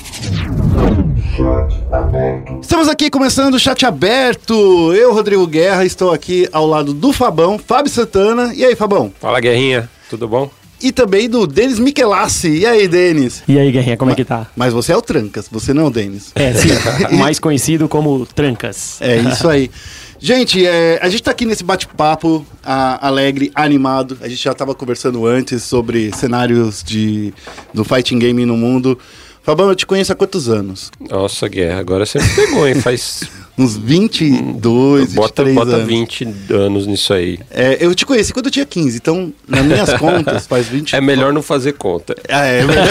[2.61, 4.93] Estamos aqui começando o chat aberto.
[4.95, 8.53] Eu, Rodrigo Guerra, estou aqui ao lado do Fabão, Fábio Santana.
[8.55, 9.13] E aí, Fabão?
[9.21, 9.89] Fala, Guerrinha.
[10.09, 10.51] Tudo bom?
[10.83, 12.59] E também do Denis Michelassi.
[12.59, 13.43] E aí, Denis?
[13.47, 14.47] E aí, Guerrinha, como é que tá?
[14.57, 16.33] Mas você é o Trancas, você não é o Denis.
[16.35, 16.69] É, sim,
[17.17, 19.01] mais conhecido como Trancas.
[19.01, 19.71] É isso aí.
[20.25, 24.17] Gente, é, a gente tá aqui nesse bate-papo alegre, animado.
[24.23, 27.35] A gente já tava conversando antes sobre cenários de,
[27.75, 28.99] do fighting game no mundo.
[29.43, 30.91] Fabão, eu te conheço há quantos anos?
[31.11, 32.77] Nossa, Guerra, agora você me pegou, hein?
[32.77, 33.25] Faz.
[33.59, 35.87] Uns 22, bota 23 bota anos.
[35.87, 37.39] 20 anos nisso aí.
[37.51, 41.01] É, eu te conheci quando eu tinha 15, então, nas minhas contas, faz 20 É
[41.03, 42.17] melhor não fazer conta.
[42.31, 42.89] Ah, é melhor.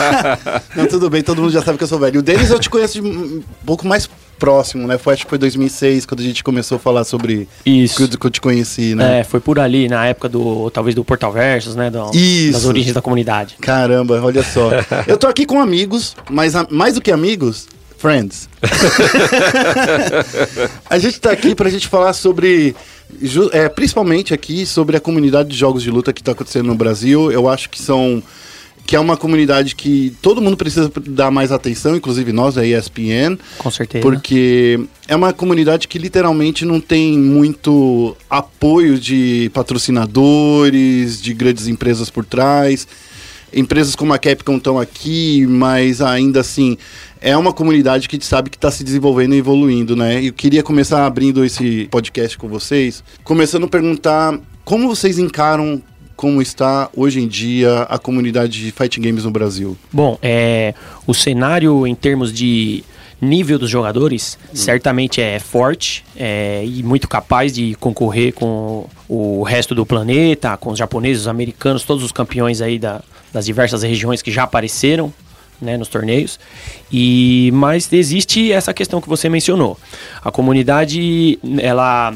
[0.74, 2.18] Não, tudo bem, todo mundo já sabe que eu sou velho.
[2.18, 4.08] O Denis eu te conheço de um pouco mais
[4.42, 4.98] próximo, né?
[4.98, 8.08] Foi, acho que foi 2006, quando a gente começou a falar sobre Isso.
[8.08, 9.20] que eu, te conheci, né?
[9.20, 11.88] É, foi por ali, na época do, talvez do Portal Versus, né?
[11.88, 12.54] do- Isso.
[12.54, 13.54] Das origens da comunidade.
[13.60, 14.70] Caramba, olha só.
[15.06, 17.68] eu tô aqui com amigos, mas a- mais do que amigos,
[17.98, 18.48] friends.
[20.90, 22.74] a gente tá aqui pra gente falar sobre.
[23.52, 27.30] é, principalmente aqui sobre a comunidade de jogos de luta que tá acontecendo no Brasil.
[27.30, 28.20] Eu acho que são.
[28.86, 33.38] Que é uma comunidade que todo mundo precisa dar mais atenção, inclusive nós, a ESPN.
[33.58, 34.02] Com certeza.
[34.02, 42.10] Porque é uma comunidade que literalmente não tem muito apoio de patrocinadores, de grandes empresas
[42.10, 42.86] por trás.
[43.54, 46.76] Empresas como a Capcom estão aqui, mas ainda assim
[47.20, 50.20] é uma comunidade que a gente sabe que está se desenvolvendo e evoluindo, né?
[50.22, 55.80] E eu queria começar abrindo esse podcast com vocês, começando a perguntar como vocês encaram
[56.22, 59.76] como está hoje em dia a comunidade de fighting games no Brasil.
[59.92, 60.72] Bom, é,
[61.04, 62.84] o cenário em termos de
[63.20, 69.74] nível dos jogadores certamente é forte é, e muito capaz de concorrer com o resto
[69.74, 73.02] do planeta, com os japoneses, os americanos, todos os campeões aí da-
[73.32, 75.12] das diversas regiões que já apareceram
[75.60, 76.38] né, nos torneios.
[76.92, 79.76] E mas existe essa questão que você mencionou.
[80.24, 82.14] A comunidade ela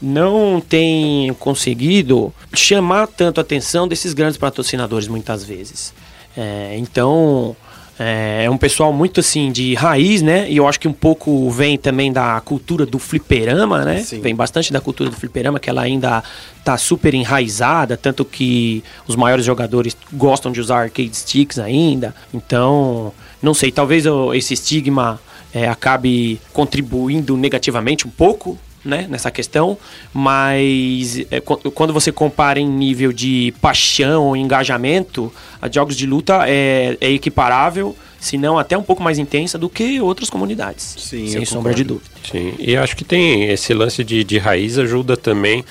[0.00, 5.92] não tem conseguido chamar tanto a atenção desses grandes patrocinadores muitas vezes.
[6.36, 7.56] É, então
[7.98, 10.48] é, é um pessoal muito assim de raiz, né?
[10.48, 13.98] E eu acho que um pouco vem também da cultura do fliperama, né?
[14.02, 14.20] Sim.
[14.20, 16.22] Vem bastante da cultura do fliperama, que ela ainda
[16.64, 22.14] tá super enraizada, tanto que os maiores jogadores gostam de usar arcade sticks ainda.
[22.32, 25.20] Então, não sei, talvez esse estigma
[25.52, 29.76] é, acabe contribuindo negativamente um pouco né, nessa questão,
[30.12, 36.06] mas é, qu- quando você compara em nível de paixão ou engajamento, a jogos de
[36.06, 40.96] luta é, é equiparável, se não até um pouco mais intensa do que outras comunidades.
[40.98, 42.10] Sim, sem eu sombra de dúvida.
[42.30, 45.64] Sim, e acho que tem esse lance de, de raiz ajuda também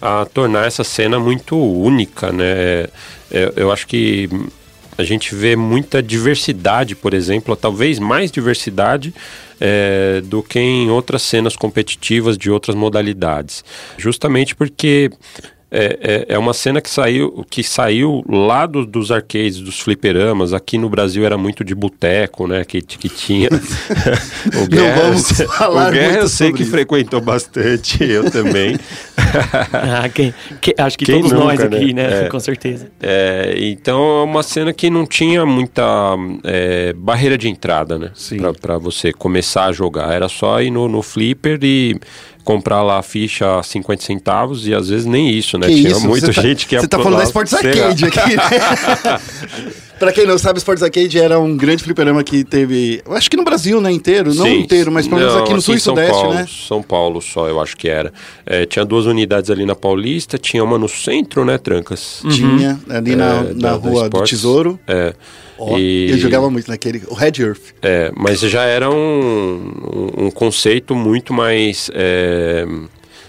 [0.00, 2.88] a tornar essa cena muito única, né?
[3.30, 4.28] É, eu acho que
[4.98, 9.12] a gente vê muita diversidade, por exemplo, talvez mais diversidade
[9.60, 13.64] é, do que em outras cenas competitivas de outras modalidades.
[13.96, 15.10] Justamente porque
[15.76, 15.98] é,
[16.28, 20.52] é, é uma cena que saiu, que saiu lá do- dos arcades, dos fliperamas.
[20.52, 22.64] Aqui no Brasil era muito de boteco, né?
[22.64, 23.48] Que, que tinha.
[24.62, 26.70] o Guerra, vamos falar o Guerra eu sei que isso.
[26.70, 28.76] frequentou bastante, eu também.
[29.72, 32.08] Ah, quem- que- acho que Quem todos nós nunca, aqui, né?
[32.08, 32.26] né?
[32.26, 32.28] É.
[32.28, 32.88] Com certeza.
[33.02, 35.82] É, então é uma cena que não tinha muita
[36.44, 38.12] é, barreira de entrada, né?
[38.60, 40.12] Pra você começar a jogar.
[40.12, 41.96] Era só ir no, no flipper e
[42.44, 45.66] comprar lá a ficha a 50 centavos e às vezes nem isso, né?
[45.66, 46.06] Que tinha isso?
[46.06, 47.54] muita Você tá- gente que ia Você tá falando da Sports.
[47.54, 49.20] Arcade aqui, né?
[49.98, 53.02] pra quem não sabe, Sports Arcade era um grande fliperama que teve.
[53.06, 53.90] eu Acho que no Brasil, né?
[53.90, 54.34] Inteiro.
[54.34, 54.60] Não Sim.
[54.60, 56.46] inteiro, mas pelo menos Não, aqui no Sul e Sudeste, Paulo, né?
[56.68, 58.12] São Paulo só, eu acho que era.
[58.44, 62.22] É, tinha duas unidades ali na Paulista, tinha uma no centro, né, Trancas?
[62.30, 64.22] Tinha, ali na, É, na da rua do.
[64.24, 64.78] Tesouro.
[64.86, 65.14] É.
[65.58, 66.10] Ó, e...
[66.10, 67.02] Eu jogava muito naquele.
[67.08, 67.74] O Red Earth.
[67.82, 72.66] É, mas já era um, um, conceito muito mais é,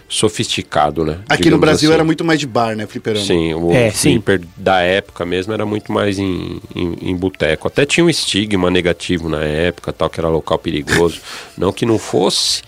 [0.08, 1.20] sofisticado, né?
[1.30, 1.94] Aqui no Brasil assim.
[1.94, 2.86] era muito mais de bar, né?
[2.86, 3.26] Fliperama.
[3.26, 4.14] Sim, o É, sim.
[4.14, 7.68] flipper da época mesmo era muito mais em, em, em boteco.
[7.68, 11.20] Até tinha um estigma negativo na época, tal, que era local perigoso.
[11.58, 12.62] não que não fosse,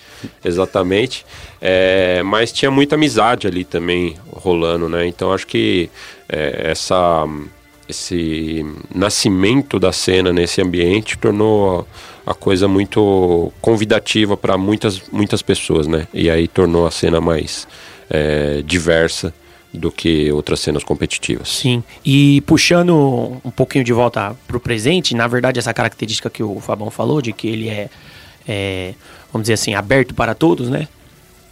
[0.43, 1.25] exatamente,
[1.61, 5.07] é, mas tinha muita amizade ali também rolando, né?
[5.07, 5.89] Então acho que
[6.29, 7.25] é, essa,
[7.89, 11.87] esse nascimento da cena nesse ambiente tornou
[12.25, 16.07] a, coisa muito convidativa para muitas, muitas pessoas, né?
[16.13, 17.67] E aí tornou a cena mais
[18.09, 19.33] é, diversa
[19.73, 21.49] do que outras cenas competitivas.
[21.49, 21.83] Sim.
[22.05, 26.89] E puxando um pouquinho de volta pro presente, na verdade, essa característica que o Fabão
[26.89, 27.89] falou, de que ele é,
[28.47, 28.93] é,
[29.31, 30.87] vamos dizer assim, aberto para todos, né?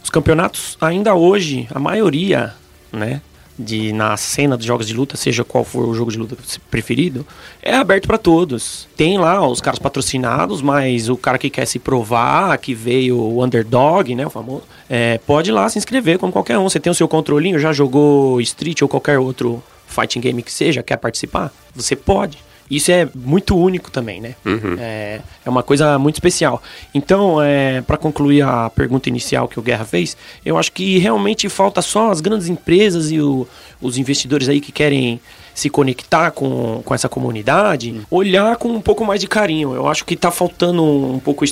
[0.02, 2.54] Os campeonatos, ainda hoje, a maioria,
[2.92, 3.20] né?
[3.58, 6.36] De, na cena dos jogos de luta, seja qual for o jogo de luta
[6.70, 7.26] preferido,
[7.62, 8.86] é aberto para todos.
[8.94, 13.42] Tem lá os caras patrocinados, mas o cara que quer se provar, que veio o
[13.42, 16.64] underdog, né, o famoso, é, pode ir lá se inscrever como qualquer um.
[16.64, 20.82] Você tem o seu controlinho, já jogou Street ou qualquer outro fighting game que seja,
[20.82, 21.50] quer participar?
[21.74, 22.45] Você pode.
[22.70, 24.34] Isso é muito único também, né?
[24.78, 26.60] É, é uma coisa muito especial.
[26.94, 31.48] Então, é, para concluir a pergunta inicial que o Guerra fez, eu acho que realmente
[31.48, 33.46] falta só as grandes empresas e o-
[33.80, 35.20] os investidores aí que querem
[35.54, 39.74] se conectar com, com essa comunidade, olhar com um pouco mais de carinho.
[39.74, 41.44] Eu acho que está faltando um pouco.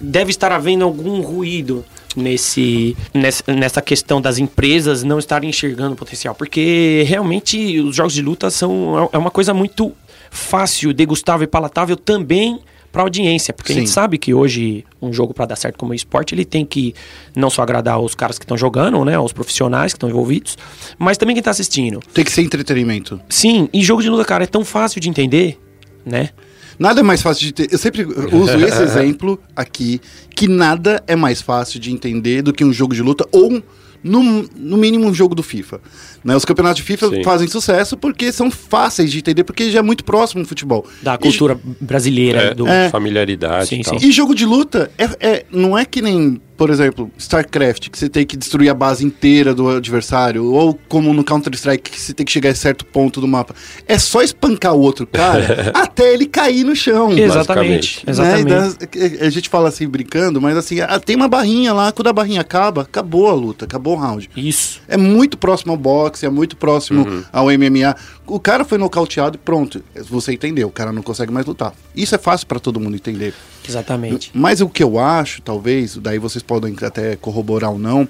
[0.00, 1.84] Deve estar havendo algum ruído
[2.16, 6.34] nesse, nessa, nessa questão das empresas não estarem enxergando o potencial.
[6.34, 9.92] Porque realmente os jogos de luta são é uma coisa muito
[10.34, 13.92] fácil, degustável e palatável também pra audiência, porque a gente Sim.
[13.92, 16.94] sabe que hoje um jogo pra dar certo como esporte, ele tem que
[17.34, 20.56] não só agradar os caras que estão jogando, né, os profissionais que estão envolvidos,
[20.96, 22.00] mas também quem tá assistindo.
[22.12, 23.20] Tem que ser entretenimento.
[23.28, 25.58] Sim, e jogo de luta, cara, é tão fácil de entender,
[26.06, 26.30] né?
[26.78, 27.72] Nada é mais fácil de ter.
[27.72, 30.00] Eu sempre uso esse exemplo aqui,
[30.34, 33.62] que nada é mais fácil de entender do que um jogo de luta ou,
[34.04, 35.80] no, no mínimo, um jogo do FIFA.
[36.22, 36.36] Né?
[36.36, 37.24] Os campeonatos de FIFA Sim.
[37.24, 40.86] fazem sucesso porque são fáceis de entender, porque já é muito próximo do futebol.
[41.02, 42.40] Da E- cultura brasileira.
[42.42, 42.68] É, do...
[42.68, 42.90] É.
[42.90, 43.98] familiaridade Sim, e tal.
[43.98, 44.06] sim.
[44.06, 48.08] E jogo de luta é, é- não é que nem, por exemplo, StarCraft, que você
[48.08, 52.24] tem que destruir a base inteira do adversário, ou como no Counter-Strike, que você tem
[52.24, 53.54] que chegar a certo ponto do mapa.
[53.88, 57.10] É só espancar o outro cara até ele cair no chão.
[57.12, 58.04] Exatamente, basicamente.
[58.06, 58.44] exatamente.
[58.50, 58.76] Né?
[58.94, 62.08] E da- a gente fala assim brincando, mas assim, ah, tem uma barrinha lá, quando
[62.08, 64.30] a barrinha acaba, acabou a luta, acabou o round.
[64.36, 64.80] Isso.
[64.88, 67.24] É muito próximo ao boxe, é muito próximo Uhum.
[67.32, 67.96] ao MMA.
[68.26, 69.82] O cara foi nocauteado e pronto.
[70.08, 71.72] Você entendeu, o cara não consegue mais lutar.
[71.94, 73.34] Isso é fácil pra todo mundo entender.
[73.66, 74.30] Exatamente.
[74.34, 78.08] Mas o que eu acho, talvez, daí vocês podem até corroborar ou não,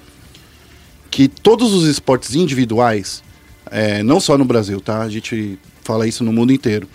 [1.10, 3.22] que todos os esportes individuais,
[3.70, 5.00] é, não só no Brasil, tá?
[5.02, 6.88] A gente fala isso no mundo inteiro,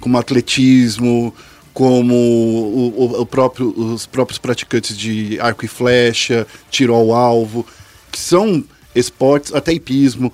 [0.00, 1.34] como atletismo,
[1.74, 7.66] como o, o- o próprio, os próprios praticantes de arco e flecha, tiro ao alvo,
[8.10, 8.64] que são
[8.94, 10.32] esportes, até hipismo.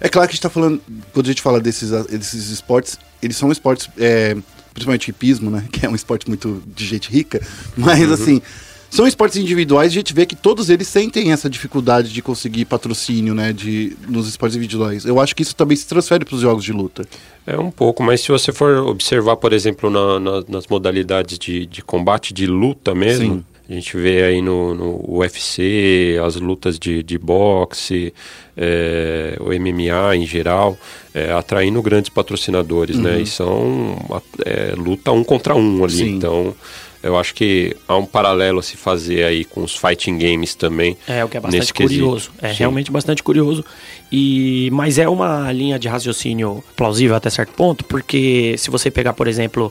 [0.00, 0.80] É claro que a gente está falando,
[1.12, 4.36] quando a gente fala desses, desses esportes, eles são esportes, é,
[4.74, 5.64] principalmente hipismo, né?
[5.72, 7.40] Que é um esporte muito de gente rica,
[7.76, 8.42] mas assim,
[8.90, 12.64] são esportes individuais e a gente vê que todos eles sentem essa dificuldade de conseguir
[12.66, 13.52] patrocínio, né?
[13.52, 15.04] De, nos esportes individuais.
[15.04, 17.06] Eu acho que isso também se transfere para os jogos de luta.
[17.46, 21.66] É um pouco, mas se você for observar, por exemplo, na- na- nas modalidades de,
[21.66, 23.44] de combate, de luta mesmo, Sim.
[23.68, 28.12] A gente vê aí no, no UFC, as lutas de, de boxe,
[28.56, 30.76] é, o MMA em geral,
[31.14, 33.20] é, atraindo grandes patrocinadores, né?
[33.20, 33.96] E são
[34.44, 36.16] é, luta um contra um ali, Sim.
[36.16, 36.54] então...
[37.02, 40.96] Eu acho que há um paralelo a se fazer aí com os fighting games também.
[41.06, 42.00] É, o que é bastante quesito.
[42.00, 42.30] curioso.
[42.40, 42.54] É Sim.
[42.60, 43.62] realmente bastante curioso.
[44.10, 49.12] E mas é uma linha de raciocínio plausível até certo ponto, porque se você pegar,
[49.12, 49.70] por exemplo,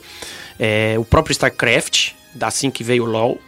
[0.59, 3.39] é, o próprio StarCraft, assim que veio o LoL,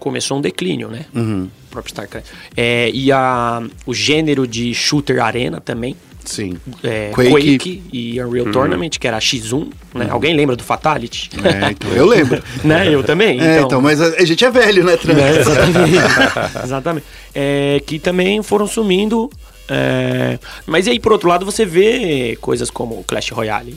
[0.00, 1.04] começou um declínio, né?
[1.14, 2.26] O próprio StarCraft.
[2.56, 5.94] É, e a, o gênero de shooter arena também.
[6.24, 6.58] Sim.
[6.84, 7.30] é, Quake.
[7.30, 7.82] Quake.
[7.92, 10.08] e Unreal Tournament, que era X1, né?
[10.10, 11.30] Alguém lembra do Fatality?
[11.42, 12.42] É, então, eu lembro.
[12.62, 12.92] né?
[12.92, 13.40] Eu também.
[13.40, 15.14] É, então, mas a, a gente é velho, né, Tran?
[15.14, 15.38] né?
[15.40, 15.96] Exatamente.
[16.64, 17.06] Exatamente.
[17.34, 19.30] É, que também foram sumindo.
[19.68, 23.70] é, Mas aí, por outro lado, você vê coisas como Clash Royale.
[23.72, 23.76] né?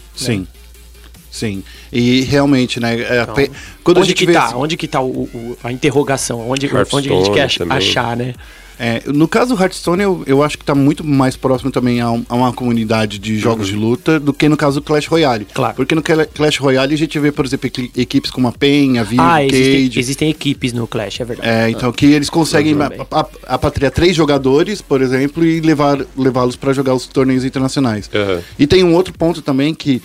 [1.33, 1.63] Sim.
[1.91, 2.93] E realmente, né?
[3.01, 3.49] é, Então, pe-
[3.83, 4.33] quando a onde gente que vê.
[4.33, 4.45] tá?
[4.45, 6.47] esse- Onde que tá o, o- a interrogação?
[6.47, 7.75] Onde, onde a gente quer também.
[7.75, 8.35] achar, né?
[8.79, 12.09] É, no caso do Hearthstone, eu, eu acho que tá muito mais próximo também a,
[12.11, 15.43] um- a uma comunidade de jogos de luta do que no caso do Clash Royale.
[15.45, 15.49] Uhum.
[15.53, 15.75] Claro.
[15.75, 18.97] Porque no Cla- Clash Royale a gente vê, por exemplo, equi- equipes como a PEN,
[18.99, 19.99] a Vivo, ah, existem, Cage.
[19.99, 21.49] existem equipes no Clash, é verdade.
[21.49, 22.81] É, então que eles conseguem Uhum.
[22.81, 28.09] a- a- apatriar três jogadores, por exemplo, e levar levá-los para jogar os torneios internacionais.
[28.13, 28.41] Aham.
[28.57, 30.01] E tem um outro ponto também que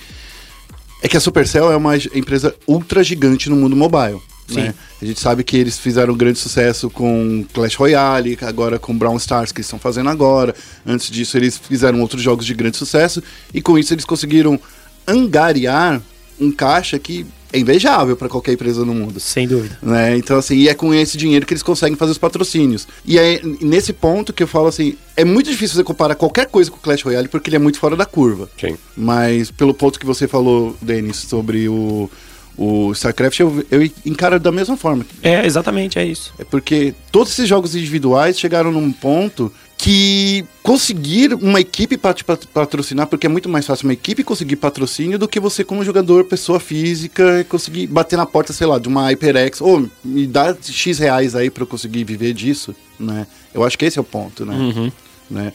[1.03, 4.21] é que a Supercell é uma empresa ultra gigante no mundo mobile.
[4.49, 4.63] Sim.
[4.63, 4.75] Né?
[5.01, 9.17] A gente sabe que eles fizeram um grande sucesso com Clash Royale, agora com Brown
[9.17, 10.55] Stars, que eles estão fazendo agora.
[10.87, 13.23] Antes disso, eles fizeram outros jogos de grande sucesso.
[13.53, 14.59] E com isso, eles conseguiram
[15.07, 16.01] angariar
[16.41, 19.19] um caixa que é invejável para qualquer empresa no mundo.
[19.21, 19.79] Sem dúvida.
[19.83, 20.17] Né?
[20.17, 22.87] Então, assim, e é com esse dinheiro que eles conseguem fazer os patrocínios.
[23.05, 26.71] E é nesse ponto que eu falo assim: é muito difícil você comparar qualquer coisa
[26.71, 28.49] com o Clash Royale porque ele é muito fora da curva.
[28.61, 28.77] Sim.
[28.97, 32.11] Mas pelo ponto que você falou, Denis, sobre o,
[32.59, 35.07] o StarCraft, eu, eu encaro da mesma forma.
[35.23, 36.35] É, exatamente, é isso.
[36.39, 43.07] É porque todos esses jogos individuais chegaram num ponto que conseguir uma equipe pat- patrocinar,
[43.07, 46.59] porque é muito mais fácil uma equipe conseguir patrocínio do que você como jogador, pessoa
[46.59, 51.37] física, conseguir bater na porta, sei lá, de uma HyperX, ou me dá X reais
[51.37, 53.25] aí para eu conseguir viver disso, né?
[53.55, 54.55] Eu acho que esse é o ponto, né?
[54.57, 54.93] Uhum.
[55.31, 55.53] né?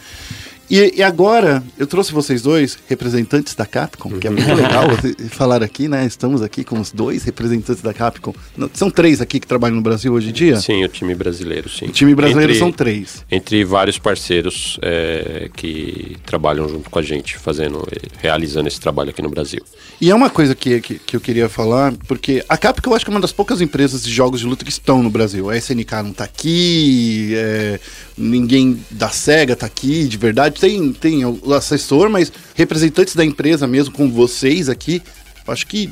[0.69, 5.13] E, e agora, eu trouxe vocês dois, representantes da Capcom, que é muito legal você
[5.29, 6.05] falar aqui, né?
[6.05, 8.33] Estamos aqui com os dois representantes da Capcom.
[8.55, 10.55] Não, São três aqui que trabalham no Brasil hoje em dia?
[10.59, 11.85] Sim, o time brasileiro, sim.
[11.85, 13.25] O time brasileiro Entre- são três.
[13.29, 19.09] Entre vários parceiros é, que trabalham junto com a gente, fazendo, eh, realizando esse trabalho
[19.09, 19.63] aqui no Brasil.
[19.99, 23.05] E é uma coisa que, que, que eu queria falar, porque a Capcom eu acho
[23.05, 25.49] que é uma das poucas empresas de jogos de luta que estão no Brasil.
[25.49, 27.79] A SNK não tá aqui, é,
[28.17, 30.52] ninguém da SEGA tá aqui, de verdade.
[30.59, 35.01] Tem, tem o assessor, mas representantes da empresa mesmo, com vocês aqui,
[35.45, 35.89] eu acho que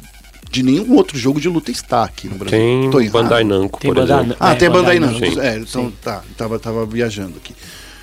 [0.52, 2.90] de nenhum outro jogo de luta está aqui no Brasil.
[2.92, 3.10] Tem?
[3.10, 4.38] Bandai Namco, Tem por Bandai exemplo.
[4.40, 5.26] Ah, É, tem a Bandai Bandai Namco.
[5.36, 5.42] Namco.
[5.42, 7.54] É, então tá, tava, tava viajando aqui.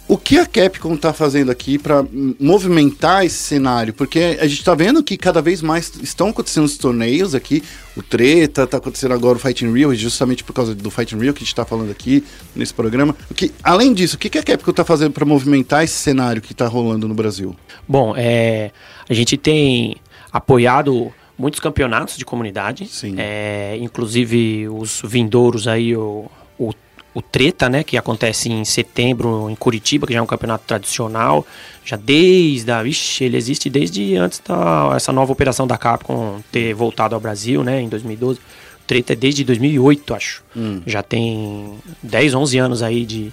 [0.08, 2.02] O que a Capcom tá fazendo aqui para
[2.40, 3.92] movimentar esse cenário?
[3.92, 7.62] Porque a gente tá vendo que cada vez mais estão acontecendo os torneios aqui.
[7.94, 11.40] O Treta, tá acontecendo agora o Fighting Real, justamente por causa do Fighting Real que
[11.40, 12.24] a gente tá falando aqui
[12.56, 13.14] nesse programa.
[13.30, 16.40] O que, além disso, o que que a Capcom tá fazendo para movimentar esse cenário
[16.40, 17.54] que tá rolando no Brasil?
[17.86, 18.70] Bom, é,
[19.10, 19.96] a gente tem
[20.32, 22.86] apoiado muitos campeonatos de comunidade.
[22.86, 23.16] Sim.
[23.18, 26.72] É, inclusive os vindouros aí, o, o,
[27.18, 27.82] o Treta, né?
[27.84, 31.46] Que acontece em setembro em Curitiba, que já é um campeonato tradicional.
[31.84, 32.84] Já desde a.
[32.84, 37.62] Ixi, ele existe desde antes da essa nova operação da Capcom ter voltado ao Brasil,
[37.64, 37.80] né?
[37.80, 38.38] Em 2012.
[38.38, 38.42] O
[38.86, 40.42] Treta é desde 2008, acho.
[40.86, 43.32] Já tem 10, 11 anos aí de,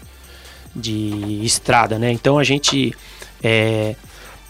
[0.75, 2.11] de estrada, né?
[2.11, 2.93] Então a gente,
[3.41, 3.95] é,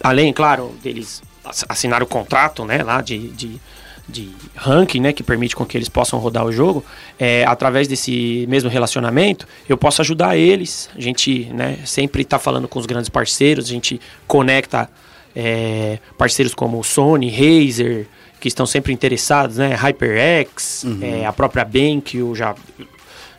[0.03, 3.61] além, claro, deles ass- assinaram o contrato, né, lá de, de,
[4.07, 6.83] de ranking, né, que permite com que eles possam rodar o jogo,
[7.17, 10.89] é, através desse mesmo relacionamento, eu posso ajudar eles.
[10.95, 14.89] A gente, né, sempre está falando com os grandes parceiros, a gente conecta
[15.35, 18.07] é, parceiros como Sony, Razer,
[18.39, 22.55] que estão sempre interessados, né, HyperX, é, a própria BenQ já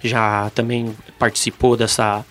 [0.03, 2.25] já também participou dessa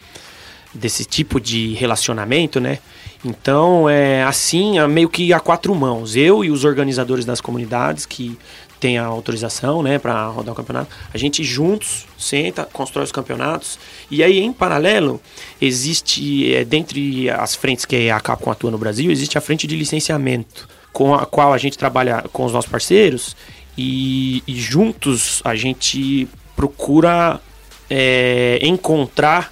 [0.74, 2.80] desse tipo de relacionamento, né?
[3.26, 6.16] Então, é assim, é meio que a quatro mãos.
[6.16, 8.38] Eu e os organizadores das comunidades que
[8.80, 13.80] têm a autorização, né, para rodar o campeonato, a gente juntos senta, constrói os campeonatos.
[14.12, 15.20] E aí, em paralelo,
[15.60, 19.76] existe, é, dentre as frentes que a Capcom atua no Brasil, existe a frente de
[19.76, 23.36] licenciamento, com a qual a gente trabalha com os nossos parceiros
[23.76, 27.42] e, e juntos a gente procura
[27.90, 29.52] é, encontrar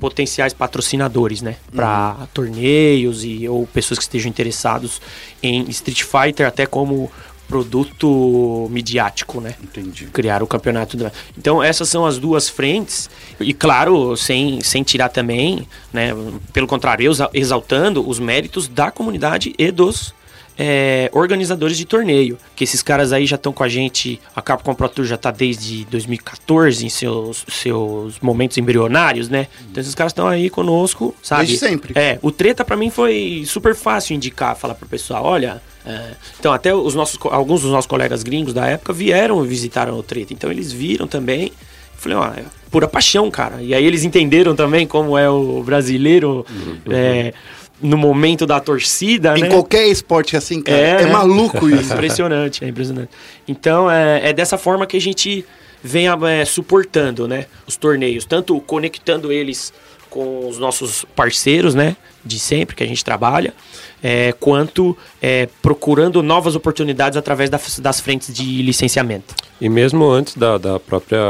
[0.00, 1.56] potenciais patrocinadores, né?
[1.74, 5.00] Para torneios e ou pessoas que estejam interessados
[5.42, 7.10] em Street Fighter até como
[7.46, 9.54] produto midiático, né?
[9.62, 10.06] Entendi.
[10.06, 10.96] Criar o campeonato.
[10.96, 16.10] da- Então essas são as duas frentes e claro, sem, sem tirar também, né?
[16.52, 20.14] Pelo contrário, exa- exaltando os méritos da comunidade e dos
[20.58, 22.38] é, organizadores de torneio.
[22.54, 24.20] Que esses caras aí já estão com a gente.
[24.34, 29.46] A Capcom Pro Tour já tá desde 2014 em seus, seus momentos embrionários, né?
[29.70, 31.46] Então esses caras estão aí conosco, sabe?
[31.46, 31.92] Desde sempre.
[31.96, 35.62] É, o treta pra mim foi super fácil indicar, falar pro pessoal, olha.
[35.86, 39.98] é, então até os nossos, alguns dos nossos colegas gringos da época vieram e visitaram
[39.98, 40.32] o treta.
[40.32, 41.52] Então eles viram também.
[41.96, 43.60] Falei, ó, é pura paixão, cara.
[43.60, 46.46] E aí eles entenderam também como é o brasileiro
[46.88, 47.34] é,
[47.82, 49.48] no momento da torcida, Em né?
[49.48, 51.12] qualquer esporte assim, cara, é, É, né?
[51.12, 51.92] maluco É isso.
[51.92, 53.10] impressionante, é impressionante.
[53.48, 55.44] Então é, é dessa forma que a gente
[55.82, 59.72] vem é, suportando, né, os torneios, tanto conectando eles
[60.10, 63.54] com os nossos parceiros, né, de sempre que a gente trabalha,
[64.02, 69.34] é, quanto é, procurando novas oportunidades através das, das frentes de licenciamento.
[69.60, 71.20] E mesmo antes da, da própria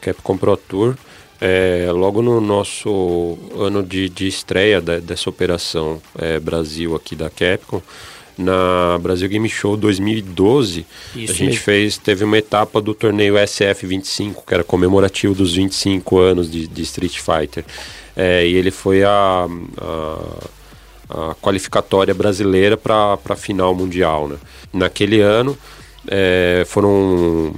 [0.00, 0.96] Capcom Pro Tour,
[1.40, 7.30] é, logo no nosso ano de, de estreia da- dessa operação é, Brasil aqui da
[7.30, 7.80] Capcom,
[8.36, 11.60] na Brasil Game Show 2012, Isso a gente mesmo.
[11.62, 16.82] fez, teve uma etapa do torneio SF25, que era comemorativo dos 25 anos de, de
[16.82, 17.64] Street Fighter.
[18.16, 19.46] É, e ele foi a,
[19.78, 24.28] a, a qualificatória brasileira para a final mundial.
[24.28, 24.36] Né?
[24.72, 25.56] Naquele ano,
[26.08, 27.52] é, foram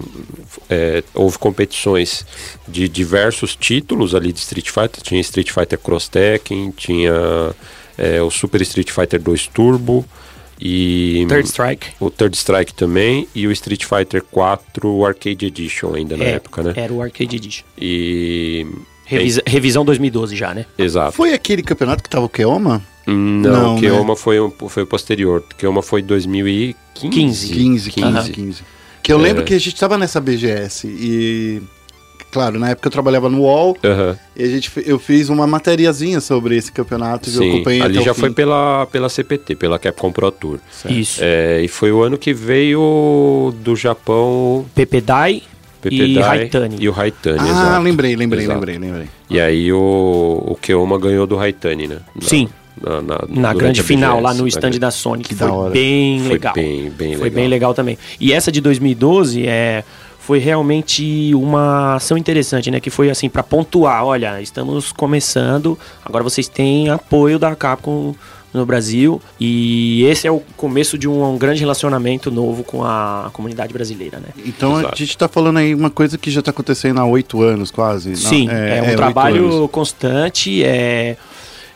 [0.68, 2.26] é, houve competições
[2.66, 7.12] de diversos títulos ali de Street Fighter tinha Street Fighter Cross Tekken tinha
[7.96, 10.04] é, o Super Street Fighter 2 Turbo
[10.60, 11.86] e Third Strike.
[12.00, 16.62] o Third Strike também e o Street Fighter 4 Arcade Edition ainda na É, época
[16.62, 17.64] né Era o Arcade Edition.
[17.78, 18.66] e
[19.04, 20.64] Revisa- revisão 2012 já, né?
[20.78, 22.82] exato Foi aquele campeonato que tava o Keoma?
[23.06, 23.80] Não, Não, o né?
[23.80, 27.52] Keoma foi um, foi posterior o Keoma foi 2015 15.
[27.54, 28.28] 15, 15, Aham.
[28.30, 28.62] 15.
[29.02, 29.22] Que eu É.
[29.22, 31.62] lembro que a gente tava nessa BGS e.
[32.30, 34.16] Claro, na época eu trabalhava no UOL Aham.
[34.34, 37.96] e a gente, eu fiz uma matériazinha sobre esse campeonato e eu Sim, acompanhei ali
[37.98, 40.58] até já o foi pela, pela CPT, pela Capcom Pro Tour.
[40.88, 41.20] Isso.
[41.22, 45.42] É, e foi o ano que veio do Japão Pepedai
[45.82, 46.76] Pepe e Dai Haitani.
[46.80, 47.82] E o Haitani, Ah, exato.
[47.82, 48.58] lembrei, lembrei, Exato.
[48.60, 49.08] lembrei, lembrei.
[49.28, 51.98] E aí o, o Keoma ganhou do Haitani, né?
[52.14, 52.48] Na- Sim.
[52.80, 54.48] Na, na, Na grande a final, BGS, lá no né?
[54.48, 55.70] stand da Sony, que, Que foi hora.
[55.70, 56.54] bem Foi legal.
[56.54, 57.30] bem, bem Foi legal.
[57.30, 57.98] bem legal também.
[58.18, 59.84] E essa de 2012 é,
[60.18, 62.80] foi realmente uma ação interessante, né?
[62.80, 68.14] Que foi assim, para pontuar, olha, estamos começando, agora vocês têm apoio da Capcom
[68.54, 73.30] no Brasil e esse é o começo de um, um grande relacionamento novo com a
[73.32, 74.28] comunidade brasileira, né?
[74.44, 74.98] Então a Exato.
[74.98, 78.10] gente tá falando aí uma coisa que já tá acontecendo há oito anos quase.
[78.10, 81.16] Não, Sim, é, um oito trabalho constante, é,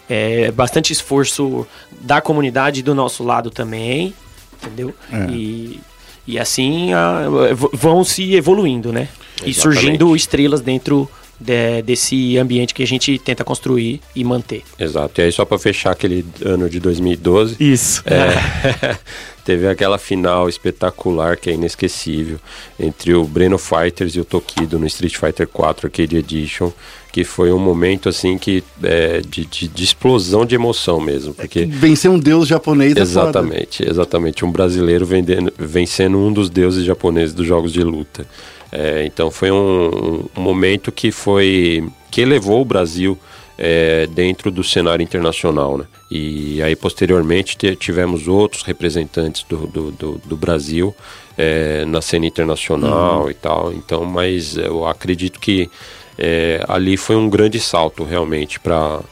[0.08, 1.66] é bastante esforço
[2.00, 4.14] da comunidade e do nosso lado também,
[4.62, 4.94] entendeu?
[5.12, 5.30] É.
[5.30, 5.80] E,
[6.26, 7.24] e assim a-
[7.72, 9.08] vão se evoluindo, né?
[9.44, 9.60] E Exatamente.
[9.60, 11.08] surgindo estrelas dentro
[11.38, 14.62] de- desse ambiente que a gente tenta construir e manter.
[14.78, 15.20] Exato.
[15.20, 18.02] E aí, só pra fechar aquele ano de 2012, Isso.
[18.06, 18.96] É,
[19.44, 22.38] teve aquela final espetacular que é inesquecível
[22.80, 26.72] entre o Breno Fighters e o Tokido no Street Fighter 4 Arcade Edition,
[27.16, 31.64] que foi um momento assim que é, de, de- de explosão de emoção mesmo, porque
[31.64, 37.32] Vencer um deus japonês é exatamente, exatamente um brasileiro vendendo, vencendo um dos deuses japoneses
[37.34, 38.26] dos jogos de luta.
[38.70, 43.18] É, então foi um, um momento que foi que elevou o Brasil
[43.56, 45.86] é, dentro do cenário internacional, né?
[46.10, 50.94] E aí posteriormente te- tivemos outros representantes do, do, do- do Brasil
[51.38, 53.72] é, na cena internacional e tal.
[53.72, 55.70] Então, mas eu acredito que
[56.18, 59.02] é, ali foi um grande salto realmente para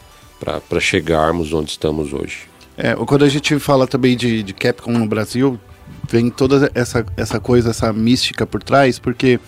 [0.81, 2.49] chegarmos onde estamos hoje.
[2.77, 5.59] É, quando a gente fala também de, de Capcom no Brasil,
[6.11, 9.39] vem toda essa, essa coisa, essa mística por trás, porque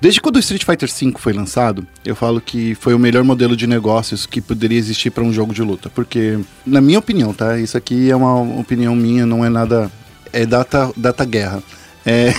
[0.00, 3.56] desde quando o Street Fighter V foi lançado, eu falo que foi o melhor modelo
[3.56, 5.88] de negócios que poderia existir para um jogo de luta.
[5.90, 7.58] Porque, na minha opinião, tá?
[7.58, 9.90] Isso aqui é uma opinião minha, não é nada.
[10.32, 11.62] É data, data guerra.
[12.06, 12.34] É,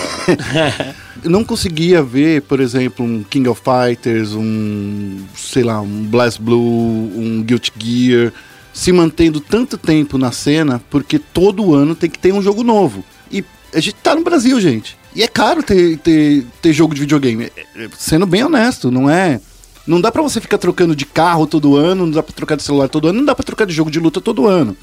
[1.23, 6.59] não conseguia ver, por exemplo, um King of Fighters, um, sei lá, um Blast Blue,
[6.59, 8.33] um Guilty Gear,
[8.73, 13.03] se mantendo tanto tempo na cena, porque todo ano tem que ter um jogo novo.
[13.31, 13.43] E
[13.73, 14.97] a gente tá no Brasil, gente.
[15.15, 17.45] E é caro ter, ter, ter jogo de videogame.
[17.45, 19.39] É, é, Sendo bem honesto, não é.
[19.87, 22.63] Não dá pra você ficar trocando de carro todo ano, não dá pra trocar de
[22.63, 24.75] celular todo ano, não dá pra trocar de jogo de luta todo ano.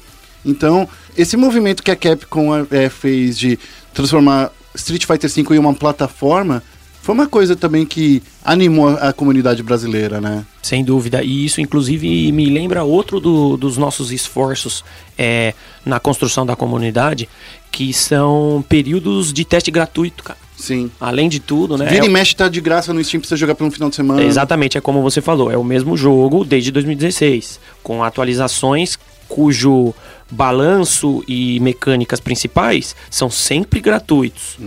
[0.45, 3.59] Então, esse movimento que a Capcom é, fez de
[3.93, 6.61] transformar Street Fighter V em uma plataforma
[7.01, 10.45] foi uma coisa também que animou a, comunidade brasileira, né?
[10.61, 11.21] Sem dúvida.
[11.21, 14.85] E isso, inclusive, me lembra outro do- dos nossos esforços
[15.17, 15.53] é,
[15.85, 17.27] na construção da comunidade,
[17.69, 20.39] que são períodos de teste gratuito, cara.
[20.55, 20.89] Sim.
[20.97, 21.87] Além de tudo, né?
[21.87, 23.89] Vira é- e mexe tá de graça no Steam pra você jogar por um final
[23.89, 24.23] de semana.
[24.23, 28.97] Exatamente, é como você falou, é o mesmo jogo desde 2016, com atualizações
[29.27, 29.93] cujo
[30.33, 34.57] balanço e mecânicas principais são sempre gratuitos.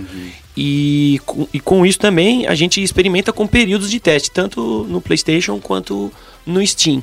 [0.56, 5.01] E, com, e com isso também a gente experimenta com períodos de teste, tanto no
[5.01, 6.10] PlayStation quanto
[6.47, 7.02] no Steam.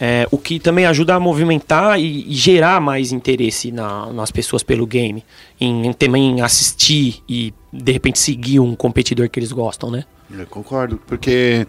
[0.00, 4.62] É, o que também ajuda a movimentar e, e gerar mais interesse na- nas pessoas
[4.62, 5.24] pelo game,
[5.60, 10.04] em, em também assistir e de repente seguir um competidor que eles gostam, né?
[10.30, 11.66] Eu concordo, porque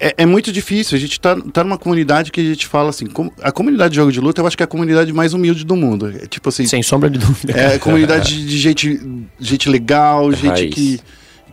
[0.00, 0.96] é, é muito difícil.
[0.96, 3.96] A gente tá, tá numa comunidade que a gente fala assim, como- a comunidade de
[3.96, 6.08] jogo de luta eu acho que é a comunidade mais humilde do mundo.
[6.08, 7.52] É, tipo assim, Sem sombra de dúvida.
[7.52, 9.00] é a comunidade de, de gente,
[9.38, 10.74] gente legal, gente Raiz.
[10.74, 11.00] que,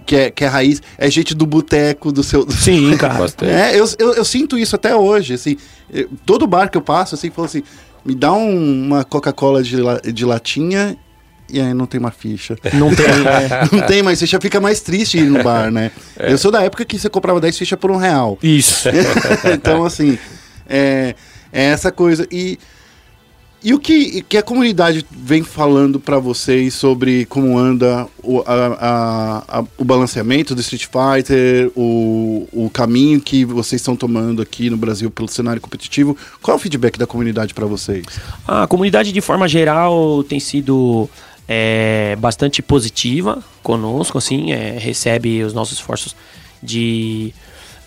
[0.06, 2.50] que, é, que é raiz, é gente do boteco, do seu.
[2.52, 3.26] Sim, cara.
[3.42, 5.58] É, eu, eu, eu sinto isso até hoje, assim,
[5.92, 7.64] eu- todo bar que eu passo, assim, falo assim,
[8.06, 9.76] me dá um- uma Coca-Cola de,
[10.14, 10.96] de latinha
[11.50, 12.56] e aí não tem uma ficha.
[12.74, 13.06] Não tem.
[13.06, 13.70] é.
[13.72, 15.92] Não tem mais ficha, fica mais triste ir no bar, né?
[16.18, 18.38] Eu sou da época que você comprava 10 fichas por um real.
[18.42, 18.90] Isso.
[19.54, 20.18] então, assim,
[20.68, 21.14] é,
[21.54, 22.28] é essa coisa.
[22.32, 22.58] E,
[23.64, 28.78] e o que, que a comunidade vem falando pra vocês sobre como anda o, a-
[29.50, 34.70] a- a- o balanceamento do Street Fighter, o, o caminho que vocês estão tomando aqui
[34.70, 36.16] no Brasil pelo cenário competitivo?
[36.44, 38.04] Qual é o feedback da comunidade pra vocês?
[38.48, 41.10] A comunidade, de forma geral, tem sido
[41.48, 46.16] é, bastante positiva conosco, assim, é, recebe os nossos esforços
[46.62, 47.34] de,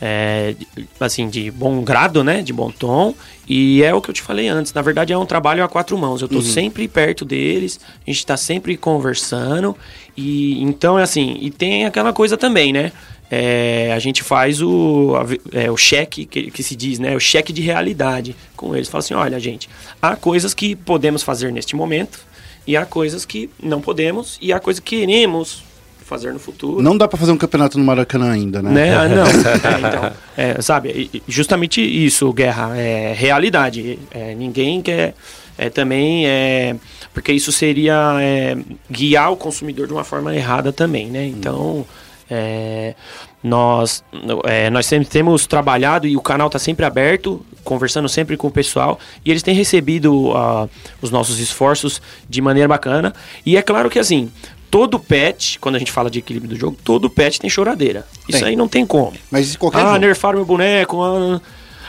[0.01, 3.15] é, de- assim, de bom grado, né, de bom tom,
[3.49, 5.97] e é o que eu te falei antes, na verdade é um trabalho a quatro
[5.99, 9.77] mãos, eu tô sempre perto deles, a gente tá sempre conversando,
[10.17, 12.93] e então é assim, e tem aquela coisa também, né,
[13.31, 17.15] é, a gente faz o, a é, o cheque, que, que se diz, né?
[17.15, 18.89] O cheque de realidade com eles.
[18.89, 19.69] Fala assim, olha, gente,
[20.01, 22.21] há coisas que podemos fazer neste momento
[22.69, 25.65] e há coisas que não podemos e há coisas que queremos
[26.05, 26.83] fazer no futuro.
[26.83, 28.71] Não dá pra fazer um campeonato no Maracanã ainda, né?
[28.71, 28.95] Né?
[28.95, 29.27] Ah, não.
[29.27, 33.99] É, então, é, sabe, justamente isso, Guerra, é realidade.
[34.11, 35.15] É, ninguém quer
[35.57, 36.77] é, também, é,
[37.15, 38.55] porque isso seria é,
[38.91, 41.25] guiar o consumidor de uma forma errada também, né?
[41.25, 41.87] Então,
[42.31, 42.95] é,
[43.43, 44.03] nós,
[44.45, 48.51] é, nós sempre temos trabalhado e o canal está sempre aberto, conversando sempre com o
[48.51, 50.69] pessoal, e eles têm recebido ah,
[51.01, 53.13] os nossos esforços de maneira bacana.
[53.47, 54.31] E é claro que assim,
[54.71, 58.07] todo patch, quando a gente fala de equilíbrio do jogo, todo patch tem choradeira.
[58.29, 58.49] Isso Tem.
[58.49, 59.13] aí não tem como.
[59.31, 59.99] Mas qualquer Ah, jogo.
[59.99, 61.03] nerfaram meu boneco.
[61.03, 61.41] ah,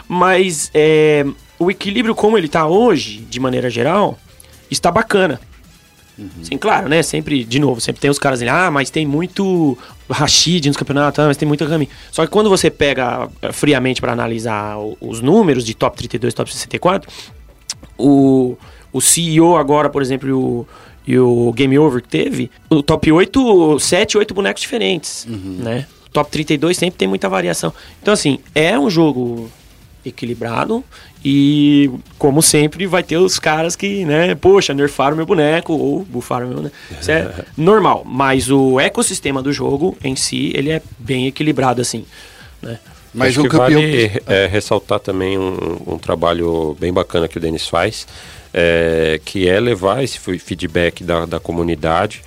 [0.07, 1.25] mas é,
[1.57, 4.17] o equilíbrio como ele tá hoje, de maneira geral,
[4.69, 5.39] está bacana.
[6.43, 7.01] Sim, claro, né?
[7.03, 9.77] Sempre, de novo, sempre tem os caras ali, ah, mas tem muito
[10.09, 11.89] Rashid nos campeonatos, ah, mas tem muito Rami.
[12.11, 16.51] Só que quando você pega eh, friamente para analisar os números de top 32, top
[16.51, 17.09] 64,
[17.97, 18.57] o,
[18.91, 20.67] o CEO agora, por exemplo, o,
[21.07, 25.87] e o Game Over que teve, o top 8, 7, 8 bonecos diferentes, né?
[26.11, 27.73] top 32 sempre tem muita variação.
[28.01, 29.49] Então, assim, é um jogo
[30.05, 30.83] equilibrado
[31.23, 36.47] e, como sempre, vai ter os caras que, né, poxa, nerfaram meu boneco ou bufaram
[36.47, 36.75] meu boneco.
[36.99, 42.05] Isso é normal, mas o ecossistema do jogo em si, ele é bem equilibrado, assim,
[42.61, 42.79] né?
[43.13, 43.81] Mas Acho o que campeão.
[43.81, 48.05] vale é, ressaltar também um, um trabalho bem bacana que o Denis faz,
[48.53, 52.21] é, que é levar esse fe- feedback da, da comunidade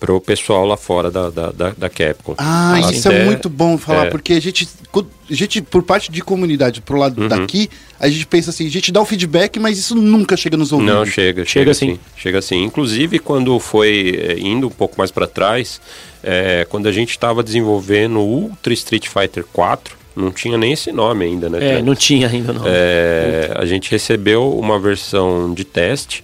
[0.00, 2.34] para o pessoal lá fora da, da, da, da Capcom.
[2.38, 4.10] Ah, isso é Até- muito bom falar, é.
[4.10, 7.28] porque a gente, a gente, por parte de comunidade, pro lado Uhum.
[7.28, 7.68] daqui,
[8.00, 10.94] a gente pensa assim, a gente dá o feedback, mas isso nunca chega nos ouvidos.
[10.94, 11.86] Não, chega, Chega chega, sim.
[11.94, 12.00] sim.
[12.16, 12.62] Chega sim.
[12.64, 15.80] Inclusive, quando foi é, indo um pouco mais para trás,
[16.22, 20.92] é, quando a gente estava desenvolvendo o Ultra Street Fighter 4, não tinha nem esse
[20.92, 21.78] nome ainda, né?
[21.78, 22.62] É, não tinha ainda, não.
[22.66, 26.22] É, a gente recebeu uma versão de teste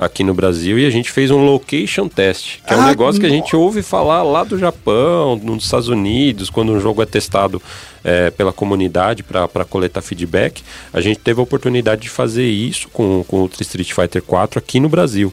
[0.00, 3.20] aqui no Brasil e a gente fez um location test, que é um Ah, negócio
[3.20, 7.06] que a gente ouve falar lá do Japão, nos Estados Unidos, quando um jogo é
[7.06, 7.60] testado
[8.02, 10.62] é, pela comunidade para coletar feedback.
[10.90, 14.80] A gente teve a oportunidade de fazer isso com, com o Street Fighter 4 aqui
[14.80, 15.30] no Brasil.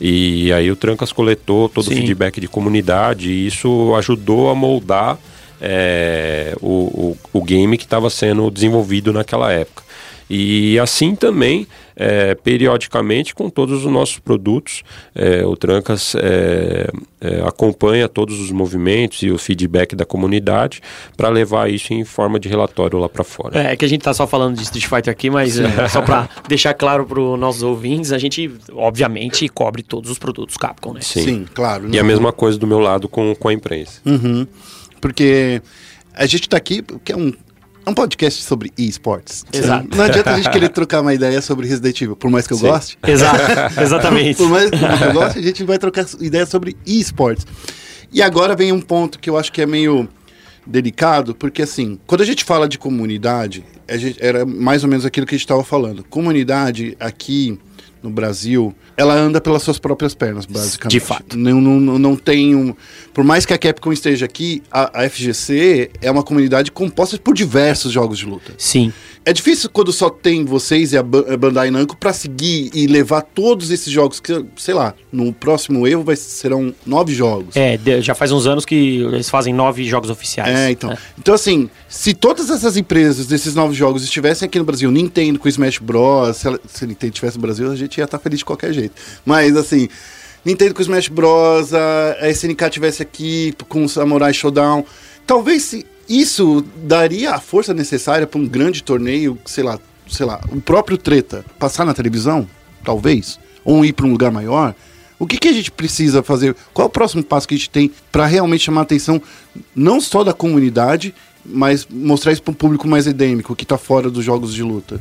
[0.00, 1.96] E aí o Trancas coletou todo o Sim.
[1.96, 5.16] feedback de comunidade e isso ajudou a moldar
[5.60, 9.87] é, o, o, o game que estava sendo desenvolvido naquela época.
[10.30, 14.82] E assim também, é, periodicamente, com todos os nossos produtos,
[15.14, 16.90] é, o Trancas é,
[17.20, 20.82] é, acompanha todos os movimentos e o feedback da comunidade
[21.16, 23.58] para levar isso em forma de relatório lá para fora.
[23.58, 26.28] É que a gente tá só falando de Street Fighter aqui, mas é, só pra
[26.46, 31.00] deixar claro pros nossos ouvintes, a gente, obviamente, cobre todos os produtos Capcom, né?
[31.00, 31.22] Sim.
[31.24, 31.88] Sim, claro.
[31.90, 34.00] E a não- mesma coisa do meu lado com, com a imprensa.
[34.04, 34.46] Uhum.
[35.00, 35.62] Porque
[36.14, 37.32] a gente tá aqui, porque é um,
[37.88, 39.44] é um podcast sobre esportes.
[39.52, 39.96] Exato.
[39.96, 42.58] Não adianta a gente querer trocar uma ideia sobre Resident Evil, por mais que eu
[42.58, 42.66] Sim.
[42.68, 42.98] goste.
[43.06, 43.40] Exato,
[43.80, 44.36] exatamente.
[44.36, 47.46] Por mais que eu goste, a gente vai trocar ideia sobre esportes.
[48.12, 50.08] E agora vem um ponto que eu acho que é meio
[50.66, 55.26] delicado, porque assim, quando a gente fala de comunidade, gente- era mais ou menos aquilo
[55.26, 56.04] que a gente estava falando.
[56.04, 57.58] Comunidade aqui
[58.02, 60.92] no Brasil, ela anda pelas suas próprias pernas, basicamente.
[60.92, 61.36] De fato.
[61.36, 62.74] Não, não, não tem um.
[63.12, 67.34] Por mais que a Capcom esteja aqui, a, a FGC é uma comunidade composta por
[67.34, 68.52] diversos jogos de luta.
[68.56, 68.92] Sim.
[69.24, 72.86] É difícil quando só tem vocês e a Ba- a Bandai Namco pra seguir e
[72.86, 77.54] levar todos esses jogos que, sei lá, no próximo Evo vai, serão nove jogos.
[77.56, 80.56] É, já faz uns anos que eles fazem nove jogos oficiais.
[80.56, 80.96] É, então.
[81.18, 85.48] Então, assim, se todas essas empresas desses novos jogos estivessem aqui no Brasil, Nintendo com
[85.48, 88.38] Smash Bros, se, ela, se a Nintendo estivesse no Brasil, a gente ia estar feliz
[88.38, 88.94] de qualquer jeito.
[89.26, 89.88] Mas, assim,
[90.44, 94.84] Nintendo com Smash Bros, a, a SNK tivesse aqui com o Samurai Showdown,
[95.26, 99.78] talvez se isso daria a força necessária para um grande torneio, sei lá,
[100.08, 102.48] sei lá, o próprio Treta passar na televisão,
[102.84, 104.74] talvez, ou ir para um lugar maior.
[105.18, 106.54] O que, que a gente precisa fazer?
[106.72, 109.20] Qual é o próximo passo que a gente tem para realmente chamar a atenção
[109.74, 111.12] não só da comunidade,
[111.44, 115.00] mas mostrar isso para um público mais endêmico, que está fora dos jogos de luta?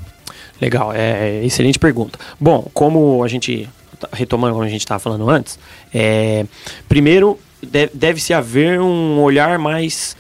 [0.59, 2.17] Legal, é excelente pergunta.
[2.39, 3.69] Bom, como a gente,
[4.11, 5.59] retomando como a gente estava falando antes,
[5.93, 6.45] é,
[6.89, 10.17] primeiro de- deve-se haver um olhar mais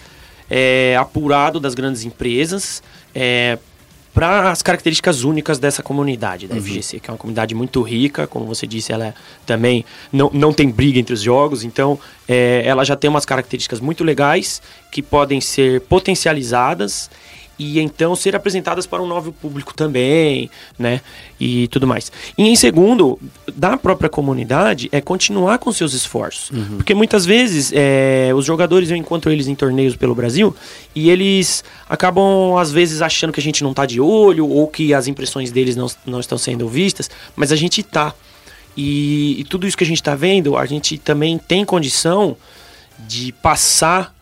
[0.49, 2.81] é, apurado das grandes empresas
[4.17, 8.47] para as características únicas dessa comunidade da FGC, que é uma comunidade muito rica, como
[8.47, 9.13] você disse, ela é
[9.45, 13.79] também não, não tem briga entre os jogos, então é, ela já tem umas características
[13.79, 14.59] muito legais
[14.91, 17.11] que podem ser potencializadas
[17.59, 21.01] e então ser apresentadas para um novo público também, né?
[21.39, 22.11] E tudo mais.
[22.37, 23.19] E em segundo,
[23.53, 26.51] da própria comunidade, é continuar com seus esforços.
[26.75, 30.55] Porque muitas vezes é, os jogadores, eu encontro eles em torneios pelo Brasil
[30.93, 34.93] e eles acabam, às vezes, achando que a gente não tá de olho ou que
[34.93, 38.13] as impressões deles não, não estão sendo vistas, mas a gente tá.
[38.75, 42.37] E, e tudo isso que a gente está vendo, a gente também tem condição
[43.07, 44.15] de passar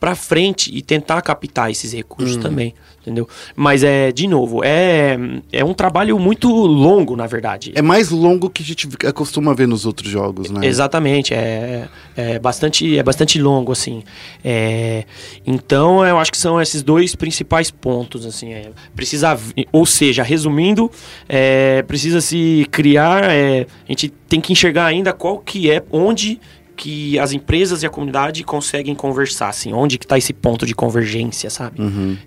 [0.00, 3.28] para frente e tentar captar esses recursos também, entendeu?
[3.54, 5.18] Mas é, de novo, é,
[5.52, 7.72] é um trabalho muito longo, na verdade.
[7.74, 10.66] É mais longo que a gente costuma ver nos outros jogos, né?
[10.66, 11.86] Exatamente, é,
[12.16, 14.02] é, bastante, é bastante longo, assim.
[14.42, 15.04] É,
[15.46, 18.54] então, eu acho que são esses dois principais pontos, assim.
[18.54, 19.38] é, precisa,
[19.70, 20.90] ou seja, resumindo,
[21.28, 26.40] é, precisa se criar, é, a gente tem que enxergar ainda qual que é, onde
[26.80, 30.74] que as empresas e a comunidade conseguem conversar, assim, onde que está esse ponto de
[30.74, 31.76] convergência, sabe?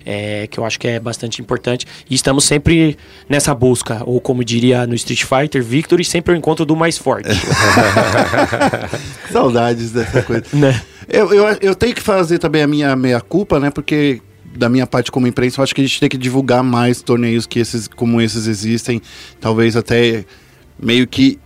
[0.05, 1.87] É, que eu acho que é bastante importante.
[2.07, 2.95] E estamos sempre
[3.27, 7.29] nessa busca, ou como diria no Street Fighter, Victory sempre o encontro do mais forte.
[9.33, 10.45] Saudades dessa coisa.
[10.53, 10.79] né?
[11.09, 13.71] Eu, eu, eu tenho que fazer também a minha meia-culpa, né?
[13.71, 14.21] Porque
[14.55, 17.47] da minha parte como imprensa, eu acho que a gente tem que divulgar mais torneios
[17.47, 19.01] que esses, como esses existem.
[19.41, 20.25] Talvez até
[20.79, 21.39] meio que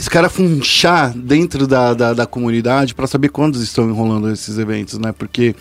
[0.00, 4.98] esse cara funchar dentro da, da, da comunidade para saber quando estão enrolando esses eventos,
[4.98, 5.12] né?
[5.12, 5.54] Porque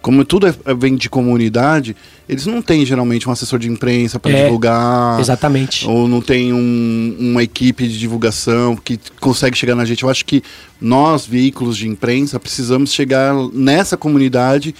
[0.00, 1.94] como tudo é- é- vem de comunidade,
[2.28, 5.18] eles não têm geralmente um assessor de imprensa para É, divulgar.
[5.20, 5.86] Exatamente.
[5.86, 10.04] Ou não tem um- uma equipe de divulgação que consegue chegar na gente.
[10.04, 10.42] Eu acho que
[10.80, 14.72] nós, veículos de imprensa, precisamos chegar nessa comunidade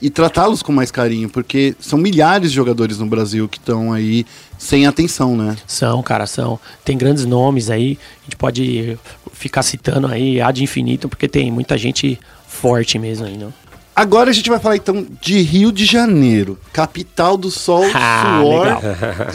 [0.00, 4.24] e tratá-los com mais carinho, porque são milhares de jogadores no Brasil que estão aí
[4.62, 5.56] sem atenção, né?
[5.66, 6.58] São, cara, são.
[6.84, 7.98] Tem grandes nomes aí.
[8.20, 8.96] A gente pode
[9.32, 13.52] ficar citando aí ad infinito, porque tem muita gente forte mesmo aí, não?
[13.94, 18.64] Agora a gente vai falar então de Rio de Janeiro, capital do sol, Ah, suor
[18.64, 18.82] legal.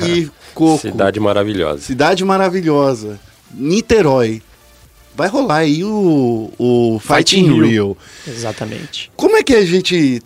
[0.07, 0.81] e coco.
[0.81, 1.79] Cidade maravilhosa.
[1.81, 3.19] Cidade maravilhosa.
[3.53, 4.41] Niterói.
[5.13, 7.61] Vai rolar aí o, o Fighting.
[7.61, 7.97] Rio.
[8.25, 9.11] Exatamente.
[9.15, 10.21] Como é que a gente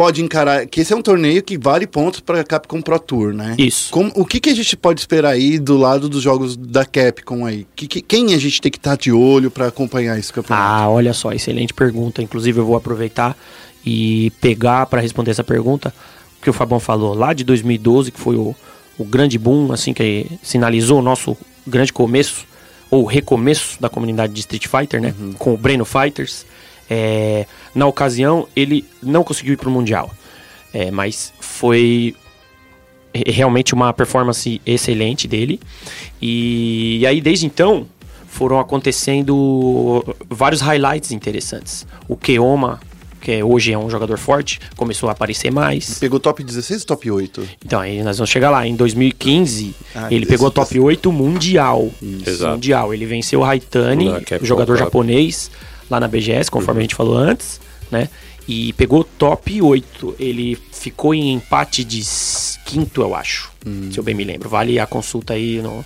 [0.00, 0.64] pode encarar?
[0.66, 3.54] Que esse é um torneio que vale pontos para a Capcom Pro Tour, né?
[3.58, 3.90] Isso.
[3.90, 7.44] Como- o que, que a gente pode esperar aí do lado dos jogos da Capcom
[7.44, 7.66] aí?
[7.76, 10.66] Que, que- quem a gente tem que estar de olho para acompanhar esse campeonato?
[10.66, 12.22] Ah, olha só, excelente pergunta.
[12.22, 13.36] Inclusive, eu vou aproveitar
[13.84, 15.92] e pegar para responder essa pergunta
[16.38, 18.54] o que o Fabão falou lá de 2012, que foi o,
[18.96, 21.36] o grande boom, assim, que sinalizou o nosso
[21.66, 22.46] grande começo,
[22.90, 25.14] ou recomeço da comunidade de Street Fighter, né?
[25.38, 26.46] Com o Breno Fighters.
[26.90, 30.10] É, na ocasião, ele não conseguiu ir pro Mundial.
[30.74, 32.14] É, mas foi
[33.14, 35.60] re- realmente uma performance excelente dele.
[36.20, 37.86] E, e aí, desde então,
[38.28, 41.86] foram acontecendo vários highlights interessantes.
[42.08, 42.80] O Keoma,
[43.20, 45.98] que hoje é um jogador forte, começou a aparecer mais.
[45.98, 47.48] Pegou top 16 ou top 8?
[47.64, 48.66] Então, aí nós vamos chegar lá.
[48.66, 51.90] Em 2015, Ah, ele pegou top 8 mundial.
[52.26, 52.52] Exato.
[52.54, 52.94] Mundial.
[52.94, 54.08] Ele venceu o Haitani,
[54.40, 54.84] o jogador Cup.
[54.84, 55.50] japonês,
[55.90, 56.80] lá na BGS, conforme Uhum.
[56.80, 57.60] a gente falou antes,
[57.90, 58.08] né?
[58.48, 60.16] E pegou top 8.
[60.18, 62.02] Ele ficou em empate de
[62.64, 63.50] quinto, eu acho.
[63.66, 63.90] Hum.
[63.92, 64.48] Se eu bem me lembro.
[64.48, 65.84] Vale a consulta aí no.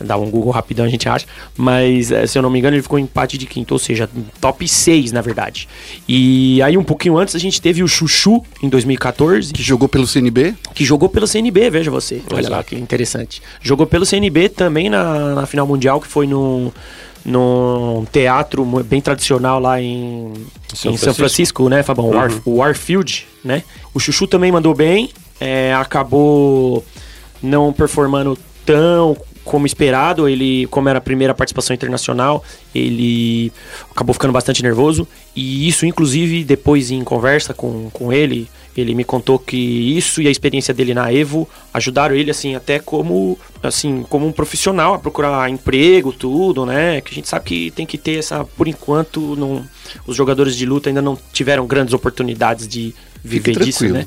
[0.00, 1.24] Dá um Google rapidão, a gente acha.
[1.56, 4.10] Mas, eh, se eu não me engano, ele ficou em empate de quinto, ou seja,
[4.40, 5.68] top 6, na verdade.
[6.08, 10.04] E aí, um pouquinho antes, a gente teve o Chuchu, em 2014 Que jogou pelo
[10.06, 10.52] CNB?
[10.74, 12.20] que jogou pelo CNB, veja você.
[12.32, 12.64] Olha lá Exato.
[12.70, 13.40] que interessante.
[13.62, 16.72] Jogou pelo CNB também na, na final mundial, que foi num,
[17.24, 20.32] num teatro bem tradicional lá em,
[20.74, 22.06] São em São Francisco, né, Fabão?
[22.06, 23.62] O War- O Warfield, né?
[23.94, 25.10] O Chuchu também mandou bem,
[25.40, 26.84] é, acabou
[27.42, 32.42] não performando tão como esperado, ele, como era a primeira participação internacional,
[32.74, 33.52] ele
[33.90, 35.06] acabou ficando bastante nervoso.
[35.36, 40.28] E isso, inclusive, depois em conversa com, com ele, ele me contou que isso e
[40.28, 44.98] a experiência dele na Evo ajudaram ele, assim, até como, assim, como um profissional a
[44.98, 47.00] procurar emprego, tudo, né?
[47.00, 49.64] Que a gente sabe que tem que ter essa, por enquanto, não,
[50.06, 54.06] os jogadores de luta ainda não tiveram grandes oportunidades de viver disso, né?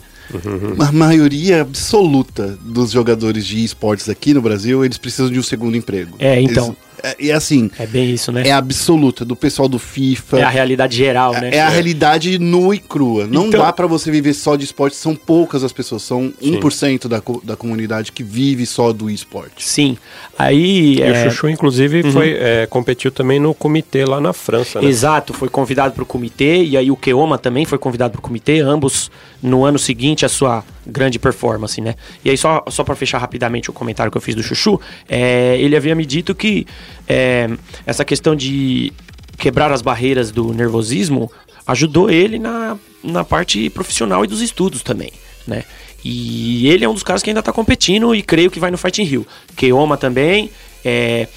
[0.85, 5.77] A maioria absoluta dos jogadores de esportes aqui no Brasil, eles precisam de um segundo
[5.77, 6.15] emprego.
[6.19, 6.65] É, então.
[6.65, 8.43] Eles- é, e assim, É bem isso, né?
[8.47, 10.39] é absoluta, do pessoal do FIFA.
[10.39, 11.49] É a realidade geral, né?
[11.53, 13.27] É a realidade nua e crua.
[13.27, 14.95] Não Então- dá pra você viver só de esporte.
[14.95, 16.01] São poucas as pessoas.
[16.03, 19.63] São 1% da, da comunidade que vive só do esporte.
[19.67, 19.97] Sim.
[20.37, 20.95] Aí.
[20.97, 24.87] E é, o Chuchu, inclusive, foi, é, competiu também no comitê lá na França, né?
[24.87, 28.21] Exato, foi convidado para o comitê e aí o Keoma também foi convidado para o
[28.21, 29.09] comitê, ambos
[29.41, 31.95] no ano seguinte a sua grande performance, né?
[32.23, 35.57] E aí só, só para fechar rapidamente o comentário que eu fiz do Chuchu, é,
[35.59, 36.65] ele havia me dito que
[37.07, 37.49] é,
[37.85, 38.91] essa questão de
[39.37, 41.31] quebrar as barreiras do nervosismo
[41.67, 45.11] ajudou ele na, na parte profissional e dos estudos também,
[45.45, 45.63] né?
[46.03, 48.77] E ele é um dos caras que ainda tá competindo e creio que vai no
[48.77, 49.27] Fighting Rio.
[49.55, 50.49] Keoma também,
[50.85, 51.27] é,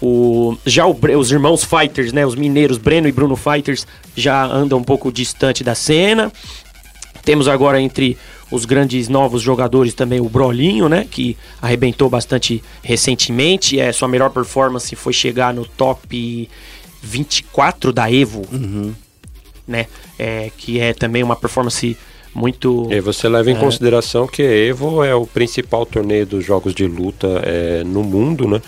[0.00, 2.24] o, já o os irmãos Fighters, né?
[2.24, 6.32] Os mineiros Breno e Bruno Fighters já andam um pouco distante da cena.
[7.24, 8.18] Temos agora entre
[8.52, 11.06] os grandes novos jogadores também o Brolinho, né?
[11.10, 13.80] Que arrebentou bastante recentemente.
[13.80, 16.48] É, sua melhor performance foi chegar no top
[17.02, 18.46] 24 da Evo,
[19.66, 19.86] né?
[20.18, 21.96] É, que é também uma performance
[22.34, 22.88] muito.
[22.90, 23.58] E você leva em É.
[23.58, 28.62] consideração que Evo é o principal torneio dos jogos de luta é, no mundo, né?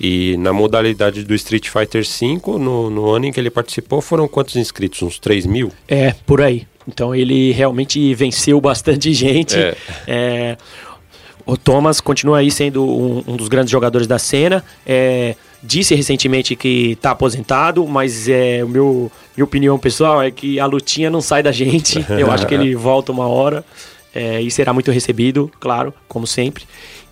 [0.00, 4.26] E na modalidade do Street Fighter V, no, no ano em que ele participou, foram
[4.26, 5.00] quantos inscritos?
[5.02, 5.70] Uns 3 mil?
[5.86, 6.66] É, por aí.
[6.86, 9.56] Então ele realmente venceu bastante gente.
[9.56, 9.76] É.
[10.06, 10.56] É,
[11.46, 14.64] o Thomas continua aí sendo um, um dos grandes jogadores da cena.
[14.86, 20.60] É, disse recentemente que está aposentado, mas é, o meu, minha opinião pessoal é que
[20.60, 22.04] a lutinha não sai da gente.
[22.18, 23.64] Eu acho que ele volta uma hora
[24.14, 26.64] é, e será muito recebido, claro, como sempre.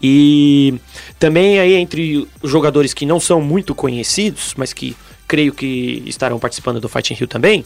[0.03, 0.75] E
[1.19, 4.97] também aí entre os jogadores que não são muito conhecidos, mas que
[5.27, 7.65] creio que estarão participando do Fighting Rio também,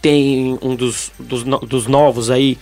[0.00, 2.58] tem um dos, dos, dos novos aí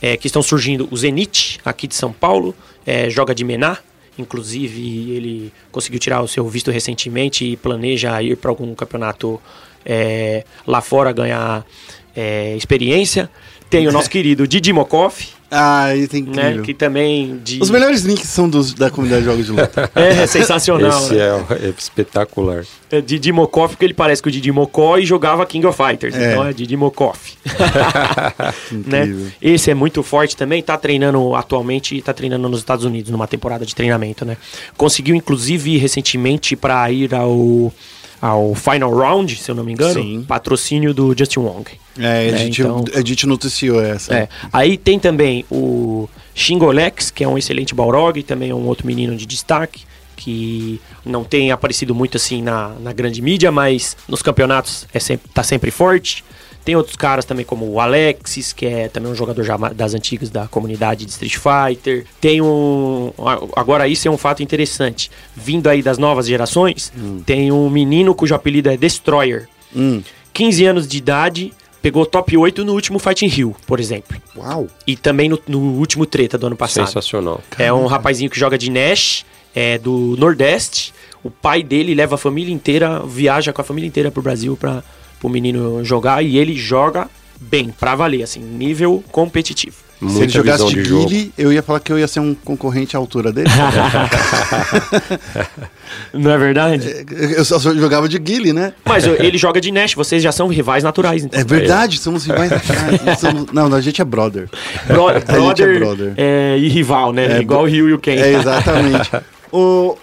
[0.00, 2.54] é, que estão surgindo, o Zenit, aqui de São Paulo,
[2.86, 3.78] é, joga de Mená.
[4.18, 9.40] Inclusive, ele conseguiu tirar o seu visto recentemente e planeja ir para algum campeonato
[9.84, 11.66] é, lá fora ganhar
[12.14, 13.30] é, experiência.
[13.68, 15.14] Tem o nosso querido Didi Mokov,
[15.50, 16.28] Ah, isso é né?
[16.28, 16.62] incrível.
[16.62, 17.40] Que também.
[17.42, 17.60] De...
[17.62, 19.90] Os melhores links são dos, da comunidade de jogos de luta.
[19.96, 20.90] É, sensacional.
[20.90, 21.46] Esse né?
[21.50, 22.64] é, é espetacular.
[22.90, 26.14] É Didi Mokov, porque ele parece com o Didi Mocó e jogava King of Fighters.
[26.14, 26.32] É.
[26.32, 27.16] Então é Didi Mokov.
[28.86, 29.04] né?
[29.04, 29.32] Incrível.
[29.40, 33.64] Esse é muito forte também, tá treinando atualmente, tá treinando nos Estados Unidos numa temporada
[33.64, 34.36] de treinamento, né?
[34.76, 37.72] Conseguiu inclusive ir recentemente para ir ao
[38.26, 40.24] ao Final Round, se eu não me engano, Sim.
[40.26, 41.70] patrocínio do Justin Wong.
[41.98, 44.14] É, a É, gente, então- a gente noticiou essa.
[44.14, 44.28] É.
[44.52, 49.16] Aí tem também o Shingolex, que é um excelente Balrog, também é um outro menino
[49.16, 49.84] de destaque,
[50.16, 55.28] que não tem aparecido muito assim na, na grande mídia, mas nos campeonatos é sempre,
[55.32, 56.24] tá sempre forte.
[56.66, 60.30] Tem outros caras também como o Alexis, que é também um jogador já das antigas
[60.30, 62.04] da comunidade de Street Fighter.
[62.20, 63.12] Tem um.
[63.54, 65.08] Agora, isso é um fato interessante.
[65.36, 66.92] Vindo aí das novas gerações,
[67.24, 69.48] tem um menino cujo apelido é Destroyer.
[69.76, 70.02] Hum.
[70.32, 74.20] 15 anos de idade, pegou top 8 no último Fighting Rio, por exemplo.
[74.36, 74.66] Uau.
[74.84, 76.88] E também no, no último treta do ano passado.
[76.88, 77.40] Sensacional.
[77.60, 79.24] É um rapazinho que joga de Nash,
[79.54, 80.92] é do Nordeste.
[81.22, 84.82] O pai dele leva a família inteira, viaja com a família inteira pro Brasil para
[85.22, 87.08] o menino jogar e ele joga
[87.40, 89.76] bem, pra valer, assim, nível competitivo.
[89.98, 90.88] Se ele Muita jogasse de de.
[90.90, 93.48] Guile, eu ia falar que eu ia ser um concorrente à altura dele.
[96.12, 97.06] Não é verdade?
[97.34, 98.74] eu só jogava de Guile, né?
[98.84, 101.40] Mas ele joga de Nash, vocês já são rivais naturais, então.
[101.40, 102.52] É verdade, somos rivais.
[102.52, 104.50] Ah, somos- Não, a gente é brother.
[104.86, 106.12] Bro- gente é brother, brother.
[106.18, 107.38] é, e rival, né?
[107.38, 108.16] É, Igual o Rio e o Ken.
[108.16, 109.10] É, exatamente.
[109.50, 109.96] o...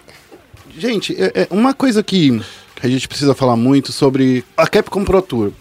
[0.75, 2.41] Gente, é, é uma coisa que
[2.83, 5.51] a gente precisa falar muito sobre a Capcom Pro Tour.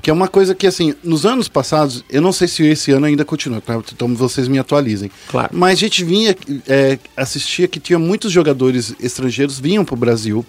[0.00, 3.04] Que é uma coisa que, assim, nos anos passados, eu não sei se esse ano
[3.04, 3.78] ainda continua, tá?
[3.92, 5.10] então vocês me atualizem.
[5.28, 5.50] Claro.
[5.52, 6.34] Mas a gente vinha,
[6.66, 10.44] é, assistia que tinha muitos jogadores estrangeiros vinham pro Brasil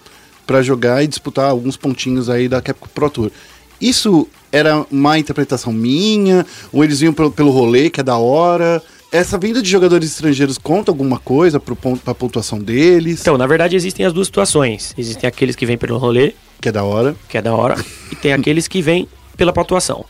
[0.46, 3.30] para jogar e disputar alguns pontinhos aí da Capcom Pro Tour.
[3.78, 8.82] Isso era uma interpretação minha, ou eles vinham pelo, pelo rolê, que é da hora.
[9.12, 13.46] Essa vinda de jogadores estrangeiros conta alguma coisa pro ponto, pra pontuação deles, Então, na
[13.46, 14.94] verdade, existem as duas situações.
[14.96, 17.14] Existem aqueles que vêm pelo rolê, que é da hora.
[17.28, 17.76] que é da hora,
[18.10, 19.06] e tem aqueles que vêm
[19.36, 20.06] pela pontuação.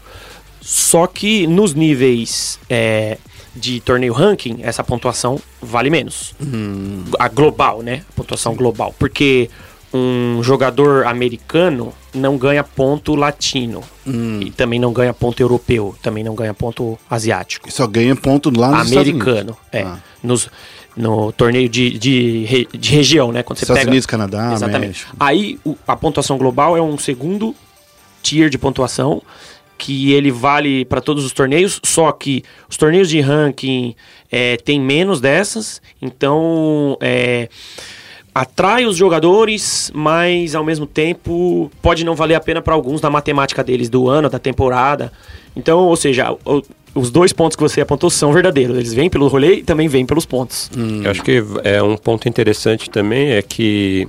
[0.61, 3.19] Só que nos níveis é,
[3.57, 6.33] de torneio ranking, essa pontuação vale menos.
[7.19, 8.05] A global, né?
[8.11, 8.95] A pontuação global.
[8.97, 9.51] Porque
[9.95, 13.83] um jogador americano não ganha ponto latino.
[14.07, 15.95] E também não ganha ponto europeu.
[16.03, 19.57] Também não ganha ponto asiático E só ganha ponto lá nos americano.
[19.71, 19.83] É.
[19.83, 19.99] Ah.
[20.23, 20.49] Nos,
[20.97, 23.43] no torneio de, de, de região, né?
[23.43, 23.91] Quando você Estados pega...
[23.91, 24.87] Unidos, Canadá, Exatamente.
[24.89, 25.17] México.
[25.21, 27.55] Aí o- a pontuação global é um segundo
[28.23, 29.23] tier de pontuação
[29.79, 33.97] que ele vale para todos os torneios, só que os torneios de ranking
[34.31, 37.49] é, tem menos dessas, então é,
[38.35, 43.11] atrai os jogadores, mas ao mesmo tempo pode não valer a pena para alguns na
[43.11, 45.13] matemática deles do ano, da temporada.
[45.55, 46.63] Então, ou seja, o-
[46.95, 48.77] os dois pontos que você apontou são verdadeiros.
[48.77, 50.71] Eles vêm pelo rolê e também vêm pelos pontos.
[51.05, 54.07] Eu acho que é um ponto interessante também é que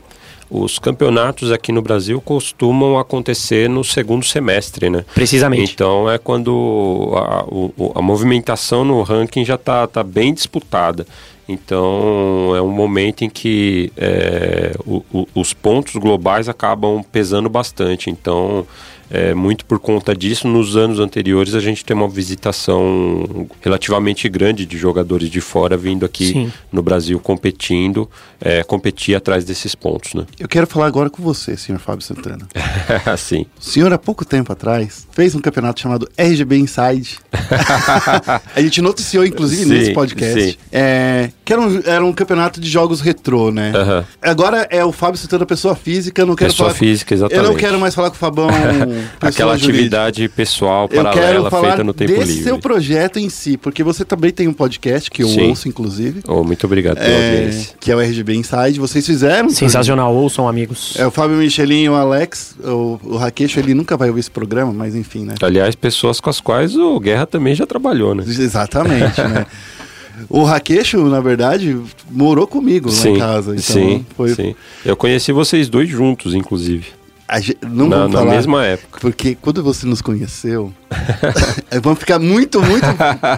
[0.49, 5.03] os campeonatos aqui no Brasil costumam acontecer no segundo semestre, né?
[5.15, 5.73] Precisamente.
[5.73, 11.05] Então é quando a, a movimentação no ranking já está tá bem disputada.
[11.47, 18.09] Então é um momento em que é, o- o- os pontos globais acabam pesando bastante.
[18.09, 18.65] Então,
[19.13, 24.65] é, muito por conta disso, nos anos anteriores a gente tem uma visitação relativamente grande
[24.65, 26.53] de jogadores de fora vindo aqui Sim.
[26.71, 28.09] no Brasil competindo,
[28.41, 30.25] é, competir atrás desses pontos, né?
[30.39, 32.47] Eu quero falar agora com você, senhor Fábio Santana.
[33.05, 33.45] assim.
[33.59, 37.19] O senhor, há pouco tempo atrás, fez um campeonato chamado RGB Inside.
[38.55, 40.41] a gente noticiou, inclusive, Sim, nesse podcast.
[40.41, 40.57] sim.
[40.71, 43.73] É, que era um, era um campeonato de jogos retrô, né?
[43.75, 44.05] Aham.
[44.19, 46.19] Agora é o Fábio Santana, pessoa física.
[46.23, 47.59] Eu não quero Pessoa falar física, Eu não exatamente.
[47.59, 48.47] quero mais falar com o Fabão.
[49.19, 49.73] pessoa Aquela jurídica.
[49.73, 52.43] atividade pessoal Eu quero paralela falar feita no tempo desse livre.
[52.43, 55.49] seu projeto em si, porque você também tem um podcast que eu Sim.
[55.49, 56.21] ouço, inclusive.
[56.27, 57.75] Oh, muito obrigado pela é, audiência.
[57.79, 58.79] que é o RGB Inside.
[58.79, 59.49] Vocês fizeram.
[59.49, 60.93] Sensacional, ouçam amigos.
[60.97, 62.55] É o Fábio Michelin e o Alex.
[62.63, 65.35] O, o Raqueixo, ele nunca vai ouvir esse programa, mas enfim, né?
[65.41, 68.23] Aliás, pessoas com as quais o Guerra também já trabalhou, né?
[68.27, 69.45] Exatamente, né?
[70.29, 71.77] O Raqueixo, na verdade,
[72.09, 73.51] morou comigo lá em casa.
[73.51, 74.29] Então sim, foi.
[74.35, 74.55] sim.
[74.85, 76.85] Eu conheci vocês dois juntos, inclusive.
[77.69, 78.99] Não Na, vamos na falar, mesma época.
[79.01, 80.73] porque quando você nos conheceu,
[81.81, 82.85] vamos ficar muito, muito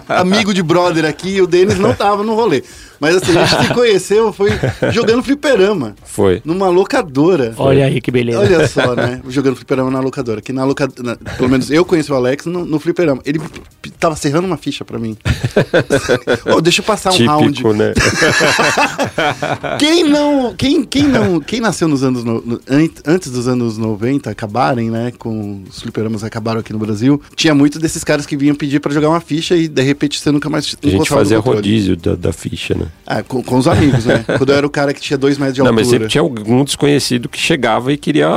[0.08, 2.62] amigo de brother aqui, e o Denis não tava no rolê.
[2.98, 4.50] Mas assim, a gente se conheceu, foi
[4.90, 6.40] jogando fliperama, Foi.
[6.46, 7.52] numa locadora.
[7.58, 8.38] Olha aí que beleza.
[8.38, 9.20] Olha só, né?
[9.28, 10.40] Jogando fliperama na locadora.
[10.40, 11.18] Que na locadora.
[11.36, 13.20] Pelo menos eu conheci o Alex no, no fliperama.
[13.26, 13.38] Ele
[14.00, 15.14] tava serrando uma ficha pra mim.
[16.56, 17.48] Ô, deixa eu passar um round.
[17.52, 17.92] Típico, né?
[19.78, 20.54] Quem não.
[20.54, 21.40] Quem, quem não.
[21.40, 22.24] Quem nasceu nos anos.
[22.24, 25.12] no- no- an- antes dos anos 90 acabarem, né?
[25.18, 27.20] Com os fliperamas acabaram aqui no Brasil.
[27.34, 30.30] Tinha muito desses caras que vinham pedir pra jogar uma ficha e de repente você
[30.30, 30.76] nunca mais.
[30.82, 32.86] A gente fazia rodízio da, da ficha, né?
[33.06, 34.24] Ah, com, com os amigos, né?
[34.38, 35.82] Quando eu era o cara que tinha dois metros de Não, altura.
[35.82, 38.28] mas sempre tinha algum desconhecido que chegava e queria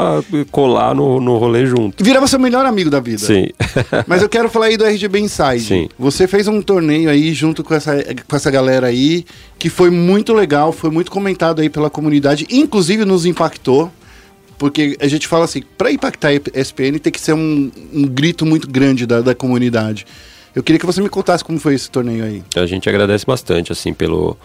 [0.52, 2.04] colar no, no rolê junto.
[2.04, 3.20] Virava seu melhor amigo da vida.
[3.20, 3.48] Sim.
[4.08, 5.62] Mas eu quero falar aí do RGB Inside.
[5.62, 5.90] Sim.
[5.98, 7.96] Você fez um torneio aí junto com essa,
[8.28, 9.26] com essa galera aí,
[9.58, 13.92] que foi muito legal, foi muito comentado aí pela comunidade, inclusive nos impactou.
[14.60, 18.46] Porque a gente fala assim, para impactar a ESPN tem que ser um, um grito
[18.46, 20.06] muito grande da, da comunidade.
[20.54, 22.44] Eu queria que você me contasse como foi esse torneio aí.
[22.56, 24.38] A gente agradece bastante, assim, pelo,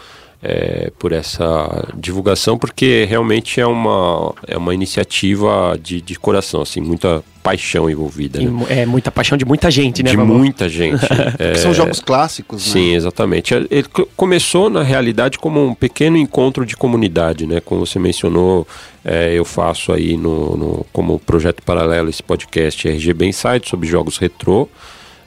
[0.43, 6.81] é, por essa divulgação, porque realmente é uma, é uma iniciativa de, de coração, assim,
[6.81, 8.66] muita paixão envolvida, E né?
[8.70, 10.11] é muita paixão de muita gente, né?
[10.11, 11.01] De muita gente.
[11.39, 12.73] É, Que são jogos clássicos, né?
[12.73, 13.52] Sim, exatamente.
[13.55, 17.61] Ele co- começou, na realidade, como um pequeno encontro de comunidade, né?
[17.61, 18.66] Como você mencionou,
[19.05, 24.16] é, eu faço aí no, no- como projeto paralelo esse podcast RGB Insight sobre jogos
[24.16, 24.69] retrô.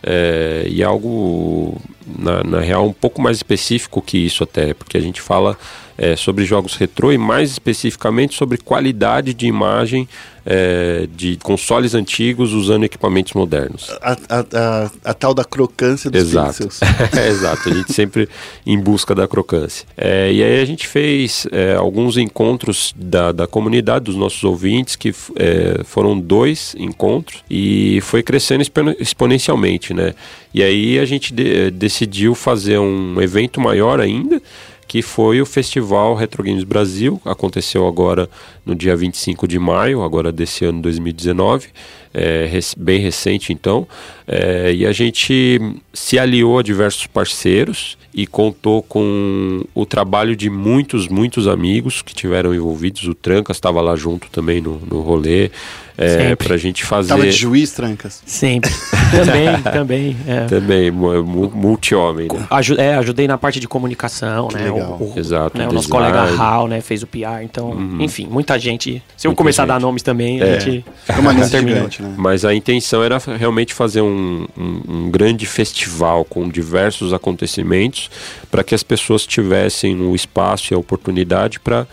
[0.04, 1.76] é, e algo,
[2.18, 5.58] na, na real, um pouco mais específico que isso até, porque a gente fala
[5.98, 10.08] é, sobre jogos retrô e mais especificamente sobre qualidade de imagem
[10.50, 13.90] é, de consoles antigos usando equipamentos modernos.
[14.02, 16.52] A, a- a- a tal da crocância dos Exato.
[16.54, 16.80] pixels.
[17.28, 18.30] Exato, a gente sempre
[18.66, 19.86] em busca da crocância.
[19.98, 24.96] É, e aí a gente fez é, alguns encontros da, da comunidade, dos nossos ouvintes,
[24.96, 30.14] que é, foram dois encontros e foi crescendo expo- exponencialmente, né?
[30.54, 34.40] E aí a gente de- decidiu fazer um evento maior ainda,
[34.88, 38.30] que foi o Festival Retro Games Brasil, aconteceu agora
[38.64, 41.70] no dia 25 de maio, agora desse ano 2019,
[42.14, 43.88] é, bem recente então,
[44.28, 45.60] É, e a gente
[45.94, 52.16] se aliou a diversos parceiros e contou com o trabalho de muitos, muitos amigos que
[52.16, 55.52] tiveram envolvidos, o Trancas estava lá junto também no, no rolê,
[56.00, 57.10] é, a gente fazer...
[57.10, 58.22] Tava de juiz, trancas.
[58.26, 58.72] Sempre.
[59.12, 60.18] também, também.
[60.28, 60.46] É.
[60.46, 61.24] Também, mu-
[61.54, 62.46] multi-homem, né?
[62.50, 64.64] Aju- é, ajudei na parte de comunicação, né?
[64.72, 64.98] legal.
[65.00, 66.12] O, o- Exato, né, o nosso design.
[66.12, 69.02] colega Hal, né, fez o PR, então, enfim, muita gente.
[69.16, 69.84] Se eu Muita começar a dar gente.
[69.84, 70.60] nomes também, a É.
[70.60, 72.14] gente Fica uma lista gigante, né?
[72.18, 78.07] Mas a intenção era realmente fazer um, um- um grande festival com diversos acontecimentos
[78.50, 81.88] para que as pessoas tivessem o espaço e a oportunidade para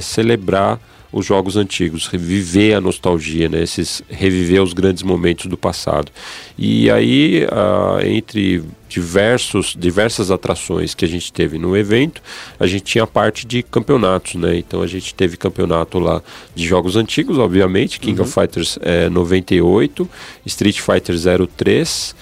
[0.00, 0.80] celebrar
[1.12, 3.62] os jogos antigos, reviver a nostalgia, né?
[3.62, 6.12] Esses, reviver os grandes momentos do passado.
[6.56, 12.22] E aí, ah, entre diversos, diversas atrações que a gente teve no evento,
[12.58, 14.56] a gente tinha a parte de campeonatos, né?
[14.56, 16.22] Então a gente teve campeonato lá
[16.54, 20.08] de jogos antigos, obviamente, King of Fighters eh, 98,
[20.46, 21.16] Street Fighter
[21.48, 22.14] 03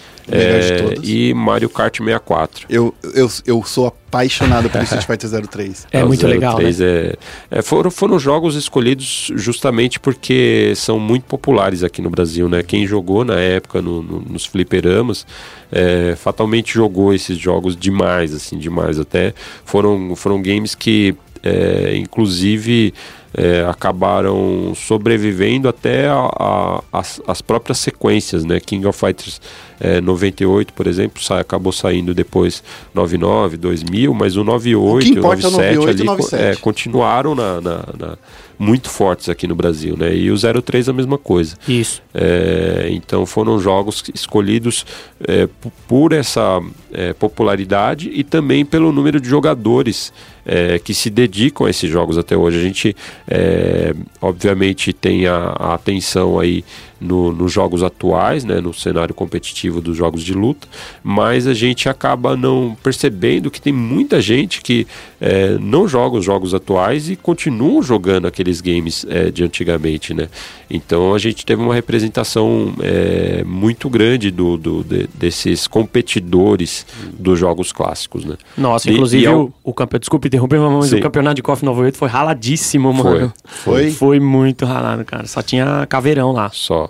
[0.94, 1.08] Todos.
[1.08, 2.66] e Mario Kart 64.
[2.68, 5.86] Eu, eu, eu sou apaixonado pelo Street Fighter 03.
[5.92, 7.14] É o muito legal, 03 é,
[7.50, 12.62] é, foram, foram jogos escolhidos justamente porque são muito populares aqui no Brasil, né?
[12.62, 15.26] Quem jogou na época no- no- nos fliperamas
[15.70, 18.98] é, fatalmente jogou esses jogos demais, assim, demais.
[18.98, 19.34] Até
[19.64, 22.92] foram, foram games que, é, inclusive,
[23.34, 28.58] é, acabaram sobrevivendo até a- a- as, as próprias sequências, né?
[28.58, 29.40] King of Fighters
[29.80, 32.62] é, 98, por exemplo, sa- acabou saindo depois
[32.94, 36.42] 99, 2000, mas o 98 O que importa é o 97 98 e ali, 97.
[36.42, 38.18] é, continuaram na, na- na-
[38.58, 40.12] muito fortes aqui no Brasil, né?
[40.16, 41.54] E o 03 a mesma coisa.
[41.68, 42.02] Isso.
[42.12, 44.84] É, então foram jogos escolhidos
[45.28, 45.48] é,
[45.86, 46.60] por essa
[46.92, 50.12] é, popularidade e também pelo número de jogadores
[50.48, 52.58] é, que se dedicam a esses jogos até hoje.
[52.58, 52.96] A gente,
[53.28, 56.64] é, obviamente, tem a, a atenção aí
[57.00, 60.66] no- nos jogos atuais, né, no cenário competitivo dos jogos de luta,
[61.04, 64.84] mas a gente acaba não percebendo que tem muita gente que
[65.20, 70.28] é, não joga os jogos atuais e continuam jogando aqueles games é, de antigamente, né?
[70.70, 77.38] Então a gente teve uma representação é, muito grande do, do- de- desses competidores dos
[77.38, 78.36] jogos clássicos, né?
[78.56, 80.96] Nossa, E- inclusive e ao- o, o campeonato, desculpa interromper, mas Sim.
[80.98, 83.32] o campeonato de KOF 98 foi raladíssimo, Foi, mano.
[83.44, 83.90] foi.
[83.90, 85.26] Foi muito ralado, cara.
[85.26, 86.50] Só tinha caveirão lá.
[86.52, 86.88] só.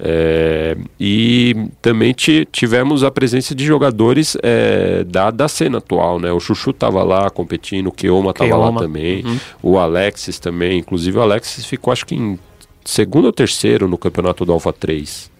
[0.00, 6.30] É, e também ti- tivemos a presença de jogadores é, da, da cena atual, né?
[6.30, 9.38] O Chuchu tava lá competindo, o Keoma tava lá Keoma, também, uhum.
[9.60, 12.38] o Alexis também, inclusive o Alexis ficou acho que em
[12.84, 15.32] segundo ou terceiro no campeonato do Alpha 3.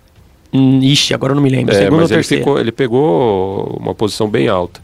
[0.52, 1.72] Hum, Ixi, agora eu não me lembro.
[1.72, 2.43] É, Segundo ou ele, terceiro?
[2.44, 4.80] ficou, ele pegou uma posição bem alta.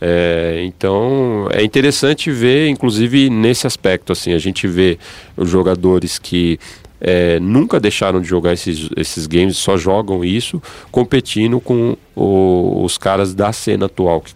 [0.00, 4.98] É, então é interessante ver, inclusive nesse aspecto, assim, a gente vê
[5.36, 6.58] os jogadores que
[7.00, 12.96] é, nunca deixaram de jogar esses, esses games, só jogam isso, competindo com o- os
[12.96, 14.32] caras da cena atual que,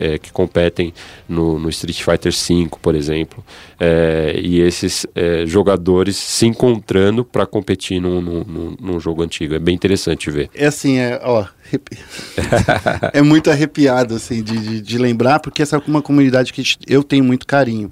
[0.00, 0.92] é, que competem
[1.28, 3.44] no, no Street Fighter V, por exemplo,
[3.84, 9.54] É, e esses é, jogadores se encontrando para competir num, num- num- jogo antigo.
[9.54, 10.48] É bem interessante ver.
[10.54, 11.44] É assim, é, ó,
[13.12, 17.02] é muito arrepiado, assim, de, de, de lembrar, porque essa é uma comunidade que eu
[17.02, 17.90] tenho muito carinho.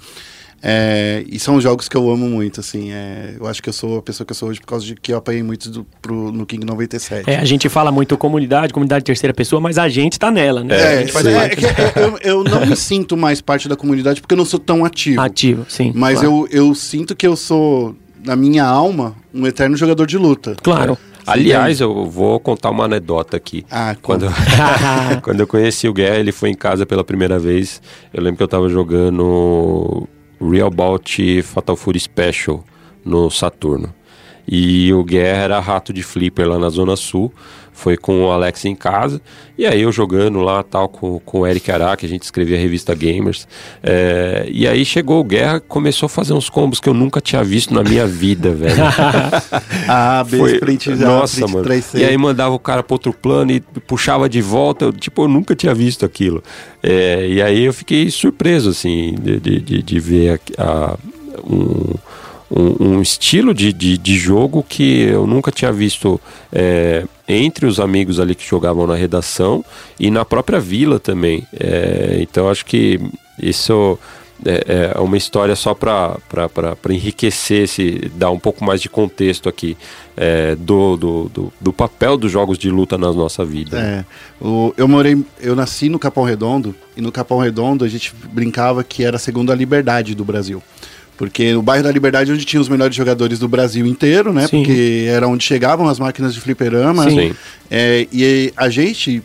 [0.63, 2.93] É, e são jogos que eu amo muito, assim.
[2.93, 4.95] é, eu acho que eu sou a pessoa que eu sou hoje por causa de
[4.95, 7.31] que eu apanhei muito do, pro, no King 97.
[7.31, 10.75] É, a gente fala muito comunidade, comunidade terceira pessoa, mas a gente tá nela, né?
[10.75, 11.51] a É, gente faz é, é
[11.97, 15.21] eu, eu não me sinto mais parte da comunidade porque eu não sou tão ativo.
[15.21, 15.93] ativo, sim.
[15.95, 16.47] Mas claro.
[16.51, 20.55] eu, eu sinto que eu sou, na minha alma, um eterno jogador de luta.
[20.63, 20.99] Claro.
[21.27, 23.65] Aliás, eu vou contar uma anedota aqui.
[23.71, 24.27] Ah, Quando,
[25.23, 27.81] quando eu conheci o Guerra, ele foi em casa pela primeira vez.
[28.13, 30.09] Eu lembro que eu tava jogando
[30.41, 32.65] Real Bout Fatal Fury Special
[33.05, 33.95] no Saturno.
[34.47, 37.33] E o Guerra era rato de flipper lá na Zona Sul.
[37.73, 39.21] Foi com o Alex em casa.
[39.57, 42.61] E aí eu jogando lá tal com, com o Eric Araque, a gente escrevia a
[42.61, 43.47] revista Gamers.
[43.83, 47.43] É, e aí chegou o Guerra começou a fazer uns combos que eu nunca tinha
[47.43, 48.75] visto na minha vida, velho.
[49.89, 50.59] A, B, Foi-
[51.05, 51.65] A, Nossa, mano.
[51.67, 51.99] 3C.
[52.01, 54.87] E aí mandava o cara pro outro plano e puxava de volta.
[54.87, 56.43] Eu, tipo, eu nunca tinha visto aquilo.
[56.83, 60.97] É, e aí eu fiquei surpreso, assim, de, de, de- de ver a- a-
[61.45, 61.95] um,
[62.51, 66.21] um, um estilo de, de, de jogo que eu nunca tinha visto
[66.53, 69.65] é, entre os amigos ali que jogavam na redação
[69.99, 71.47] e na própria vila também.
[71.59, 72.99] É, então acho que
[73.41, 73.99] isso
[74.45, 76.17] é, é uma história só para
[76.89, 79.77] enriquecer, esse, dar um pouco mais de contexto aqui
[80.17, 83.79] é, do, do, do, do papel dos jogos de luta na nossa vida.
[83.79, 84.05] É,
[84.45, 88.83] o- eu morei, eu nasci no Capão Redondo e no Capão Redondo a gente brincava
[88.83, 90.63] que era a segunda liberdade do Brasil.
[91.21, 94.47] Porque o bairro da Liberdade é onde tinha os melhores jogadores do Brasil inteiro, né?
[94.47, 94.63] Sim.
[94.63, 97.11] Porque era onde chegavam as máquinas de fliperama.
[97.11, 97.35] Sim.
[97.71, 99.23] É, e a gente,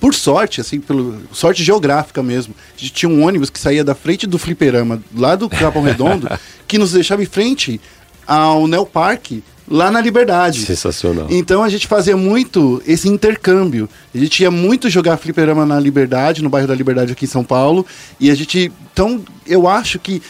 [0.00, 3.94] por sorte, assim, pelo, sorte geográfica mesmo, a gente tinha um ônibus que saía da
[3.94, 6.28] frente do fliperama, lá do Capão Redondo,
[6.66, 7.80] que nos deixava em frente
[8.26, 9.34] ao Neo Park,
[9.68, 10.62] lá na Liberdade.
[10.62, 11.28] Sensacional.
[11.30, 13.88] Então a gente fazia muito esse intercâmbio.
[14.12, 17.44] A gente ia muito jogar fliperama na Liberdade, no bairro da Liberdade aqui em São
[17.44, 17.86] Paulo.
[18.18, 18.72] E a gente.
[18.92, 20.20] Então, eu acho que.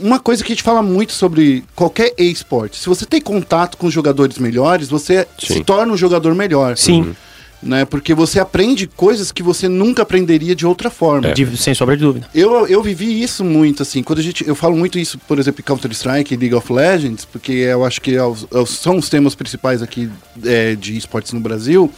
[0.00, 3.90] Uma coisa que a gente fala muito sobre qualquer e-sport, se você tem contato com
[3.90, 5.54] jogadores melhores, você Sim.
[5.54, 6.76] se torna um jogador melhor.
[6.76, 7.14] Sim.
[7.62, 7.84] Né?
[7.84, 11.28] Porque você aprende coisas que você nunca aprenderia de outra forma.
[11.28, 11.32] É.
[11.34, 12.26] De- sem sombra de dúvida.
[12.34, 14.46] Eu, eu vivi isso muito, assim, quando a gente.
[14.48, 18.00] Eu falo muito isso, por exemplo, em Counter-Strike e League of Legends, porque eu acho
[18.00, 20.08] que é é os- são os temas principais aqui
[20.42, 21.92] é, de esportes no Brasil.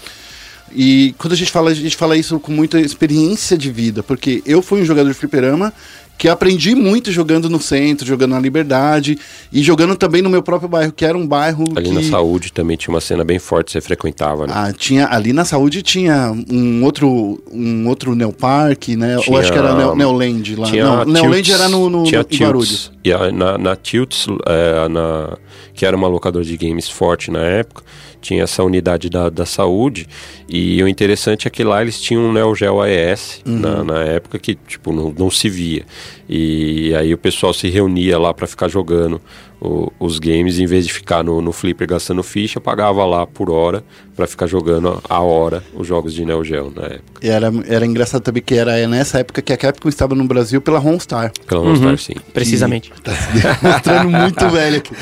[0.74, 4.42] E quando a gente fala, a gente fala isso com muita experiência de vida, porque
[4.46, 5.72] eu fui um jogador de fliperama
[6.18, 9.18] que aprendi muito jogando no centro, jogando na Liberdade
[9.52, 11.94] e jogando também no meu próprio bairro, que era um bairro Ali que...
[11.94, 14.52] na saúde também tinha uma cena bem forte, você frequentava, né?
[14.56, 19.16] Ah, tinha, ali na saúde tinha um outro, um outro Neopark, né?
[19.16, 20.66] Ou Tinha- acho que era Neo, Neoland lá.
[20.68, 22.24] Tinha Não, Neoland era no, no, tinha no.
[22.24, 22.92] Tilts.
[23.04, 25.36] E a- na, na Tilts, é, na,
[25.74, 27.82] que era uma locadora de games forte na época,
[28.22, 30.06] tinha essa unidade da, da saúde.
[30.48, 33.58] E o interessante é que lá eles tinham um Neo Geo AES Uhum.
[33.58, 35.84] na, na época que tipo, não, não se via.
[36.28, 39.20] E aí o pessoal se reunia lá para ficar jogando
[39.64, 43.48] o- os games, em vez de ficar no, no flipper gastando ficha, pagava lá por
[43.48, 43.84] hora
[44.16, 47.20] para ficar jogando a hora os jogos de Neo Geo na época.
[47.22, 50.60] E era, era engraçado também que era nessa época que a Capcom estava no Brasil
[50.60, 51.32] pela Homestar.
[51.46, 51.68] Pela Uhum.
[51.80, 52.14] Monster, sim.
[52.34, 52.92] Precisamente.
[53.04, 53.28] Tá se
[53.62, 54.92] demonstrando muito velho aqui.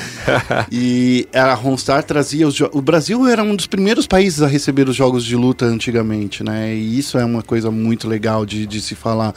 [0.70, 2.76] E a Homestar trazia os jogos.
[2.78, 6.74] O Brasil era um dos primeiros países a receber os jogos de luta antigamente, né?
[6.74, 9.34] E isso é uma coisa muito legal de, de se falar.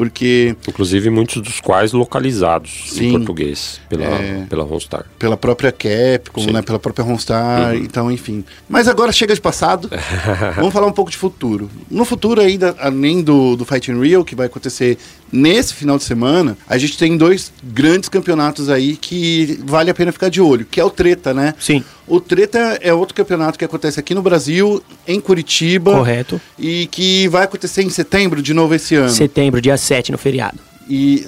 [0.00, 3.08] Porque Inclusive muitos dos quais localizados Sim.
[3.08, 4.46] em português pela, É.
[4.48, 5.04] pela Ronstar.
[5.18, 6.52] pela própria Capcom, Sim.
[6.52, 6.62] né?
[6.62, 8.42] Pela própria Homestar, então, enfim.
[8.66, 9.90] Mas agora chega de passado.
[10.56, 11.70] Vamos falar um pouco de futuro.
[11.90, 14.96] No futuro, ainda, além do, do Fighting Real, que vai acontecer
[15.30, 20.10] nesse final de semana, a gente tem dois grandes campeonatos aí que vale a pena
[20.12, 21.54] ficar de olho, que é o Treta, né?
[21.60, 25.92] Sim, O Treta é outro campeonato que acontece aqui no Brasil, em Curitiba.
[25.92, 26.40] correto.
[26.58, 29.08] E que vai acontecer em setembro de novo esse ano.
[29.10, 30.58] Setembro, dia 7, no feriado.
[30.88, 31.26] E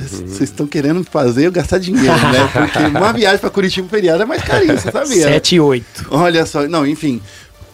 [0.00, 2.48] vocês estão querendo fazer eu gastar dinheiro, né?
[2.52, 5.26] Porque uma viagem pra Curitiba feriado é mais carinho, você sabia?
[5.26, 5.32] né?
[5.34, 6.06] 7 e 8.
[6.10, 7.20] Olha só, não, enfim.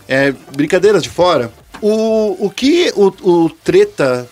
[0.07, 1.51] É, brincadeiras de fora.
[1.81, 4.29] O, o que o, o Treta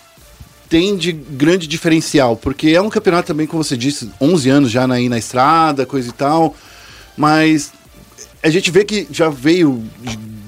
[0.69, 2.35] tem de grande diferencial?
[2.35, 5.85] Porque é um campeonato também, como você disse, 11 anos já na, aí na estrada,
[5.87, 6.55] coisa e tal.
[7.17, 7.71] Mas
[8.43, 9.83] a gente vê que já veio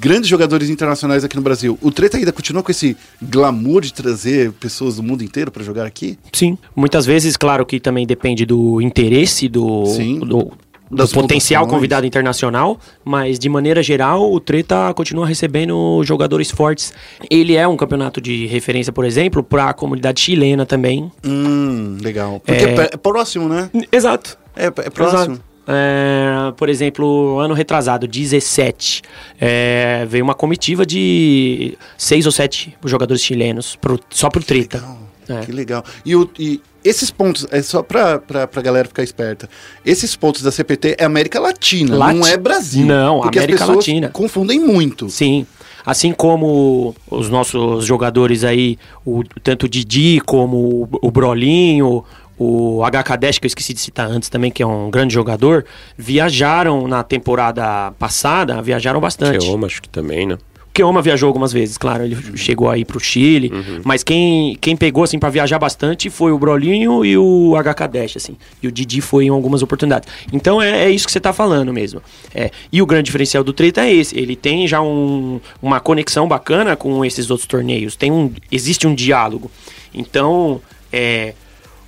[0.05, 1.79] grandes jogadores internacionais aqui no Brasil.
[1.81, 5.83] O Treta ainda continua com esse glamour de trazer pessoas do mundo inteiro pra jogar
[5.87, 6.15] aqui?
[6.31, 6.59] Sim.
[6.75, 10.19] Muitas vezes, claro que também depende do interesse do, Sim.
[10.19, 10.51] do,
[10.91, 16.93] do potencial convidado internacional, mas de maneira geral o Treta continua recebendo jogadores fortes.
[17.27, 21.11] Ele é um campeonato de referência, por exemplo, para a comunidade chilena também.
[21.25, 22.39] Hum, legal.
[22.45, 22.89] Porque é, É.
[22.93, 23.71] é próximo, né?
[23.91, 24.37] Exato.
[24.55, 25.33] É, é próximo.
[25.33, 25.54] Exato.
[25.67, 29.01] É, por exemplo, ano retrasado, 17,
[29.41, 34.43] é, veio uma comitiva de seis ou sete jogadores chilenos pro- só pro.
[34.49, 34.97] Legal.
[35.27, 35.39] É.
[35.39, 35.83] Que legal.
[36.05, 39.49] E, o- e esses pontos, é só pra, pra, pra galera ficar esperta.
[39.83, 42.85] Esses pontos da CPT é América Latina, Lati- não é Brasil.
[42.85, 44.09] Não, porque América as pessoas Latina.
[44.09, 45.09] confundem muito.
[45.09, 45.47] Sim.
[45.83, 52.03] Assim como os nossos jogadores aí, o, tanto o Didi como o, o Brolinho,
[52.37, 55.65] o HK10, que eu esqueci de citar antes também, que é um grande jogador,
[55.97, 59.45] viajaram na temporada passada, viajaram bastante.
[59.45, 60.37] Keoma, acho que também, né?
[60.73, 63.49] Keoma viajou algumas vezes, claro, ele chegou aí pro Chile,
[63.85, 68.35] mas quem, quem pegou assim para viajar bastante foi o Brolinho e o HK10, assim.
[68.61, 70.09] E o Didi foi em algumas oportunidades.
[70.33, 72.01] Então é, é isso que você tá falando mesmo.
[72.33, 76.27] É, e o grande diferencial do Treta é esse, ele tem já um- uma conexão
[76.27, 79.49] bacana com esses outros torneios, tem um existe um diálogo.
[79.93, 80.59] Então,
[80.91, 81.33] é,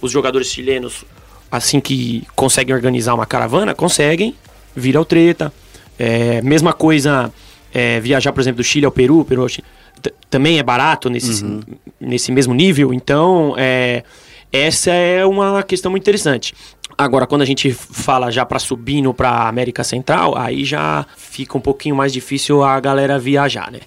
[0.02, 1.03] os jogadores chilenos
[1.52, 4.36] assim que conseguem organizar uma caravana, conseguem
[4.76, 5.52] vir ao Treta.
[5.98, 7.32] É, mesma coisa
[7.74, 9.65] é, viajar, por exemplo, do Chile ao Peru, Peru ao Chile,
[10.02, 11.44] t- também é barato nesse,
[11.99, 12.94] nesse mesmo nível.
[12.94, 14.03] Então, é,
[14.52, 16.53] essa é uma questão muito interessante.
[16.98, 21.61] Agora, quando a gente fala já para subindo para América Central, aí já fica um
[21.61, 23.80] pouquinho mais difícil a galera viajar, né?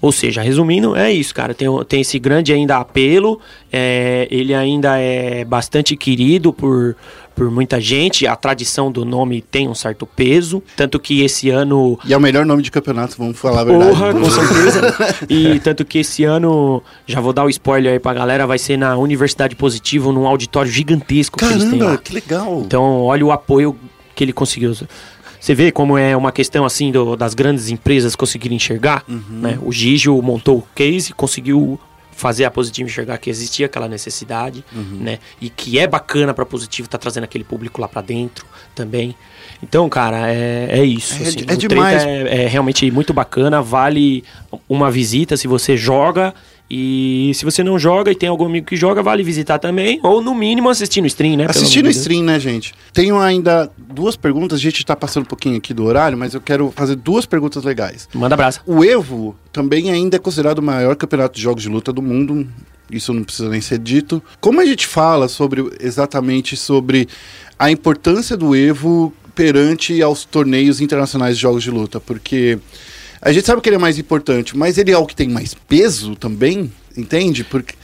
[0.00, 1.52] Ou seja, resumindo, é isso, cara.
[1.52, 3.40] Tem, tem esse grande ainda apelo,
[3.72, 6.94] é, ele ainda é bastante querido por,
[7.34, 8.26] por muita gente.
[8.26, 10.62] A tradição do nome tem um certo peso.
[10.76, 13.90] Tanto que esse ano E é o melhor nome de campeonato, vamos falar a verdade.
[13.90, 14.94] Porra, com certeza.
[15.28, 18.76] E tanto que esse ano, já vou dar o spoiler aí pra galera, vai ser
[18.76, 21.98] na Universidade Positivo, num auditório gigantesco que eles têm Caramba, lá.
[21.98, 22.62] que legal.
[22.64, 23.76] Então, olha o apoio
[24.14, 24.74] que ele conseguiu.
[25.40, 29.22] Você vê como é uma questão assim do- das grandes empresas conseguirem enxergar, Uhum.
[29.30, 29.58] né?
[29.62, 31.78] O Gigio montou o case, conseguiu
[32.12, 34.98] fazer a Positivo enxergar que existia aquela necessidade, Uhum.
[35.00, 35.20] né?
[35.40, 38.44] E que é bacana pra Positivo estar trazendo aquele público lá pra dentro
[38.74, 39.14] também.
[39.62, 41.14] Então, cara, é, é isso.
[41.14, 41.38] É assim.
[41.42, 42.02] é Treta demais.
[42.02, 44.24] É, é realmente muito bacana, vale
[44.68, 46.34] uma visita se você joga.
[46.70, 49.98] E se você não joga e tem algum amigo que joga, vale visitar também.
[50.02, 51.46] Ou no mínimo assistindo stream, né?
[51.48, 51.96] Assistindo Deus.
[51.96, 52.74] stream, né, gente?
[52.92, 56.40] Tenho ainda duas perguntas, a gente tá passando um pouquinho aqui do horário, mas eu
[56.40, 58.08] quero fazer duas perguntas legais.
[58.12, 58.60] Manda abraço.
[58.66, 62.46] O Evo também ainda é considerado o maior campeonato de jogos de luta do mundo.
[62.90, 64.22] Isso não precisa nem ser dito.
[64.40, 67.08] Como a gente fala sobre exatamente sobre
[67.58, 72.00] a importância do Evo perante aos torneios internacionais de jogos de luta?
[72.00, 72.58] Porque
[73.20, 75.54] a gente sabe que ele é mais importante, mas ele é o que tem mais
[75.54, 77.44] peso também, entende?
[77.44, 77.74] Porque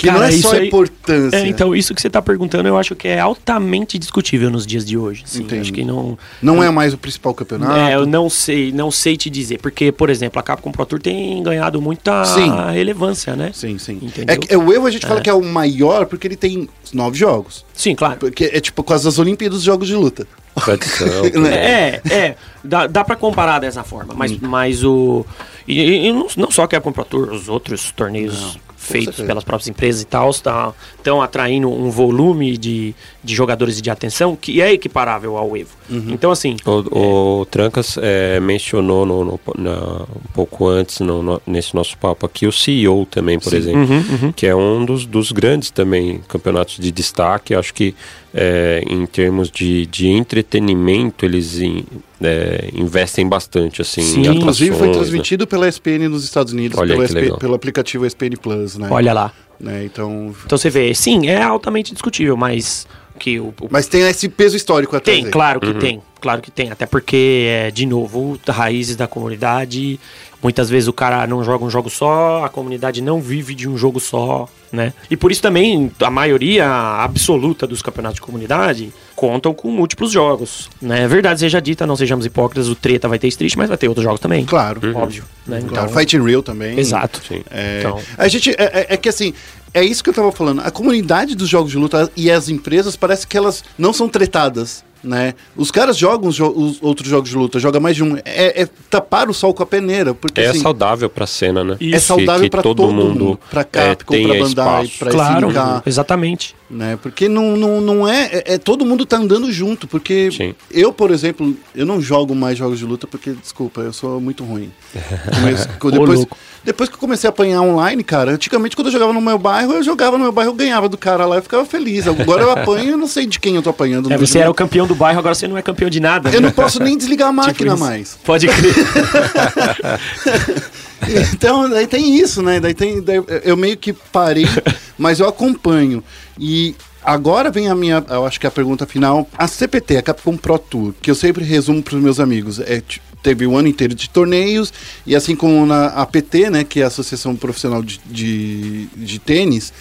[0.00, 1.36] que não Cara, é só aí- importância.
[1.36, 4.82] É, então, isso que você tá perguntando, eu acho que é altamente discutível nos dias
[4.82, 5.24] de hoje.
[5.26, 5.60] Sim, Entendi.
[5.60, 6.18] acho que não.
[6.40, 7.76] Não é mais o principal campeonato.
[7.76, 9.58] É, eu não sei, não sei te dizer.
[9.58, 12.50] Porque, por exemplo, a Capcom Pro Tour tem ganhado muita Sim.
[12.72, 13.50] relevância, né?
[13.52, 13.98] Sim, sim.
[14.00, 14.38] Entendeu?
[14.48, 17.18] É, é, o Evo a gente fala que é o maior porque ele tem nove
[17.18, 17.66] jogos.
[17.74, 18.16] Sim, claro.
[18.20, 20.26] Porque é tipo quase as Olimpíadas dos jogos de luta.
[20.54, 21.22] Tradição.
[21.40, 21.54] Né?
[21.54, 22.36] É, é.
[22.62, 24.12] Dá, dá pra comparar dessa forma.
[24.16, 24.38] Mas, Hum.
[24.42, 25.24] mas o.
[25.66, 29.26] E, e- e não, não só a Capcom Pro Tour, os outros torneios feitos certeza.
[29.26, 34.34] pelas próprias empresas e tal, estão atraindo um volume de, de jogadores e de atenção
[34.34, 35.70] que é equiparável ao Evo.
[35.88, 36.06] Uhum.
[36.08, 36.56] Então, assim.
[36.64, 41.96] O, o Trancas é, mencionou no, no- na- um pouco antes, no- no- nesse nosso
[41.98, 46.20] papo aqui, o CEO também, por exemplo, Uhum, que é um dos, dos grandes também
[46.26, 47.54] campeonatos de destaque.
[47.54, 47.94] Acho que
[48.34, 51.84] é, em termos de, de entretenimento, eles in-
[52.22, 54.22] é, investem bastante, assim, Sim.
[54.26, 55.02] em Inclusive foi atrações, né?
[55.02, 58.88] transmitido pela SPN nos Estados Unidos, pelo, SP pelo aplicativo SPN Plus, né?
[58.90, 59.32] Olha lá.
[59.58, 60.34] Né, Então.
[60.46, 62.86] Então você vê, sim, é altamente discutível, mas
[63.18, 65.14] que o, o- Mas tem esse peso histórico atrás.
[65.18, 65.30] tem, aí.
[65.30, 70.00] claro que tem, claro que tem, até porque é, de novo, raízes da comunidade.
[70.42, 73.76] Muitas vezes o cara não joga um jogo só, a comunidade não vive de um
[73.76, 74.92] jogo só, né?
[75.10, 76.66] E por isso também a maioria
[77.04, 81.02] absoluta dos campeonatos de comunidade contam com múltiplos jogos, né?
[81.02, 83.88] É verdade seja dita, não sejamos hipócritas, o Treta vai ter Street, mas vai ter
[83.88, 84.44] outros jogos também.
[84.46, 84.80] Claro.
[84.96, 85.62] Óbvio, né?
[85.68, 85.90] Claro.
[85.90, 86.78] Fight in Real também.
[86.78, 87.20] Exato.
[87.28, 87.42] Sim.
[87.50, 88.50] É, Então- A gente.
[88.52, 89.34] É, é- é que assim.
[89.72, 90.62] É isso que eu tava falando.
[90.64, 94.82] A comunidade dos jogos de luta e as empresas parece que elas não são tretadas.
[95.02, 95.32] Né?
[95.56, 98.16] Os caras jogam os, jo- os outros jogos de luta, joga mais de um.
[98.18, 100.12] É, é tapar o sol com a peneira.
[100.12, 101.76] Porque É assim, saudável pra cena, né?
[101.80, 103.40] é saudável Que- que pra todo, mundo.
[103.48, 104.98] Pra é, Capcom, tenha pra Bandai, espaço.
[104.98, 105.82] pra Claro, SNK.
[105.86, 106.54] exatamente.
[106.70, 106.98] Né?
[107.02, 109.88] Porque não, não, não é, é, é- Todo mundo tá andando junto.
[109.88, 110.54] Porque Sim.
[110.70, 114.44] eu, por exemplo, eu não jogo mais jogos de luta porque, desculpa, eu sou muito
[114.44, 114.70] ruim.
[115.34, 116.26] Comece- depois,
[116.64, 119.72] depois que eu comecei a apanhar online, cara, antigamente quando eu jogava no meu bairro,
[119.72, 122.06] eu jogava no meu bairro, eu ganhava do cara lá, eu ficava feliz.
[122.06, 124.12] Agora eu apanho e eu não sei de quem eu tô apanhando.
[124.12, 124.42] É, você jogo.
[124.42, 126.30] era o campeão do bairro, agora você não é campeão de nada.
[126.30, 126.46] Eu né?
[126.46, 127.80] não posso nem desligar a máquina isso.
[127.82, 128.18] mais.
[128.24, 128.74] Pode crer.
[131.32, 132.60] Então, daí tem isso, né?
[132.60, 134.46] Daí tem, daí eu meio que parei,
[134.98, 136.02] mas eu acompanho.
[136.38, 139.28] E agora vem a minha, eu acho que a pergunta final.
[139.36, 142.82] A CPT, a Capcom Pro Tour, que eu sempre resumo para os meus amigos, é,
[143.22, 144.72] teve o ano inteiro de torneios,
[145.06, 149.72] e assim como na APT, né, que é a Associação Profissional de, de, de Tênis,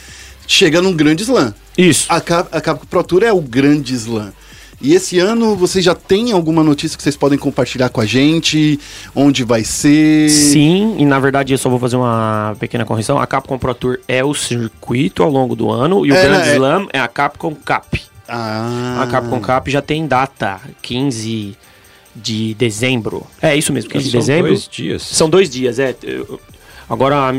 [0.47, 1.53] chega num grande slam.
[1.77, 2.05] Isso.
[2.09, 4.33] A, Cap, a Capcom Pro Tour é o grande slam.
[4.81, 8.80] E esse ano vocês já têm alguma notícia que vocês podem compartilhar com a gente?
[9.14, 10.30] Onde vai ser?
[10.30, 13.19] Sim, e na verdade eu só vou fazer uma pequena correção.
[13.19, 16.38] A Capcom Pro Tour é o circuito ao longo do ano e o É, Grand
[16.39, 17.95] né, é- Slam é a Capcom Cup.
[18.27, 21.57] Ah, A Capcom Cup já tem data, 15
[22.15, 23.26] de dezembro.
[23.41, 24.47] É isso mesmo, 15 de São dezembro.
[24.47, 25.01] dois dias.
[25.01, 25.95] São dois dias, é.
[26.03, 26.39] Eu-
[26.89, 27.31] Agora,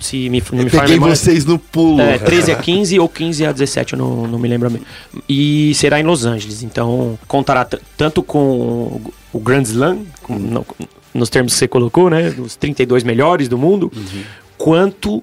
[0.00, 2.00] se- me, não me falha peguei memória- vocês no pulo.
[2.00, 4.80] É, 13 a 15 ou 15 a 17, eu não, não me lembro bem.
[5.28, 7.66] E será em Los Angeles, então contará
[7.96, 8.38] tanto com
[9.32, 10.66] o- Grand Slam, com- no-
[11.12, 12.34] nos termos que você colocou, né?
[12.38, 13.92] Os 32 melhores do mundo,
[14.56, 15.22] quanto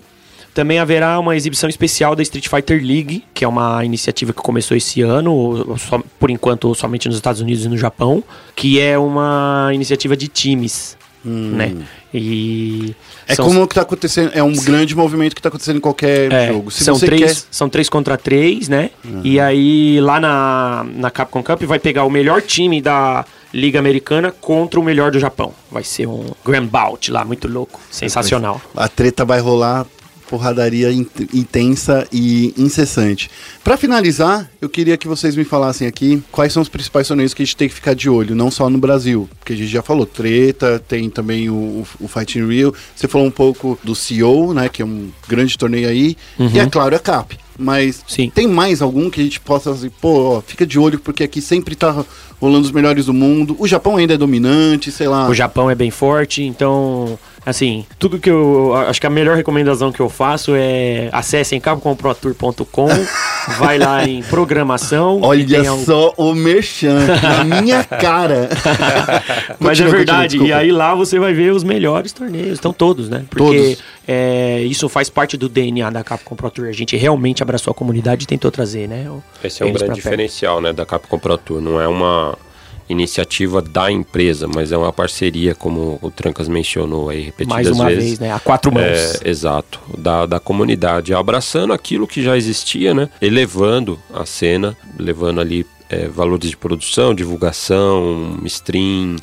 [0.53, 4.77] também haverá uma exibição especial da Street Fighter League, que é uma iniciativa que começou
[4.77, 8.23] esse ano, só- por enquanto somente nos Estados Unidos e no Japão,
[8.55, 11.75] que é uma iniciativa de times, né?
[12.13, 12.95] E
[13.27, 16.31] É são- como que tá acontecendo, é um grande movimento que tá acontecendo em qualquer
[16.31, 16.69] é, jogo.
[16.69, 18.91] Se são, três, quer, são três contra três, né?
[19.23, 24.31] E aí lá na, na Capcom Cup vai pegar o melhor time da Liga Americana
[24.31, 25.53] contra o melhor do Japão.
[25.71, 27.79] Vai ser um Grand Bout lá, muito louco.
[27.89, 28.61] Sensacional.
[28.75, 29.85] a treta vai rolar,
[30.33, 33.29] porradaria in- intensa e incessante.
[33.63, 37.43] Pra finalizar, eu queria que vocês me falassem aqui quais são os principais torneios que
[37.43, 39.83] a gente tem que ficar de olho, não só no Brasil, porque a gente já
[39.83, 43.93] falou treta, tem também o, o, o Fight in Rio, você falou um pouco do
[43.93, 47.37] CEO, né, que é um grande torneio aí, e é claro, a CAP.
[47.55, 48.31] Mas Sim.
[48.33, 51.39] tem mais algum que a gente possa assim, pô, ó, fica de olho porque aqui
[51.39, 52.03] sempre tá
[52.41, 53.55] rolando os melhores do mundo.
[53.59, 55.29] O Japão ainda é dominante, sei lá.
[55.29, 58.73] O Japão é bem forte, então, assim, tudo que eu.
[58.87, 62.87] Acho que a melhor recomendação que eu faço é acessem capcomprotour.com,
[63.59, 65.19] vai lá em programação.
[65.21, 68.49] Olha só o merchan na minha cara.
[69.59, 73.09] Mas é verdade, continua, e aí lá você vai ver os melhores torneios, estão todos,
[73.09, 73.23] né?
[73.29, 73.43] Porque
[73.75, 73.83] Todos.
[74.07, 76.67] é, isso faz parte do DNA da Capcom Pro Tour.
[76.67, 79.05] A gente realmente abraçou a comunidade e tentou trazer, né?
[79.09, 81.61] o- Esse é um grande diferencial né, da Capcom Pro Tour.
[81.61, 82.37] Não é uma
[82.89, 87.85] iniciativa da empresa, mas é uma parceria, como o Trancas mencionou aí repetidas Mais uma
[87.85, 88.03] vezes.
[88.03, 88.31] vez, né?
[88.31, 88.83] A quatro mãos.
[88.83, 93.09] É, exato, da, da comunidade, abraçando aquilo que já existia, né?
[93.21, 99.17] Elevando a cena, levando ali é, valores de produção, divulgação, stream,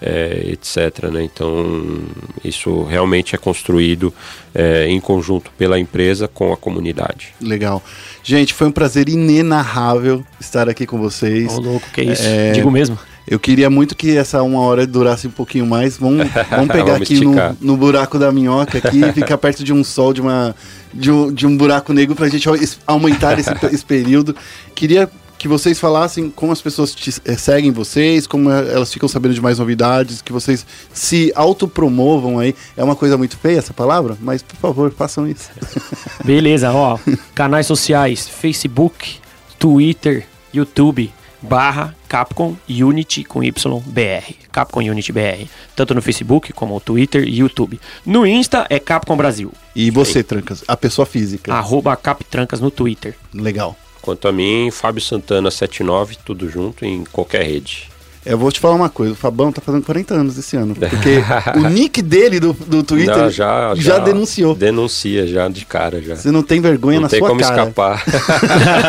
[0.00, 1.10] é, etc.
[1.10, 1.24] Né?
[1.24, 2.00] Então,
[2.44, 4.12] isso realmente é construído
[4.54, 7.34] é, em conjunto pela empresa com a comunidade.
[7.40, 7.82] Legal.
[8.22, 11.52] Gente, foi um prazer inenarrável estar aqui com vocês.
[11.56, 12.22] Ô, louco, que isso?
[12.24, 12.98] É, Digo mesmo.
[13.28, 15.96] Eu queria muito que essa uma hora durasse um pouquinho mais.
[15.96, 19.82] Vamos, vamos pegar Vamos aqui no, no buraco da minhoca aqui, ficar perto de um
[19.82, 20.54] sol, de, uma,
[20.94, 24.36] de, um, de um buraco negro pra gente es- aumentar esse, esse período.
[24.76, 29.08] Queria que vocês falassem como as pessoas te, eh, seguem vocês, como eh, elas ficam
[29.08, 32.54] sabendo de mais novidades, que vocês se autopromovam aí.
[32.76, 35.50] É uma coisa muito feia essa palavra, mas por favor, façam isso.
[36.24, 36.98] Beleza, ó.
[37.34, 39.18] canais sociais: Facebook,
[39.58, 44.34] Twitter, YouTube, barra Capcom Unity com YBR.
[44.50, 45.46] Capcom Unity BR.
[45.74, 47.80] Tanto no Facebook como no Twitter e YouTube.
[48.04, 49.52] No Insta é Capcom Brasil.
[49.74, 51.52] E você, Trancas, a pessoa física.
[51.52, 53.14] Arroba Captrancas no Twitter.
[53.34, 53.76] Legal.
[54.06, 57.88] Quanto a mim, Fábio Santana 79, tudo junto em qualquer rede.
[58.26, 60.74] Eu vou te falar uma coisa, o Fabão tá fazendo 40 anos esse ano.
[60.74, 61.22] Porque
[61.58, 64.52] o nick dele do, do Twitter Não, já, já, denunciou.
[64.52, 66.16] Denuncia já de cara já.
[66.16, 67.62] Você não tem vergonha Não na tem sua como cara.
[67.62, 68.04] escapar.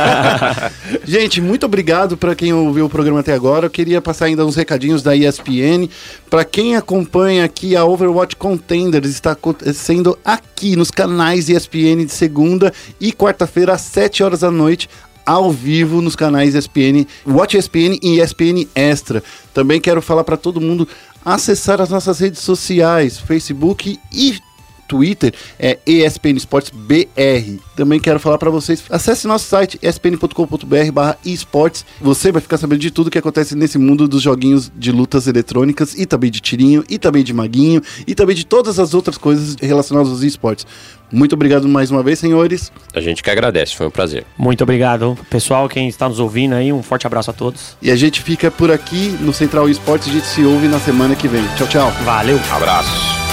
[1.05, 3.67] Gente, muito obrigado para quem ouviu o programa até agora.
[3.67, 5.87] Eu queria passar ainda uns recadinhos da ESPN.
[6.31, 12.73] Para quem acompanha aqui a Overwatch Contenders, está acontecendo aqui nos canais ESPN de segunda
[12.99, 14.89] e quarta-feira às 7 horas da noite.
[15.27, 19.21] Ao vivo nos canais ESPN, Watch ESPN e ESPN Extra.
[19.53, 20.87] Também quero falar para todo mundo
[21.25, 24.39] acessar as nossas redes sociais, Facebook e
[24.87, 27.59] Twitter é ESPN Esportes BR.
[27.75, 31.85] Também quero falar para vocês, acesse nosso site espn.com.br barra esportes.
[32.01, 35.93] Você vai ficar sabendo de tudo que acontece nesse mundo dos joguinhos de lutas eletrônicas
[35.93, 39.55] e também de tirinho, e também de maguinho, e também de todas as outras coisas
[39.59, 40.65] relacionadas aos esportes.
[41.11, 42.71] Muito obrigado mais uma vez, senhores.
[42.93, 44.25] A gente que agradece, foi um prazer.
[44.37, 45.17] Muito obrigado.
[45.29, 47.77] Pessoal, quem está nos ouvindo aí, um forte abraço a todos.
[47.81, 50.09] E a gente fica por aqui no Central Esportes.
[50.09, 51.43] A gente se ouve na semana que vem.
[51.55, 51.91] Tchau, tchau.
[52.03, 52.39] Valeu.
[52.51, 53.26] Abraço.